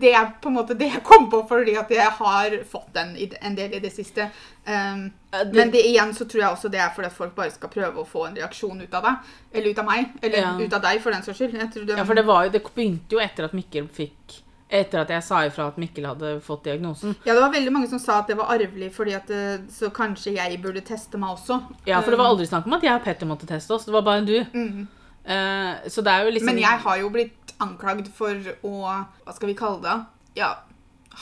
det 0.01 0.13
er 0.15 0.31
på 0.41 0.53
en 0.53 0.59
måte 0.61 0.79
det 0.79 0.93
jeg 0.95 1.03
kom 1.07 1.27
på 1.33 1.43
fordi 1.51 1.75
at 1.81 1.91
jeg 1.91 2.15
har 2.21 2.57
fått 2.71 2.93
den 2.95 3.17
en 3.41 3.59
del 3.59 3.75
i 3.75 3.83
det 3.83 3.93
siste. 3.95 4.31
Um, 4.67 5.11
det- 5.31 5.53
Men 5.55 5.71
det, 5.71 5.83
igjen 5.87 6.15
så 6.15 6.25
tror 6.25 6.41
jeg 6.43 6.51
også 6.55 6.71
det 6.73 6.81
er 6.81 6.95
fordi 6.95 7.11
at 7.11 7.19
folk 7.19 7.35
bare 7.37 7.51
skal 7.51 7.69
prøve 7.69 8.01
å 8.03 8.07
få 8.09 8.27
en 8.29 8.39
reaksjon 8.39 8.81
ut 8.81 8.95
av 8.95 9.03
deg. 9.11 9.35
Eller 9.53 9.71
ut 9.75 9.79
av 9.79 9.85
meg. 9.91 10.15
Eller 10.23 10.39
Ja. 10.39 10.57
ut 10.59 10.73
av 10.73 10.83
deg, 10.83 11.03
for 11.03 11.11
den 11.13 11.23
saks 11.23 11.39
skyld. 11.39 11.59
Ja, 11.91 12.05
for 12.05 12.15
det, 12.15 12.25
var 12.27 12.47
jo, 12.47 12.51
det 12.51 12.63
begynte 12.71 13.19
jo 13.19 13.19
etter 13.21 13.45
at 13.45 13.53
Mikkel 13.53 13.89
fikk 13.89 14.43
Etter 14.67 15.05
at 15.05 15.11
jeg 15.15 15.23
sa 15.23 15.45
ifra 15.47 15.69
at 15.71 15.77
Mikkel 15.79 16.09
hadde 16.09 16.33
fått 16.43 16.65
diagnosen. 16.67 17.15
Ja, 17.23 17.37
det 17.37 17.43
var 17.45 17.53
veldig 17.55 17.73
mange 17.75 17.91
som 17.91 18.01
sa 18.03 18.19
at 18.25 18.31
det 18.33 18.35
var 18.39 18.51
arvelig, 18.51 18.89
fordi 18.97 19.15
at 19.15 19.31
eh, 19.31 19.61
så 19.71 19.93
kanskje 19.95 20.35
jeg 20.35 20.59
burde 20.63 20.83
teste 20.87 21.21
meg 21.23 21.37
også. 21.37 21.61
Ja, 21.87 22.01
for 22.01 22.11
det 22.11 22.19
var 22.19 22.33
aldri 22.33 22.49
snakk 22.51 22.67
om 22.67 22.75
at 22.75 22.87
jeg 22.87 22.99
og 22.99 23.05
Petter 23.05 23.31
måtte 23.31 23.47
teste 23.47 23.77
oss. 23.77 23.87
Det 23.87 23.95
var 23.95 24.03
bare 24.07 24.27
du. 24.27 24.41
Mm. 24.53 24.89
Uh, 25.27 25.87
så 25.91 26.03
det 26.07 26.13
er 26.13 26.27
jo 26.27 26.35
liksom 26.35 26.51
Men 26.53 26.63
jeg 26.63 26.83
har 26.83 26.99
jo 27.01 27.09
blitt 27.11 27.55
anklagd 27.59 28.07
for 28.15 28.45
å 28.63 28.75
Hva 28.85 29.33
skal 29.35 29.51
vi 29.51 29.57
kalle 29.59 29.81
det? 29.83 29.95
Ja, 30.39 30.53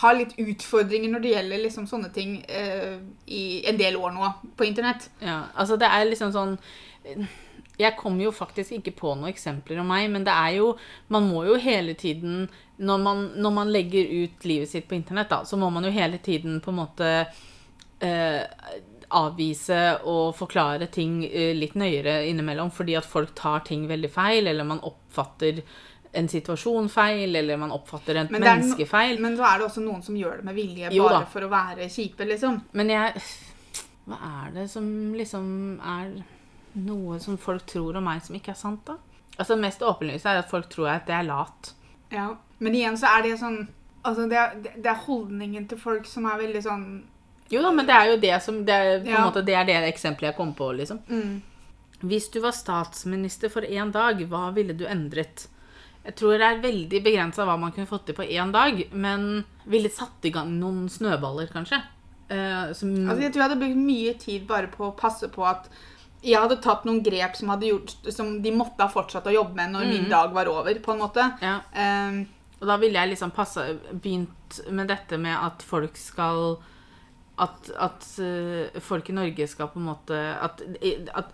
ha 0.02 0.10
litt 0.12 0.34
utfordringer 0.40 1.12
når 1.12 1.22
det 1.24 1.32
gjelder 1.32 1.62
liksom 1.62 1.86
sånne 1.88 2.10
ting 2.12 2.34
uh, 2.48 2.98
i 3.28 3.44
en 3.68 3.78
del 3.80 3.96
år 4.00 4.12
nå 4.16 4.32
på 4.58 4.66
internett. 4.66 5.08
Ja, 5.24 5.44
altså 5.54 5.78
det 5.80 5.88
er 5.88 6.08
liksom 6.08 6.32
sånn 6.34 6.56
Jeg 7.78 7.96
kommer 7.98 8.22
jo 8.24 8.30
faktisk 8.30 8.72
ikke 8.76 8.92
på 9.00 9.14
noen 9.18 9.32
eksempler 9.32 9.80
om 9.82 9.88
meg, 9.90 10.06
men 10.12 10.22
det 10.24 10.30
er 10.32 10.56
jo 10.60 10.68
Man 11.10 11.24
må 11.26 11.40
jo 11.48 11.56
hele 11.58 11.94
tiden 11.98 12.44
Når 12.78 13.00
man, 13.02 13.24
når 13.34 13.50
man 13.56 13.72
legger 13.74 14.06
ut 14.24 14.44
livet 14.46 14.68
sitt 14.70 14.86
på 14.88 14.94
internett, 14.94 15.28
da, 15.32 15.40
så 15.44 15.56
må 15.58 15.70
man 15.74 15.84
jo 15.84 15.90
hele 15.90 16.18
tiden 16.22 16.60
på 16.62 16.70
en 16.70 16.78
måte 16.78 17.08
eh, 18.00 18.42
avvise 19.14 19.80
og 20.10 20.34
forklare 20.38 20.86
ting 20.92 21.20
eh, 21.26 21.52
litt 21.54 21.74
nøyere 21.78 22.24
innimellom, 22.28 22.70
fordi 22.74 22.96
at 22.98 23.06
folk 23.06 23.34
tar 23.38 23.60
ting 23.66 23.84
veldig 23.90 24.10
feil, 24.10 24.46
eller 24.50 24.66
man 24.66 24.80
oppfatter 24.82 25.60
en 26.14 26.28
situasjon 26.30 26.88
feil, 26.90 27.34
eller 27.36 27.58
man 27.58 27.72
oppfatter 27.74 28.18
et 28.24 28.30
Men 28.30 28.42
det 28.42 28.48
no- 28.48 28.54
menneske 28.56 28.86
feil. 28.90 29.18
Men 29.22 29.36
så 29.38 29.46
er 29.48 29.58
det 29.62 29.66
også 29.68 29.82
noen 29.84 30.02
som 30.02 30.16
gjør 30.18 30.40
det 30.40 30.44
med 30.50 30.54
vilje, 30.58 30.90
Jo 30.94 31.06
bare 31.08 31.20
da. 31.24 31.30
for 31.30 31.46
å 31.46 31.50
være 31.52 31.88
kjipe, 31.90 32.26
liksom. 32.26 32.60
Men 32.72 32.90
jeg 32.94 33.22
Hva 34.06 34.18
er 34.44 34.50
det 34.58 34.66
som 34.70 34.86
liksom 35.16 35.46
er 35.80 36.10
noe 36.74 37.20
som 37.22 37.38
folk 37.38 37.64
tror 37.70 37.96
om 37.98 38.04
meg 38.08 38.22
som 38.24 38.36
ikke 38.36 38.52
er 38.54 38.58
sant, 38.58 38.84
da? 38.86 38.98
Altså 39.38 39.54
Det 39.54 39.62
mest 39.64 39.82
åpenlyse 39.82 40.30
er 40.30 40.42
at 40.42 40.50
folk 40.50 40.68
tror 40.70 40.90
at 40.92 41.08
jeg 41.10 41.18
er 41.18 41.26
lat. 41.28 41.72
Ja. 42.14 42.28
Men 42.62 42.74
igjen 42.74 42.98
så 42.98 43.10
er 43.16 43.26
det 43.26 43.38
sånn 43.40 43.64
Altså, 44.04 44.26
det 44.28 44.36
er, 44.36 44.50
det 44.60 44.84
er 44.90 44.98
holdningen 45.06 45.64
til 45.66 45.78
folk 45.80 46.04
som 46.06 46.26
er 46.28 46.36
veldig 46.42 46.60
sånn 46.62 46.84
Jo 47.50 47.62
da, 47.64 47.70
men 47.72 47.86
det 47.88 47.94
er 47.96 48.10
jo 48.10 48.18
det 48.20 48.34
som 48.44 48.58
Det 48.68 48.74
er, 48.74 48.98
på 49.00 49.08
en 49.08 49.14
Ja. 49.14 49.24
måte, 49.24 49.42
det, 49.46 49.54
er 49.56 49.64
det 49.64 49.78
eksempelet 49.88 50.32
jeg 50.32 50.36
kom 50.36 50.52
på, 50.54 50.68
liksom. 50.76 51.00
mm. 51.08 51.34
Hvis 52.04 52.28
du 52.30 52.40
var 52.44 52.52
statsminister 52.52 53.48
for 53.48 53.64
én 53.64 53.90
dag, 53.94 54.20
hva 54.28 54.50
ville 54.52 54.74
du 54.76 54.84
endret? 54.84 55.46
Jeg 56.04 56.16
tror 56.18 56.36
det 56.36 56.44
er 56.50 56.60
veldig 56.60 57.00
begrensa 57.00 57.46
hva 57.48 57.56
man 57.56 57.72
kunne 57.72 57.88
fått 57.88 58.04
til 58.10 58.16
på 58.18 58.26
én 58.28 58.52
dag, 58.52 58.82
men 58.92 59.44
ville 59.64 59.88
satt 59.88 60.26
i 60.28 60.32
gang 60.34 60.50
noen 60.60 60.84
snøballer, 60.92 61.48
kanskje. 61.48 61.78
Uh, 62.28 62.74
som, 62.76 62.92
Altså, 63.08 63.22
jeg 63.24 63.32
tror 63.32 63.40
jeg 63.40 63.48
hadde 63.48 63.60
brukt 63.62 63.80
mye 63.86 64.12
tid 64.20 64.44
bare 64.50 64.68
på 64.68 64.90
å 64.90 64.96
passe 64.98 65.30
på 65.32 65.46
at 65.48 65.70
jeg 66.24 66.40
hadde 66.40 66.56
tatt 66.64 66.86
noen 66.88 67.02
grep 67.04 67.36
som, 67.36 67.50
gjort, 67.60 67.92
som 68.12 68.30
de 68.42 68.52
måtte 68.54 68.80
ha 68.80 68.88
fortsatt 68.92 69.26
å 69.28 69.34
jobbe 69.34 69.58
med 69.58 69.74
når 69.74 69.90
min 69.90 70.06
dag 70.10 70.32
var 70.32 70.48
over, 70.48 70.78
på 70.80 70.94
en 70.94 71.02
måte. 71.04 71.26
ja. 71.44 71.58
Um, 71.76 72.24
Og 72.62 72.68
da 72.70 72.76
ville 72.80 72.96
jeg 72.96 73.10
liksom 73.10 73.32
passe, 73.34 73.60
begynt 73.92 74.60
med 74.72 74.88
dette 74.88 75.18
med 75.20 75.36
at 75.36 75.62
folk 75.66 75.96
skal 76.00 76.56
At, 77.36 77.66
at 77.82 78.04
eh, 78.22 78.80
folk 78.80 79.08
i 79.10 79.12
Norge 79.16 79.46
skal 79.50 79.66
på 79.72 79.80
en 79.80 79.88
måte 79.88 80.14
At, 80.14 80.62
at 81.18 81.32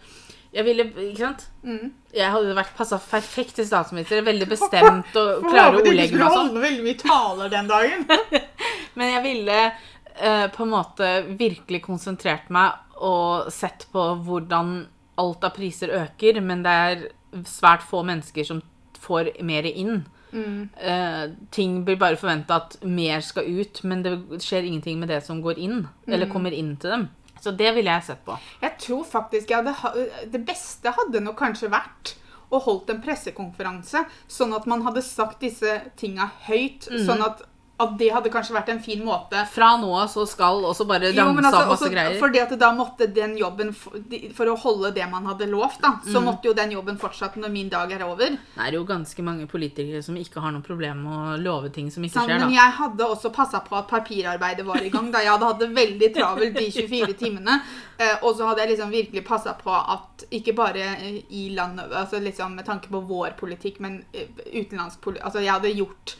jeg 0.50 0.64
ville 0.64 0.86
Ikke 1.10 1.26
sant? 1.26 1.44
mm. 1.62 1.90
Jeg 2.16 2.32
hadde 2.32 2.56
vært 2.56 2.72
passa 2.74 2.96
perfekt 2.98 3.54
til 3.60 3.66
statsminister. 3.68 4.24
Veldig 4.26 4.48
bestemt 4.50 5.14
og 5.20 5.44
klare 5.46 5.76
å 5.76 5.82
ordlegge 5.84 6.16
meg 6.16 6.24
sånn. 6.24 6.48
holde 6.48 6.64
veldig 6.64 6.86
mye 6.88 6.98
taler 6.98 7.52
den 7.52 7.68
dagen. 7.70 8.06
Men 8.98 9.12
jeg 9.12 9.22
ville 9.28 9.58
uh, 9.70 10.46
på 10.56 10.64
en 10.64 10.72
måte 10.72 11.10
virkelig 11.38 11.84
konsentrert 11.84 12.50
meg 12.50 12.89
og 13.00 13.50
sett 13.52 13.86
på 13.92 14.04
hvordan 14.26 14.74
alt 15.20 15.44
av 15.44 15.54
priser 15.56 15.92
øker, 15.96 16.40
men 16.44 16.64
det 16.64 16.76
er 16.86 17.04
svært 17.48 17.84
få 17.86 18.02
mennesker 18.06 18.46
som 18.46 18.62
får 19.00 19.34
mer 19.46 19.68
inn. 19.70 20.02
Mm. 20.32 20.68
Eh, 20.76 21.24
ting 21.50 21.80
blir 21.84 21.98
bare 22.00 22.18
forventa 22.20 22.60
at 22.60 22.76
mer 22.86 23.24
skal 23.24 23.48
ut, 23.48 23.82
men 23.84 24.04
det 24.06 24.14
skjer 24.44 24.68
ingenting 24.68 25.00
med 25.00 25.10
det 25.10 25.22
som 25.26 25.42
går 25.42 25.58
inn, 25.58 25.82
eller 26.06 26.30
kommer 26.30 26.54
inn 26.54 26.76
til 26.80 26.94
dem. 26.94 27.08
Så 27.40 27.54
det 27.56 27.72
ville 27.74 27.90
jeg 27.90 28.04
sett 28.10 28.24
på. 28.24 28.36
Jeg 28.60 28.76
tror 28.82 29.04
faktisk 29.08 29.50
jeg 29.50 29.64
hadde, 29.64 30.08
Det 30.28 30.42
beste 30.44 30.92
hadde 30.92 31.22
nok 31.24 31.38
kanskje 31.40 31.70
vært 31.72 32.16
å 32.50 32.58
holdt 32.60 32.90
en 32.90 33.00
pressekonferanse, 33.02 34.02
sånn 34.28 34.52
at 34.56 34.66
man 34.68 34.82
hadde 34.82 35.02
sagt 35.06 35.40
disse 35.44 35.76
tinga 35.96 36.26
høyt. 36.48 36.88
Mm. 36.90 37.04
Sånn 37.06 37.22
at, 37.24 37.44
at 37.80 37.94
det 37.98 38.10
hadde 38.12 38.30
kanskje 38.32 38.54
vært 38.54 38.68
en 38.74 38.80
fin 38.84 39.00
måte. 39.04 39.40
Fra 39.50 39.70
nå 39.80 39.88
av 39.96 40.08
så 40.12 40.26
skal 40.28 40.60
og 40.68 40.74
så 40.76 40.84
bare 40.88 41.10
ramse 41.16 41.40
altså, 41.40 41.62
opp 41.62 41.70
masse 41.72 41.86
også 41.86 41.90
greier. 41.94 42.18
Fordi 42.20 42.42
at 42.42 42.54
da 42.60 42.70
måtte 42.76 43.06
den 43.16 43.36
jobben 43.40 43.72
For, 43.74 43.96
for 44.36 44.52
å 44.52 44.56
holde 44.60 44.90
det 44.96 45.06
man 45.10 45.26
hadde 45.30 45.48
lovt, 45.50 45.80
da, 45.84 45.94
Mm. 46.00 46.12
så 46.12 46.20
måtte 46.24 46.48
jo 46.48 46.52
den 46.56 46.70
jobben 46.72 46.96
fortsette 47.00 47.40
når 47.40 47.50
min 47.52 47.68
dag 47.72 47.90
er 47.92 48.02
over. 48.06 48.36
Det 48.54 48.62
er 48.66 48.72
jo 48.76 48.84
ganske 48.88 49.22
mange 49.26 49.46
politikere 49.50 50.02
som 50.02 50.16
ikke 50.16 50.40
har 50.40 50.52
noe 50.54 50.62
problem 50.64 51.02
med 51.04 51.12
å 51.12 51.36
love 51.42 51.70
ting 51.74 51.90
som 51.90 52.04
ikke 52.04 52.14
Sammen, 52.20 52.36
skjer, 52.36 52.46
Men 52.46 52.54
jeg 52.54 52.76
hadde 52.78 53.04
også 53.06 53.32
passa 53.34 53.60
på 53.60 53.76
at 53.76 53.88
papirarbeidet 53.90 54.64
var 54.66 54.80
i 54.82 54.90
gang. 54.92 55.10
Da 55.12 55.20
jeg 55.24 55.32
hadde 55.32 55.48
hatt 55.50 55.60
det 55.60 55.70
veldig 55.76 56.10
travelt 56.14 56.54
de 56.56 56.66
24 56.70 57.14
timene. 57.20 57.60
Eh, 57.98 58.16
og 58.22 58.36
så 58.36 58.46
hadde 58.48 58.62
jeg 58.64 58.74
liksom 58.74 58.90
virkelig 58.92 59.24
passa 59.26 59.52
på 59.54 59.70
at 59.72 60.24
ikke 60.30 60.54
bare 60.56 60.86
i 61.28 61.48
landet 61.56 61.92
altså 61.92 62.20
liksom 62.20 62.54
Med 62.56 62.64
tanke 62.64 62.88
på 62.88 63.00
vår 63.06 63.34
politikk, 63.40 63.80
men 63.80 64.04
eh, 64.14 64.28
utenlandsk 64.54 65.00
politikk 65.04 65.24
Altså 65.26 65.42
jeg 65.44 65.52
hadde 65.52 65.72
gjort 65.76 66.14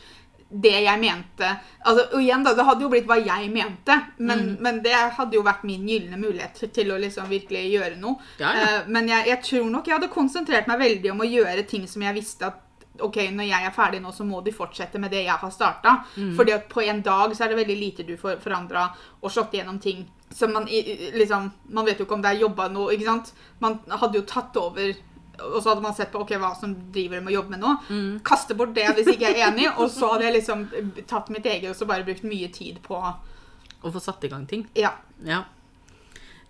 det 0.50 0.82
jeg 0.82 0.98
mente. 1.00 1.48
Altså, 1.86 2.08
og 2.12 2.20
igjen 2.20 2.42
da, 2.42 2.54
Det 2.54 2.64
hadde 2.66 2.82
jo 2.82 2.88
blitt 2.90 3.06
hva 3.06 3.18
jeg 3.22 3.50
mente, 3.50 3.96
men, 4.18 4.38
Mm. 4.38 4.56
men 4.60 4.82
det 4.82 4.94
hadde 4.94 5.36
jo 5.36 5.42
vært 5.42 5.62
min 5.64 5.86
gylne 5.86 6.18
mulighet 6.18 6.72
til, 6.72 6.90
å 6.90 6.98
liksom 6.98 7.28
virkelig 7.28 7.70
gjøre 7.70 7.96
noe. 8.00 8.16
Ja, 8.38 8.54
ja. 8.54 8.64
Uh, 8.80 8.88
men 8.88 9.08
jeg, 9.08 9.26
jeg 9.26 9.42
tror 9.42 9.70
nok 9.70 9.86
jeg 9.86 9.98
hadde 9.98 10.08
konsentrert 10.10 10.66
meg 10.66 10.78
veldig 10.80 11.12
om 11.12 11.20
å 11.20 11.30
gjøre 11.30 11.66
ting 11.66 11.86
som 11.86 12.02
jeg 12.02 12.14
visste 12.14 12.46
at 12.46 12.66
ok, 13.00 13.16
når 13.32 13.46
jeg 13.48 13.64
er 13.64 13.72
ferdig 13.72 14.00
nå, 14.02 14.10
så 14.12 14.24
må 14.28 14.42
de 14.44 14.52
fortsette 14.52 14.98
med 15.00 15.10
det 15.10 15.22
jeg 15.24 15.38
har 15.40 15.50
starta. 15.50 16.04
Mm. 16.16 16.34
Fordi 16.36 16.52
at 16.52 16.68
på 16.68 16.82
en 16.84 17.00
dag 17.02 17.32
så 17.32 17.44
er 17.44 17.48
det 17.54 17.60
veldig 17.62 17.76
lite 17.80 18.04
du 18.04 18.16
får 18.20 18.40
forandra 18.42 18.90
og 19.22 19.30
slått 19.30 19.54
gjennom 19.56 19.78
ting. 19.80 20.02
Så 20.30 20.48
man, 20.50 20.66
liksom, 20.66 21.50
man 21.70 21.86
vet 21.86 21.98
jo 21.98 22.04
ikke 22.04 22.18
om 22.18 22.22
det 22.22 22.34
er 22.34 22.42
jobba 22.42 22.68
noe, 22.68 22.92
ikke 22.92 23.06
sant. 23.08 23.32
Man 23.60 23.78
hadde 23.88 24.20
jo 24.20 24.26
tatt 24.28 24.56
over, 24.60 24.92
og 25.42 25.58
så 25.62 25.70
hadde 25.70 25.84
man 25.84 25.94
sett 25.96 26.12
på 26.12 26.22
ok, 26.22 26.34
hva 26.42 26.52
som 26.58 26.74
driver 26.92 27.18
dem 27.18 27.28
og 27.28 27.32
å 27.32 27.36
jobbe 27.38 27.54
med 27.54 27.62
nå. 27.64 27.74
Mm. 27.88 28.10
Kaste 28.26 28.56
bort 28.58 28.74
det 28.76 28.88
hvis 28.96 29.12
ikke 29.14 29.30
jeg 29.30 29.38
er 29.38 29.48
enig, 29.48 29.68
og 29.76 29.90
så 29.92 30.12
hadde 30.14 30.28
jeg 30.28 30.36
liksom 30.40 30.66
tatt 31.10 31.30
mitt 31.32 31.46
eget 31.48 31.70
og 31.72 31.78
så 31.78 31.88
bare 31.88 32.06
brukt 32.06 32.26
mye 32.26 32.50
tid 32.54 32.82
på 32.84 33.00
Å 33.80 33.88
få 33.88 34.00
satt 34.04 34.24
i 34.26 34.28
gang 34.28 34.42
ting. 34.44 34.66
Ja. 34.76 34.90
Ja. 35.24 35.44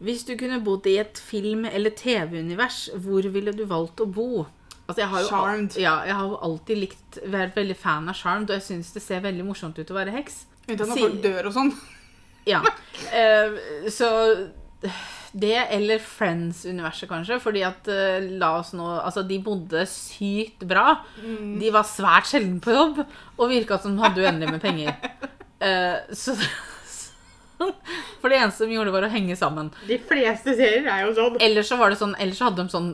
Hvis 0.02 0.24
du 0.26 0.32
kunne 0.40 0.58
bodd 0.64 0.86
i 0.90 0.96
et 0.98 1.18
film- 1.22 1.68
eller 1.68 1.92
TV-univers, 1.94 2.88
hvor 3.04 3.22
ville 3.30 3.52
du 3.54 3.62
valgt 3.70 4.00
å 4.02 4.06
bo? 4.10 4.46
Altså, 4.88 5.04
jeg 5.04 5.08
har 5.12 5.20
jo, 5.22 5.28
Charmed. 5.28 5.76
Ja, 5.78 5.92
jeg 6.08 6.16
har 6.18 6.26
jo 6.26 6.38
alltid 6.42 6.80
likt, 6.80 7.18
vært 7.30 7.54
veldig 7.54 7.76
fan 7.78 8.08
av 8.10 8.16
Charmed, 8.18 8.50
og 8.50 8.56
jeg 8.58 8.66
syns 8.66 8.90
det 8.96 9.04
ser 9.04 9.22
veldig 9.22 9.44
morsomt 9.46 9.78
ut 9.78 9.92
å 9.92 9.98
være 10.00 10.16
heks. 10.16 10.40
Unntatt 10.66 10.90
når 10.90 11.02
folk 11.04 11.20
dør 11.22 11.50
og 11.52 11.54
sånn. 11.54 11.70
Ja. 12.48 12.64
Uh, 13.12 13.86
så 13.98 14.10
Det 15.32 15.56
eller 15.76 16.00
Friends-universet, 16.02 17.08
kanskje. 17.10 17.38
Fordi 17.42 17.62
at 17.66 17.90
eh, 17.90 18.30
la 18.40 18.54
oss 18.58 18.72
nå 18.76 18.88
Altså, 19.00 19.22
de 19.26 19.38
bodde 19.44 19.84
sykt 19.90 20.64
bra. 20.68 21.00
De 21.20 21.70
var 21.74 21.86
svært 21.88 22.30
sjelden 22.30 22.58
på 22.62 22.74
jobb, 22.74 23.04
og 23.38 23.52
virka 23.52 23.78
som 23.80 23.94
de 23.96 24.04
hadde 24.04 24.24
uendelig 24.24 24.56
med 24.56 24.64
penger. 24.64 24.98
uh, 25.62 26.10
så 26.22 26.36
For 28.20 28.32
det 28.32 28.38
eneste 28.40 28.66
de 28.66 28.76
gjorde, 28.76 28.92
var 28.94 29.06
å 29.06 29.10
henge 29.12 29.36
sammen. 29.38 29.70
De 29.88 29.98
fleste 30.08 30.54
serier 30.56 30.86
er 30.88 31.04
jo 31.06 31.14
sånn. 31.16 31.38
Ellers 31.44 31.70
så 31.70 31.78
var 31.80 31.92
det 31.92 31.98
sånn 32.00 32.14
Ellers 32.20 32.40
så 32.40 32.48
hadde 32.48 32.64
de 32.64 32.72
sånn 32.72 32.90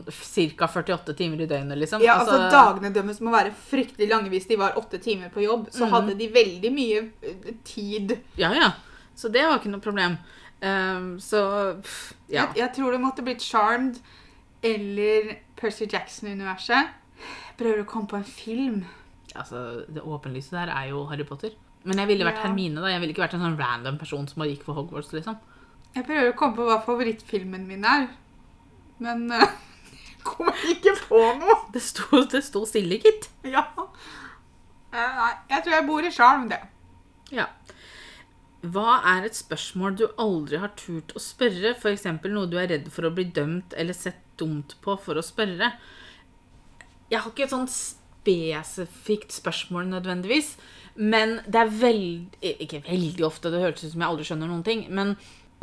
ca. 0.59 0.69
48 0.71 1.15
timer 1.17 1.43
i 1.43 1.49
døgnet, 1.49 1.79
liksom. 1.83 2.03
Ja, 2.05 2.19
altså 2.21 2.39
Dagene 2.51 2.91
deres 2.95 3.21
må 3.23 3.33
være 3.35 3.53
fryktelig 3.69 4.09
lange 4.11 4.31
hvis 4.33 4.49
de 4.49 4.59
var 4.59 4.77
åtte 4.79 4.99
timer 5.03 5.31
på 5.33 5.45
jobb. 5.45 5.69
Så 5.75 5.89
hadde 5.91 6.17
de 6.19 6.29
veldig 6.33 6.73
mye 6.73 7.05
eh, 7.21 7.53
tid. 7.67 8.17
Ja, 8.39 8.51
ja. 8.55 8.73
Så 9.17 9.31
det 9.33 9.45
var 9.47 9.57
ikke 9.59 9.71
noe 9.73 9.83
problem. 9.83 10.19
Ehm, 10.65 11.09
så 11.21 11.41
pff, 11.81 12.13
ja. 12.29 12.47
Jeg, 12.47 12.57
jeg 12.63 12.71
tror 12.77 12.95
det 12.95 13.01
måtte 13.01 13.25
blitt 13.25 13.43
Charmed 13.45 13.99
eller 14.65 15.35
Percy 15.59 15.85
Jackson-universet. 15.85 16.95
Prøver 17.57 17.83
å 17.83 17.89
komme 17.89 18.09
på 18.09 18.19
en 18.19 18.27
film. 18.27 18.81
Altså, 19.37 19.83
det 19.89 20.01
åpenlyse 20.05 20.55
der 20.55 20.71
er 20.73 20.89
jo 20.91 21.03
Harry 21.11 21.25
Potter. 21.27 21.53
Men 21.87 22.01
jeg 22.01 22.09
ville 22.09 22.25
vært 22.25 22.41
Ja. 22.41 22.47
Hermine, 22.47 22.81
da. 22.81 22.89
Jeg 22.91 23.01
ville 23.01 23.13
ikke 23.13 23.25
vært 23.25 23.37
en 23.37 23.45
sånn 23.45 23.59
random 23.59 23.97
person 24.01 24.27
som 24.27 24.41
bare 24.41 24.51
gikk 24.53 24.65
for 24.67 24.77
Hogwarts, 24.77 25.13
liksom. 25.13 25.37
Jeg 25.95 26.05
prøver 26.05 26.31
å 26.31 26.37
komme 26.37 26.57
på 26.57 26.65
hva 26.67 26.81
favorittfilmen 26.85 27.67
min 27.69 27.85
er. 27.87 28.09
Men 29.03 29.27
uh, 29.33 29.45
jeg 29.45 30.23
kommer 30.25 30.65
ikke 30.73 30.95
på 31.05 31.21
noe. 31.39 31.59
Det 31.73 31.81
sto, 31.85 32.23
det 32.25 32.43
sto 32.45 32.65
stille, 32.69 32.99
gitt. 33.03 33.29
Ja. 33.47 33.63
Uh, 33.77 34.97
Nei, 34.97 35.31
jeg 35.53 35.63
tror 35.63 35.77
jeg 35.77 35.87
bor 35.87 36.09
i 36.09 36.13
Charm, 36.13 36.49
det. 36.51 36.59
Ja. 37.31 37.47
Hva 38.73 38.99
er 39.15 39.27
et 39.27 39.37
spørsmål 39.37 39.97
du 39.99 40.05
aldri 40.21 40.59
har 40.61 40.73
turt 40.79 41.13
å 41.15 41.21
spørre? 41.21 41.75
F.eks. 41.75 42.07
noe 42.25 42.49
du 42.49 42.57
er 42.59 42.71
redd 42.73 42.89
for 42.93 43.07
å 43.07 43.13
bli 43.13 43.27
dømt 43.33 43.75
eller 43.77 43.97
sett 43.97 44.23
dumt 44.39 44.77
på 44.83 44.97
for 45.01 45.19
å 45.19 45.25
spørre. 45.25 45.71
Jeg 47.07 47.21
har 47.21 47.31
ikke 47.31 47.47
et 47.47 47.53
sånn 47.53 47.69
spesifikt 47.71 49.35
spørsmål 49.35 49.87
nødvendigvis. 49.93 50.55
Men 50.97 51.39
det 51.45 51.59
er 51.61 51.75
veldig 51.79 52.53
Ikke 52.65 52.81
veldig 52.87 53.25
ofte, 53.27 53.51
det 53.53 53.61
høres 53.61 53.83
ut 53.83 53.91
som 53.91 54.01
jeg 54.01 54.09
aldri 54.09 54.25
skjønner 54.27 54.49
noen 54.49 54.65
ting. 54.65 54.87
Men 54.89 55.13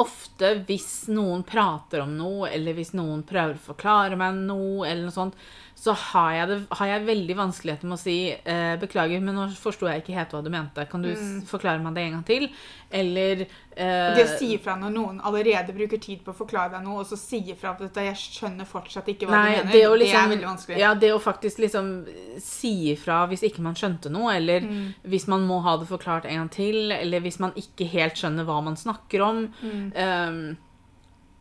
ofte 0.00 0.54
hvis 0.66 1.06
noen 1.14 1.44
prater 1.46 2.02
om 2.02 2.14
noe, 2.18 2.48
eller 2.50 2.74
hvis 2.74 2.94
noen 2.96 3.22
prøver 3.26 3.58
å 3.58 3.66
forklare 3.68 4.18
meg 4.18 4.40
noe, 4.46 4.86
eller 4.88 5.06
noe 5.06 5.14
sånt, 5.14 5.38
så 5.74 5.92
har 5.92 6.30
jeg, 6.32 6.48
det, 6.48 6.56
har 6.78 6.88
jeg 6.88 7.04
veldig 7.04 7.34
vanskeligheter 7.36 7.88
med 7.90 7.96
å 7.98 8.00
si 8.00 8.16
eh, 8.32 8.74
'beklager, 8.80 9.20
men 9.20 9.36
nå 9.36 9.48
forsto 9.58 9.88
jeg 9.90 10.00
ikke 10.00 10.14
helt 10.16 10.32
hva 10.32 10.40
du 10.44 10.48
mente'. 10.52 10.86
Kan 10.88 11.02
du 11.04 11.10
mm. 11.10 11.42
forklare 11.50 11.82
meg 11.82 11.96
det 11.96 12.04
en 12.06 12.14
gang 12.16 12.24
til? 12.28 12.46
Eller 12.94 13.42
eh, 13.42 14.14
Det 14.16 14.24
å 14.24 14.36
si 14.38 14.52
ifra 14.54 14.76
når 14.80 14.94
noen 14.94 15.20
allerede 15.20 15.74
bruker 15.76 16.00
tid 16.00 16.22
på 16.24 16.32
å 16.32 16.38
forklare 16.38 16.76
deg 16.76 16.86
noe, 16.86 17.02
og 17.02 17.10
så 17.10 17.18
si 17.20 17.42
ifra 17.52 17.74
på 17.74 17.84
dette, 17.84 18.06
jeg 18.06 18.20
skjønner 18.22 18.68
fortsatt 18.70 19.10
ikke 19.12 19.28
hva 19.28 19.40
Nei, 19.42 19.50
du 19.50 19.60
mener, 19.60 19.72
det, 19.72 19.84
å 19.88 19.92
det 19.92 20.02
liksom, 20.04 20.20
er 20.22 20.34
veldig 20.36 20.50
vanskelig. 20.52 20.80
Ja, 20.80 20.94
det 21.04 21.12
å 21.12 21.22
faktisk 21.22 21.64
liksom 21.66 21.90
si 22.40 22.74
ifra 22.94 23.24
hvis 23.28 23.44
ikke 23.50 23.64
man 23.66 23.78
skjønte 23.78 24.12
noe, 24.14 24.36
eller 24.38 24.64
Mm. 24.64 24.94
hvis 25.04 25.26
man 25.28 25.42
må 25.44 25.60
ha 25.60 25.76
det 25.76 25.88
forklart 25.90 26.24
en 26.24 26.38
gang 26.38 26.50
til, 26.50 26.92
eller 26.92 27.20
hvis 27.20 27.40
man 27.42 27.52
ikke 27.58 27.88
helt 27.90 28.16
skjønner 28.16 28.46
hva 28.48 28.62
man 28.64 28.76
snakker 28.78 29.20
om. 29.26 29.48
Mm. 29.60 29.92
ehm, 29.92 30.56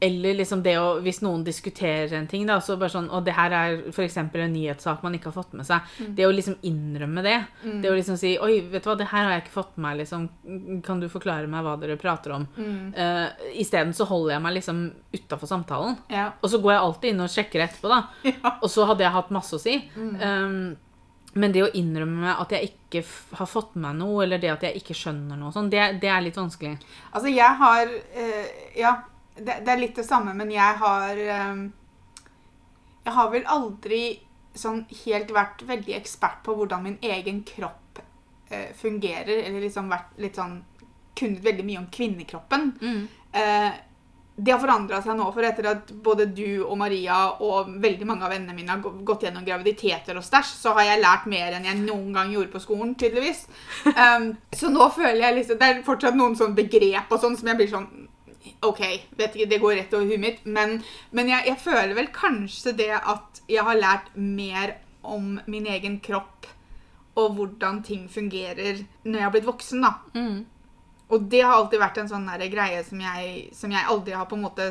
eller 0.03 0.37
liksom 0.37 0.61
det 0.65 0.75
å 0.79 0.99
Hvis 1.03 1.21
noen 1.23 1.43
diskuterer 1.45 2.13
en 2.17 2.27
ting, 2.29 2.45
da, 2.49 2.59
så 2.63 2.75
bare 2.79 2.93
sånn 2.93 3.09
Og 3.13 3.23
det 3.25 3.35
her 3.37 3.55
er 3.57 3.79
f.eks. 3.91 4.17
en 4.19 4.29
nyhetssak 4.53 5.03
man 5.05 5.15
ikke 5.17 5.31
har 5.31 5.37
fått 5.37 5.55
med 5.57 5.67
seg. 5.67 5.87
Mm. 5.99 6.11
Det 6.17 6.27
å 6.27 6.33
liksom 6.33 6.57
innrømme 6.69 7.25
det. 7.25 7.37
Det 7.63 7.91
å 7.91 7.95
liksom 7.97 8.19
si 8.19 8.35
Oi, 8.43 8.59
vet 8.71 8.83
du 8.85 8.91
hva, 8.91 8.97
det 8.99 9.09
her 9.11 9.27
har 9.27 9.35
jeg 9.37 9.45
ikke 9.45 9.57
fått 9.57 9.75
med 9.77 9.83
meg, 9.87 9.99
liksom. 10.03 10.29
Kan 10.85 11.01
du 11.01 11.09
forklare 11.11 11.49
meg 11.51 11.65
hva 11.65 11.75
dere 11.81 11.99
prater 11.99 12.35
om? 12.37 12.47
Mm. 12.55 12.93
Uh, 12.95 13.49
Isteden 13.59 13.91
så 13.97 14.07
holder 14.09 14.37
jeg 14.37 14.45
meg 14.45 14.55
liksom 14.57 14.79
utafor 15.13 15.49
samtalen. 15.49 15.97
Ja. 16.13 16.29
Og 16.39 16.53
så 16.53 16.61
går 16.63 16.75
jeg 16.75 16.85
alltid 16.85 17.13
inn 17.13 17.25
og 17.25 17.33
sjekker 17.33 17.67
etterpå, 17.67 17.91
da. 17.91 18.01
Ja. 18.33 18.57
Og 18.63 18.71
så 18.71 18.85
hadde 18.87 19.03
jeg 19.05 19.13
hatt 19.13 19.31
masse 19.35 19.55
å 19.55 19.61
si. 19.61 19.75
Mm. 19.95 20.15
Um, 20.23 20.93
men 21.33 21.53
det 21.53 21.63
å 21.65 21.71
innrømme 21.73 22.35
at 22.37 22.51
jeg 22.53 22.69
ikke 22.69 23.01
har 23.39 23.49
fått 23.49 23.73
med 23.73 23.87
meg 23.87 23.97
noe, 24.03 24.19
eller 24.25 24.41
det 24.41 24.51
at 24.53 24.65
jeg 24.67 24.81
ikke 24.81 24.97
skjønner 24.97 25.39
noe, 25.39 25.53
sånn, 25.55 25.71
det, 25.73 25.81
det 26.03 26.11
er 26.13 26.21
litt 26.25 26.37
vanskelig. 26.37 26.75
Altså, 27.09 27.31
jeg 27.33 27.59
har 27.63 27.89
eh, 27.89 28.51
Ja, 28.77 28.93
det, 29.35 29.61
det 29.65 29.71
er 29.73 29.81
litt 29.81 29.95
det 29.97 30.05
samme, 30.07 30.35
men 30.37 30.51
jeg 30.53 30.79
har 30.81 31.17
eh, 31.17 31.63
Jeg 33.03 33.15
har 33.17 33.31
vel 33.33 33.47
aldri 33.51 34.03
sånn 34.55 34.83
helt 35.05 35.31
vært 35.33 35.63
veldig 35.65 35.95
ekspert 35.97 36.43
på 36.45 36.53
hvordan 36.55 36.83
min 36.85 36.99
egen 37.01 37.41
kropp 37.47 37.99
eh, 38.49 38.69
fungerer, 38.77 39.41
eller 39.47 39.65
liksom 39.65 39.89
vært 39.91 40.21
litt 40.21 40.37
sånn 40.39 40.61
Kunnet 41.13 41.43
veldig 41.45 41.63
mye 41.67 41.77
om 41.77 41.89
kvinnekroppen. 41.93 42.71
Eh, 43.37 43.73
det 44.35 44.51
har 44.51 44.61
forandra 44.61 44.97
seg 45.05 45.13
nå, 45.17 45.27
for 45.29 45.45
etter 45.45 45.67
at 45.69 45.91
både 46.03 46.25
du 46.33 46.63
og 46.63 46.73
Maria 46.81 47.17
og 47.45 47.69
veldig 47.81 48.07
mange 48.09 48.25
av 48.25 48.31
vennene 48.33 48.55
mine 48.57 48.73
har 48.73 49.03
gått 49.05 49.27
gjennom 49.27 49.45
graviditeter 49.45 50.17
og 50.17 50.25
stæsj, 50.25 50.55
så 50.57 50.73
har 50.73 50.87
jeg 50.87 51.03
lært 51.03 51.27
mer 51.29 51.53
enn 51.53 51.67
jeg 51.69 51.83
noen 51.83 52.15
gang 52.15 52.31
gjorde 52.33 52.49
på 52.55 52.63
skolen, 52.63 52.95
tydeligvis. 52.97 53.43
Um, 53.93 54.31
så 54.59 54.71
nå 54.73 54.89
føler 54.95 55.21
jeg 55.27 55.37
liksom 55.37 55.59
Det 55.61 55.69
er 55.69 55.83
fortsatt 55.85 56.17
noen 56.17 56.33
sånn 56.39 56.57
begrep 56.57 57.13
og 57.13 57.21
sånn 57.21 57.37
som 57.37 57.51
jeg 57.51 57.61
blir 57.61 57.69
sånn 57.75 57.87
OK, 58.61 58.81
vet 59.17 59.35
ikke, 59.35 59.49
det 59.49 59.61
går 59.61 59.75
rett 59.79 59.93
over 59.93 60.09
huet 60.09 60.19
mitt. 60.23 60.45
Men, 60.45 60.79
men 61.11 61.29
jeg, 61.31 61.47
jeg 61.51 61.61
føler 61.63 61.93
vel 61.97 62.09
kanskje 62.15 62.75
det 62.79 62.91
at 62.99 63.43
jeg 63.49 63.63
har 63.63 63.79
lært 63.79 64.11
mer 64.15 64.77
om 65.03 65.37
min 65.51 65.67
egen 65.67 65.99
kropp 66.03 66.47
og 67.19 67.35
hvordan 67.37 67.83
ting 67.85 68.07
fungerer 68.09 68.79
når 69.03 69.17
jeg 69.19 69.25
har 69.27 69.33
blitt 69.35 69.47
voksen, 69.47 69.83
da. 69.85 69.93
Og 71.13 71.27
det 71.29 71.41
har 71.43 71.53
alltid 71.53 71.81
vært 71.81 71.99
en 72.01 72.07
sånn 72.09 72.29
greie 72.49 72.79
som 72.87 73.01
jeg, 73.03 73.49
som 73.53 73.71
jeg 73.71 73.89
aldri 73.91 74.15
har 74.17 74.25
på 74.25 74.37
en 74.39 74.45
måte 74.47 74.69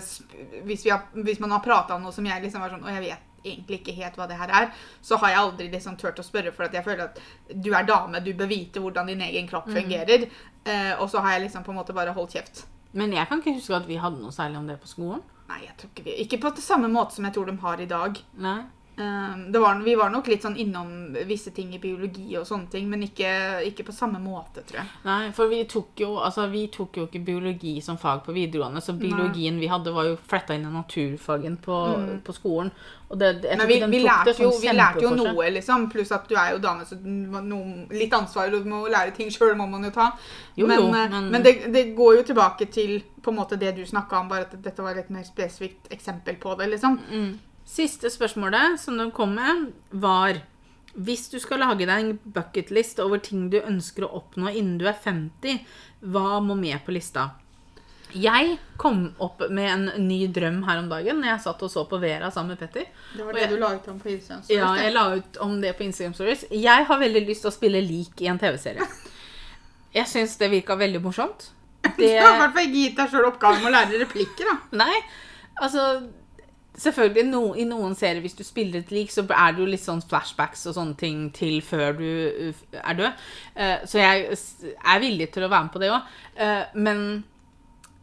Hvis, 0.65 0.85
vi 0.85 0.91
har, 0.91 1.05
hvis 1.13 1.39
man 1.39 1.53
har 1.55 1.61
prata 1.63 1.95
om 1.95 2.03
noe 2.03 2.13
som 2.13 2.27
jeg 2.27 2.43
liksom 2.43 2.65
var 2.65 2.73
sånn 2.73 2.83
Og 2.83 2.91
jeg 2.91 3.05
vet 3.05 3.29
egentlig 3.45 3.79
ikke 3.81 3.95
helt 3.99 4.17
hva 4.19 4.27
det 4.31 4.39
her 4.39 4.51
er, 4.55 4.69
så 5.03 5.19
har 5.19 5.33
jeg 5.33 5.43
aldri 5.43 5.65
liksom 5.71 5.97
turt 5.99 6.19
å 6.19 6.25
spørre, 6.25 6.53
for 6.55 6.69
at 6.69 6.75
jeg 6.77 6.85
føler 6.87 7.09
at 7.09 7.17
du 7.51 7.73
er 7.75 7.87
dame, 7.89 8.21
du 8.23 8.31
bør 8.39 8.47
vite 8.47 8.79
hvordan 8.79 9.11
din 9.11 9.25
egen 9.27 9.49
kropp 9.51 9.67
fungerer. 9.67 10.29
Eh, 10.63 10.93
og 10.95 11.09
så 11.11 11.19
har 11.25 11.35
jeg 11.35 11.49
liksom 11.49 11.65
på 11.67 11.73
en 11.75 11.81
måte 11.81 11.97
bare 11.97 12.15
holdt 12.15 12.37
kjeft. 12.37 12.63
Men 12.99 13.15
jeg 13.17 13.29
kan 13.29 13.41
ikke 13.41 13.57
huske 13.57 13.77
at 13.77 13.89
vi 13.89 14.01
hadde 14.01 14.21
noe 14.21 14.35
særlig 14.35 14.61
om 14.61 14.69
det 14.69 14.79
på 14.83 14.91
skolen. 14.91 15.23
Nei, 15.49 15.63
jeg 15.67 15.75
tror 15.81 15.91
ikke 15.93 16.05
vi 16.07 16.17
Ikke 16.25 16.41
på 16.43 16.53
samme 16.61 16.89
måte 16.93 17.17
som 17.17 17.27
jeg 17.27 17.35
tror 17.37 17.49
de 17.49 17.57
har 17.65 17.81
i 17.81 17.89
dag. 17.89 18.21
Nei. 18.45 18.61
Eh, 18.99 19.37
det 19.53 19.59
var, 19.59 19.79
vi 19.81 19.95
var 19.97 20.11
nok 20.13 20.27
litt 20.29 20.43
sånn 20.45 20.57
innom 20.61 21.15
visse 21.27 21.51
ting 21.57 21.71
i 21.75 21.79
biologi 21.81 22.37
og 22.37 22.45
sånne 22.47 22.69
ting, 22.71 22.89
men 22.91 23.03
ikke, 23.07 23.65
ikke 23.65 23.87
på 23.89 23.93
samme 23.97 24.19
måte, 24.21 24.61
tror 24.69 24.83
jeg. 24.83 24.89
Nei, 25.07 25.31
for 25.33 25.49
vi 25.49 25.63
tok, 25.65 25.95
jo, 25.97 26.19
altså, 26.21 26.45
vi 26.53 26.67
tok 26.69 26.97
jo 27.01 27.07
ikke 27.07 27.23
biologi 27.25 27.81
som 27.81 27.97
fag 27.97 28.21
på 28.27 28.35
videregående, 28.37 28.83
så 28.85 28.93
biologien 29.01 29.59
vi 29.59 29.67
hadde, 29.73 29.93
var 29.97 30.05
jo 30.11 30.19
fletta 30.29 30.55
inn 30.55 30.67
i 30.69 30.73
naturfagen 30.75 31.57
på, 31.57 31.79
på 32.25 32.33
skolen. 32.37 32.71
Og 33.13 33.19
det, 33.19 33.31
Men 33.59 33.67
vi, 33.69 33.75
vi, 33.93 33.99
lærte 34.05 34.33
jo, 34.43 34.51
vi 34.61 34.69
lærte 34.77 35.03
jo 35.03 35.09
noe, 35.35 35.49
liksom. 35.53 35.91
Pluss 35.93 36.13
at 36.13 36.29
du 36.29 36.35
er 36.35 36.53
jo 36.55 36.59
dame, 36.59 36.85
så 36.89 36.97
noe, 37.03 37.87
litt 37.93 38.13
ansvar 38.17 38.53
og 38.57 38.67
må 38.67 38.87
lære 38.89 39.13
ting 39.17 39.29
sjøl, 39.33 39.55
må 39.57 39.67
man 39.69 39.85
jo 39.85 39.91
ta. 39.91 40.11
Jo, 40.57 40.67
men 40.67 40.79
jo, 40.79 40.87
eh, 40.89 41.09
men- 41.11 41.31
men 41.31 41.43
det, 41.43 41.73
det 41.73 41.87
går 41.97 42.17
jo 42.17 42.23
tilbake 42.23 42.71
til 42.73 43.03
på 43.23 43.31
en 43.31 43.37
måte 43.37 43.59
det 43.59 43.75
du 43.77 43.83
snakka 43.87 44.21
om, 44.21 44.29
bare 44.29 44.43
at 44.49 44.63
dette 44.63 44.83
var 44.83 44.97
et 44.97 45.11
mer 45.11 45.23
spesifikt 45.25 45.89
eksempel 45.91 46.37
på 46.37 46.55
det, 46.59 46.69
liksom. 46.71 46.99
Siste 47.69 48.11
spørsmålet 48.11 48.79
som 48.83 48.97
de 48.99 49.11
kom 49.15 49.35
med, 49.39 49.69
var 49.91 50.41
Hvis 50.95 51.29
du 51.33 51.39
skal 51.41 51.63
lage 51.63 51.87
deg 51.89 51.91
en 52.05 52.19
bucketlist 52.35 52.99
over 53.01 53.19
ting 53.25 53.47
du 53.53 53.61
ønsker 53.63 54.05
å 54.05 54.11
oppnå 54.19 54.51
innen 54.53 54.75
du 54.79 54.85
er 54.91 54.93
50, 55.01 55.63
hva 56.13 56.41
må 56.45 56.53
med 56.59 56.83
på 56.85 56.93
lista? 56.93 57.31
Jeg 58.13 58.59
kom 58.77 59.07
opp 59.25 59.41
med 59.49 59.71
en 59.73 59.87
ny 60.07 60.27
drøm 60.29 60.59
her 60.67 60.83
om 60.83 60.91
dagen 60.91 61.23
når 61.23 61.31
jeg 61.31 61.41
satt 61.47 61.63
og 61.65 61.71
så 61.73 61.87
på 61.89 61.97
Vera 62.03 62.29
sammen 62.31 62.53
med 62.53 62.59
Petter. 62.61 62.85
Det 63.17 63.25
var 63.25 63.33
det 63.33 63.41
jeg- 63.47 63.51
du 63.55 63.57
la 63.57 63.71
ut 63.75 63.89
om 63.89 64.01
på 64.01 64.11
Instagram. 64.13 64.43
Ja, 64.51 64.75
jeg 64.77 64.93
la 64.93 65.07
ut 65.17 65.37
om 65.41 65.61
det 65.63 65.73
på 65.79 65.85
Instagram 65.87 66.13
Stories. 66.15 66.45
Jeg 66.51 66.85
har 66.85 66.99
veldig 67.01 67.27
lyst 67.27 67.41
til 67.41 67.51
å 67.51 67.55
spille 67.57 67.81
lik 67.81 68.21
i 68.21 68.27
en 68.29 68.39
TV-serie. 68.39 68.85
Jeg 69.95 70.05
syns 70.07 70.37
det 70.37 70.51
virka 70.51 70.77
veldig 70.77 71.01
morsomt. 71.03 71.49
Du 71.97 72.05
har 72.05 72.37
i 72.37 72.39
hvert 72.39 72.53
fall 72.53 72.67
ikke 72.67 72.83
gitt 72.85 72.97
deg 72.97 73.09
sjøl 73.11 73.25
oppgaven 73.33 73.63
med 73.63 73.73
å 73.73 73.77
lære 73.79 74.05
replikker, 74.05 74.45
da. 74.45 74.59
nei, 74.85 75.01
altså 75.61 76.11
Selvfølgelig 76.83 77.27
no, 77.29 77.43
i 77.55 77.67
noen 77.69 77.95
serier, 77.99 78.23
hvis 78.25 78.35
du 78.39 78.43
spiller 78.47 78.83
et 78.83 78.91
lik, 78.91 79.13
så 79.15 79.23
er 79.23 79.55
det 79.55 79.63
jo 79.63 79.69
litt 79.71 79.85
sånn 79.85 80.03
flashbacks 80.03 80.65
og 80.67 80.77
sånne 80.79 80.99
ting 80.99 81.29
til 81.37 81.61
før 81.63 81.95
du 82.01 82.07
uh, 82.51 82.63
er 82.81 82.99
død. 82.99 83.27
Eh, 83.55 83.85
så 83.87 84.01
jeg 84.01 84.33
er 84.35 85.03
villig 85.05 85.29
til 85.35 85.47
å 85.47 85.53
være 85.53 85.69
med 85.69 85.75
på 85.77 85.83
det 85.83 85.93
òg. 85.95 86.17
men 86.75 87.05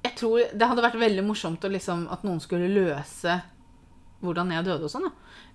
jeg 0.04 0.16
tror 0.16 0.52
det 0.56 0.68
hadde 0.70 0.84
vært 0.84 1.00
veldig 1.00 1.24
morsomt 1.28 1.66
liksom, 1.68 2.06
at 2.14 2.24
noen 2.24 2.40
skulle 2.40 2.72
løse 2.72 3.36
hvordan 4.24 4.52
jeg 4.54 4.68
døde 4.68 4.88
og 4.88 4.92
sånn. 4.92 5.10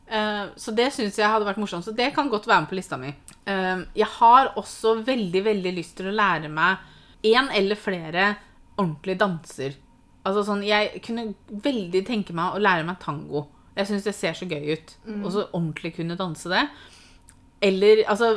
Eh, 0.07 0.45
så 0.57 0.73
det 0.77 0.91
syns 0.93 1.19
jeg 1.19 1.31
hadde 1.31 1.47
vært 1.49 1.61
morsomt. 1.61 1.87
Så 1.87 1.95
det 1.97 2.11
kan 2.17 2.31
godt 2.33 2.49
være 2.49 2.65
med 2.65 2.73
på 2.73 2.79
lista 2.79 2.99
mi. 3.01 3.13
Eh, 3.45 3.85
jeg 3.97 4.11
har 4.19 4.53
også 4.61 4.99
veldig, 5.05 5.45
veldig 5.49 5.75
lyst 5.77 5.97
til 6.01 6.11
å 6.11 6.17
lære 6.17 6.51
meg 6.53 7.25
én 7.25 7.49
eller 7.57 7.81
flere 7.81 8.35
ordentlige 8.77 9.21
danser. 9.23 9.79
Altså 10.25 10.45
sånn, 10.47 10.63
Jeg 10.65 11.03
kunne 11.05 11.35
veldig 11.49 12.05
tenke 12.07 12.37
meg 12.37 12.57
å 12.57 12.63
lære 12.63 12.87
meg 12.89 13.01
tango. 13.03 13.47
Jeg 13.77 13.91
syns 13.91 14.07
det 14.07 14.15
ser 14.17 14.37
så 14.39 14.49
gøy 14.49 14.73
ut. 14.73 14.95
Og 15.25 15.33
så 15.35 15.49
ordentlig 15.51 15.95
kunne 15.97 16.17
danse 16.17 16.49
det. 16.53 16.69
Eller 17.65 18.05
altså 18.09 18.37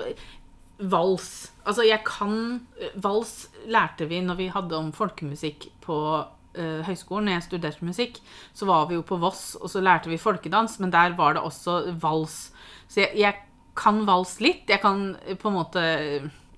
Vals. 0.78 1.52
Altså, 1.66 1.84
jeg 1.88 2.04
kan 2.06 2.62
Vals 3.02 3.48
lærte 3.66 4.06
vi 4.10 4.22
når 4.22 4.38
vi 4.38 4.50
hadde 4.54 4.78
om 4.78 4.92
folkemusikk 4.94 5.70
på 5.82 5.98
uh, 6.58 6.82
høyskolen, 6.86 7.28
når 7.28 7.38
jeg 7.38 7.46
studerte 7.48 7.88
musikk, 7.88 8.20
så 8.54 8.68
var 8.70 8.88
vi 8.90 8.98
jo 8.98 9.06
på 9.06 9.20
Voss, 9.22 9.56
og 9.60 9.72
så 9.72 9.82
lærte 9.84 10.12
vi 10.12 10.20
folkedans, 10.22 10.80
men 10.80 10.94
der 10.94 11.16
var 11.18 11.38
det 11.38 11.46
også 11.46 11.94
vals. 12.02 12.52
Så 12.88 13.04
jeg, 13.04 13.14
jeg 13.20 13.36
kan 13.78 14.04
vals 14.08 14.38
litt. 14.42 14.66
Jeg 14.70 14.82
kan 14.82 15.12
eh, 15.26 15.38
på 15.38 15.52
en 15.52 15.58
måte 15.58 15.84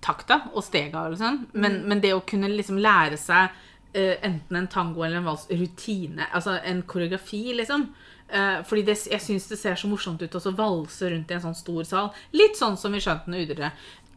takta 0.04 0.46
og 0.54 0.64
stega, 0.64 1.08
liksom. 1.12 1.42
Men, 1.60 1.82
men 1.90 2.04
det 2.04 2.14
å 2.16 2.24
kunne 2.28 2.52
liksom 2.54 2.80
lære 2.80 3.20
seg 3.20 3.56
enten 3.94 4.56
en 4.56 4.68
tango 4.70 5.04
eller 5.04 5.18
en 5.18 5.26
vals 5.26 5.48
rutine, 5.50 6.28
altså 6.34 6.60
en 6.62 6.84
koreografi, 6.86 7.54
liksom. 7.58 7.88
Eh, 8.30 8.60
fordi 8.66 8.84
det, 8.86 8.96
jeg 9.10 9.22
syns 9.24 9.48
det 9.50 9.58
ser 9.58 9.78
så 9.80 9.90
morsomt 9.90 10.22
ut 10.22 10.36
å 10.38 10.52
valse 10.54 11.10
rundt 11.10 11.32
i 11.32 11.38
en 11.38 11.46
sånn 11.48 11.58
stor 11.58 11.88
sal. 11.88 12.12
Litt 12.38 12.60
sånn 12.60 12.78
som 12.78 12.94
i 12.94 13.02
Skjønten 13.02 13.34
og 13.34 13.50
Udre. 13.50 13.72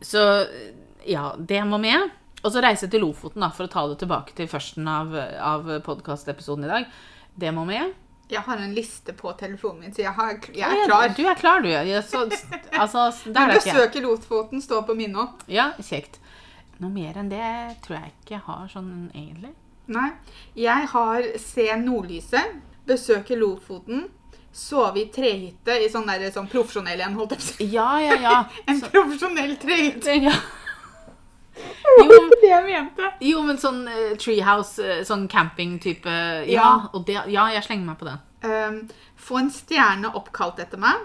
Så 0.05 0.25
eh, 0.45 0.75
ja, 1.09 1.31
det 1.39 1.63
må 1.69 1.81
med. 1.81 2.11
Og 2.43 2.51
så 2.53 2.61
reise 2.61 2.89
til 2.91 3.05
Lofoten, 3.05 3.41
da, 3.45 3.53
for 3.55 3.69
å 3.69 3.73
ta 3.73 3.87
det 3.89 4.01
tilbake 4.03 4.35
til 4.37 4.51
førsten 4.51 4.89
av, 4.91 5.15
av 5.39 5.69
podkastepisoden 5.87 6.67
i 6.67 6.73
dag. 6.73 6.89
Det 7.39 7.53
må 7.55 7.65
med. 7.65 7.95
Jeg 8.33 8.43
har 8.47 8.61
en 8.65 8.73
liste 8.75 9.15
på 9.17 9.31
telefonen 9.39 9.85
min, 9.85 9.95
så 9.95 10.03
jeg, 10.03 10.13
har, 10.17 10.39
jeg 10.57 10.65
er 10.67 10.87
klar. 10.89 11.15
Du 11.15 11.23
er 11.23 11.39
klar, 11.39 11.65
du. 11.65 11.69
Ja, 11.71 12.03
så, 12.05 12.25
altså, 12.83 13.07
der 13.31 13.55
er 13.55 13.63
jeg. 13.63 14.03
Lotfoten 14.05 14.65
står 14.65 14.85
på 14.89 14.97
minnet 14.99 15.23
òg. 15.23 15.47
Ja, 15.53 15.71
kjekt. 15.81 16.19
Noe 16.83 16.91
mer 16.91 17.21
enn 17.21 17.31
det 17.31 17.47
tror 17.85 18.01
jeg 18.01 18.15
ikke 18.17 18.35
jeg 18.35 18.45
har 18.49 18.71
sånn 18.73 18.93
egentlig. 19.15 19.53
Nei. 19.93 20.09
Jeg 20.59 20.89
har 20.93 21.27
Se 21.41 21.69
nordlyset, 21.81 22.59
besøke 22.89 23.37
Lofoten, 23.39 24.07
sove 24.53 25.01
i 25.01 25.07
trehytte 25.13 25.79
i 25.81 25.87
sånn 25.93 26.09
der 26.11 26.27
sånn 26.35 26.49
profesjonell 26.53 27.01
en, 27.01 27.15
holdt 27.17 27.33
jeg 27.37 27.41
på 27.41 27.47
å 27.47 27.53
si. 27.53 27.69
Ja, 27.73 27.91
ja, 28.03 28.19
ja. 28.21 28.35
En 28.69 28.81
Så, 28.81 28.91
profesjonell 28.93 29.55
trehytte. 29.63 30.19
ja. 30.27 30.35
Jo, 32.03 32.07
det 32.41 32.49
jeg 32.49 32.65
mente. 32.65 33.09
jo, 33.21 33.43
men 33.45 33.59
sånn 33.61 33.83
uh, 33.85 34.15
treehouse, 34.21 34.81
eh, 34.81 35.03
sånn 35.05 35.27
camping-type 35.29 36.09
Ja, 36.49 36.69
Ja. 36.89 37.01
det, 37.07 37.19
ja, 37.31 37.45
jeg 37.53 37.65
slenger 37.67 37.87
meg 37.91 37.99
på 38.01 38.09
den. 38.09 38.23
Um, 38.43 38.79
få 39.21 39.39
en 39.43 39.51
stjerne 39.53 40.09
oppkalt 40.17 40.59
etter 40.65 40.81
meg. 40.81 41.05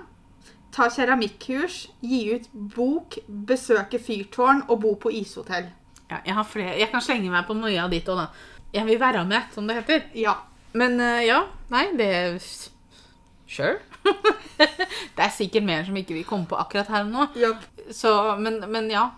Ta 0.73 0.87
keramikkurs, 0.93 1.89
gi 2.01 2.21
ut 2.37 2.47
bok, 2.53 3.17
besøke 3.27 3.99
fyrtårn 3.99 4.63
og 4.69 4.79
bo 4.85 4.95
på 4.95 5.11
ishotell. 5.19 5.67
Ja, 6.09 6.21
jeg, 6.23 6.33
har 6.37 6.47
flere. 6.47 6.77
jeg 6.79 6.89
kan 6.93 7.03
slenge 7.03 7.29
meg 7.33 7.45
på 7.49 7.53
noe 7.57 7.75
av 7.83 7.91
ditt 7.91 8.07
òg, 8.07 8.23
da. 8.23 8.29
Jeg 8.73 8.85
vil 8.85 8.99
være 8.99 9.25
med, 9.25 9.47
som 9.53 9.67
det 9.67 9.79
heter. 9.79 10.07
Ja. 10.15 10.33
Men 10.77 10.99
uh, 10.99 11.21
ja, 11.25 11.43
nei, 11.73 11.85
det 11.97 12.09
Sure. 13.47 13.77
det 15.15 15.23
er 15.23 15.31
sikkert 15.31 15.63
mer 15.63 15.85
som 15.87 15.95
ikke 15.95 16.17
vi 16.17 16.25
kommer 16.27 16.49
på 16.51 16.59
akkurat 16.59 16.89
her 16.91 17.05
og 17.05 17.13
nå. 17.13 17.27
ja. 17.39 17.53
Så, 17.91 18.11
men, 18.43 18.59
men 18.71 18.91
ja. 18.91 19.09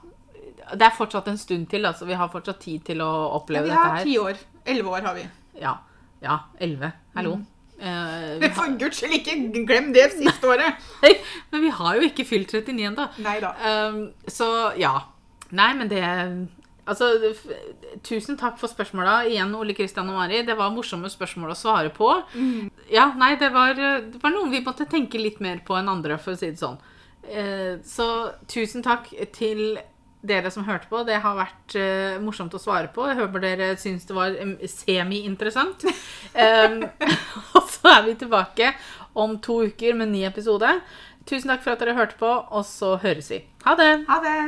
Det 0.70 0.86
er 0.86 0.93
fortsatt 0.93 1.28
en 1.32 1.39
stund 1.41 1.66
til, 1.72 1.86
altså. 1.89 2.06
Vi 2.06 2.14
har 2.14 2.30
fortsatt 2.30 2.60
tid 2.62 2.84
til 2.86 3.02
å 3.02 3.10
oppleve 3.39 3.66
Vi 3.66 3.72
dette 3.74 3.86
har 3.89 4.04
ti 4.06 4.18
år. 4.22 4.38
Elleve 4.70 4.91
år 4.93 5.08
har 5.08 5.16
vi. 5.18 5.24
Ja. 5.58 5.72
Ja. 6.22 6.36
Elleve. 6.62 6.91
Hallo. 7.16 7.39
Mm. 7.39 7.47
Uh, 7.80 8.36
har, 8.43 8.52
For 8.54 8.76
guds 8.78 9.00
skyld, 9.00 9.16
ikke 9.18 9.66
glem 9.66 9.89
det 9.95 10.12
siste 10.14 10.45
året. 10.52 10.78
men 11.52 11.64
vi 11.64 11.74
har 11.74 11.97
jo 11.97 12.06
ikke 12.06 12.28
fylt 12.28 12.54
39 12.54 12.86
ennå. 12.91 13.08
Uh, 13.18 14.30
så 14.30 14.50
ja. 14.78 14.93
Nei, 15.50 15.72
men 15.80 15.89
det 15.89 16.04
Altså, 16.90 17.34
tusen 18.06 18.38
takk 18.40 18.58
for 18.60 18.72
spørsmåla 18.72 19.22
igjen, 19.30 19.54
Ole 19.58 19.76
Kristian 19.78 20.10
og 20.10 20.18
Mari. 20.18 20.42
Det 20.48 20.58
var 20.58 20.74
morsomme 20.74 21.12
spørsmål 21.12 21.54
å 21.54 21.60
svare 21.60 21.94
på. 21.94 22.10
Ja, 22.92 23.12
nei, 23.20 23.36
det 23.42 23.52
var, 23.54 23.76
det 23.78 24.22
var 24.24 24.34
noen 24.34 24.54
vi 24.54 24.64
måtte 24.66 24.90
tenke 24.90 25.22
litt 25.22 25.40
mer 25.44 25.62
på 25.66 25.78
enn 25.78 25.92
andre, 25.92 26.18
for 26.22 26.34
å 26.34 26.40
si 26.40 26.52
det 26.52 26.62
sånn. 26.62 26.80
Eh, 27.30 27.78
så 27.86 28.10
tusen 28.50 28.86
takk 28.86 29.12
til 29.36 29.80
dere 30.22 30.52
som 30.52 30.66
hørte 30.68 30.90
på. 30.92 31.04
Det 31.08 31.20
har 31.24 31.38
vært 31.38 31.76
eh, 31.80 32.18
morsomt 32.24 32.56
å 32.56 32.62
svare 32.62 32.90
på. 32.94 33.06
Jeg 33.08 33.20
håper 33.22 33.44
dere 33.44 33.70
syns 33.80 34.08
det 34.10 34.18
var 34.18 34.36
semi-interessant. 34.68 35.86
um, 36.66 36.82
og 37.56 37.70
så 37.72 37.94
er 37.94 38.08
vi 38.10 38.18
tilbake 38.20 38.74
om 39.20 39.38
to 39.44 39.62
uker 39.70 39.96
med 39.96 40.10
en 40.10 40.18
ny 40.18 40.26
episode. 40.30 40.80
Tusen 41.30 41.52
takk 41.52 41.64
for 41.66 41.76
at 41.76 41.84
dere 41.84 41.98
hørte 41.98 42.18
på, 42.20 42.30
og 42.30 42.66
så 42.68 42.96
høres 43.04 43.32
vi. 43.32 43.44
Ha 43.68 43.78
det! 43.80 43.94
Ha 44.10 44.24
det. 44.26 44.40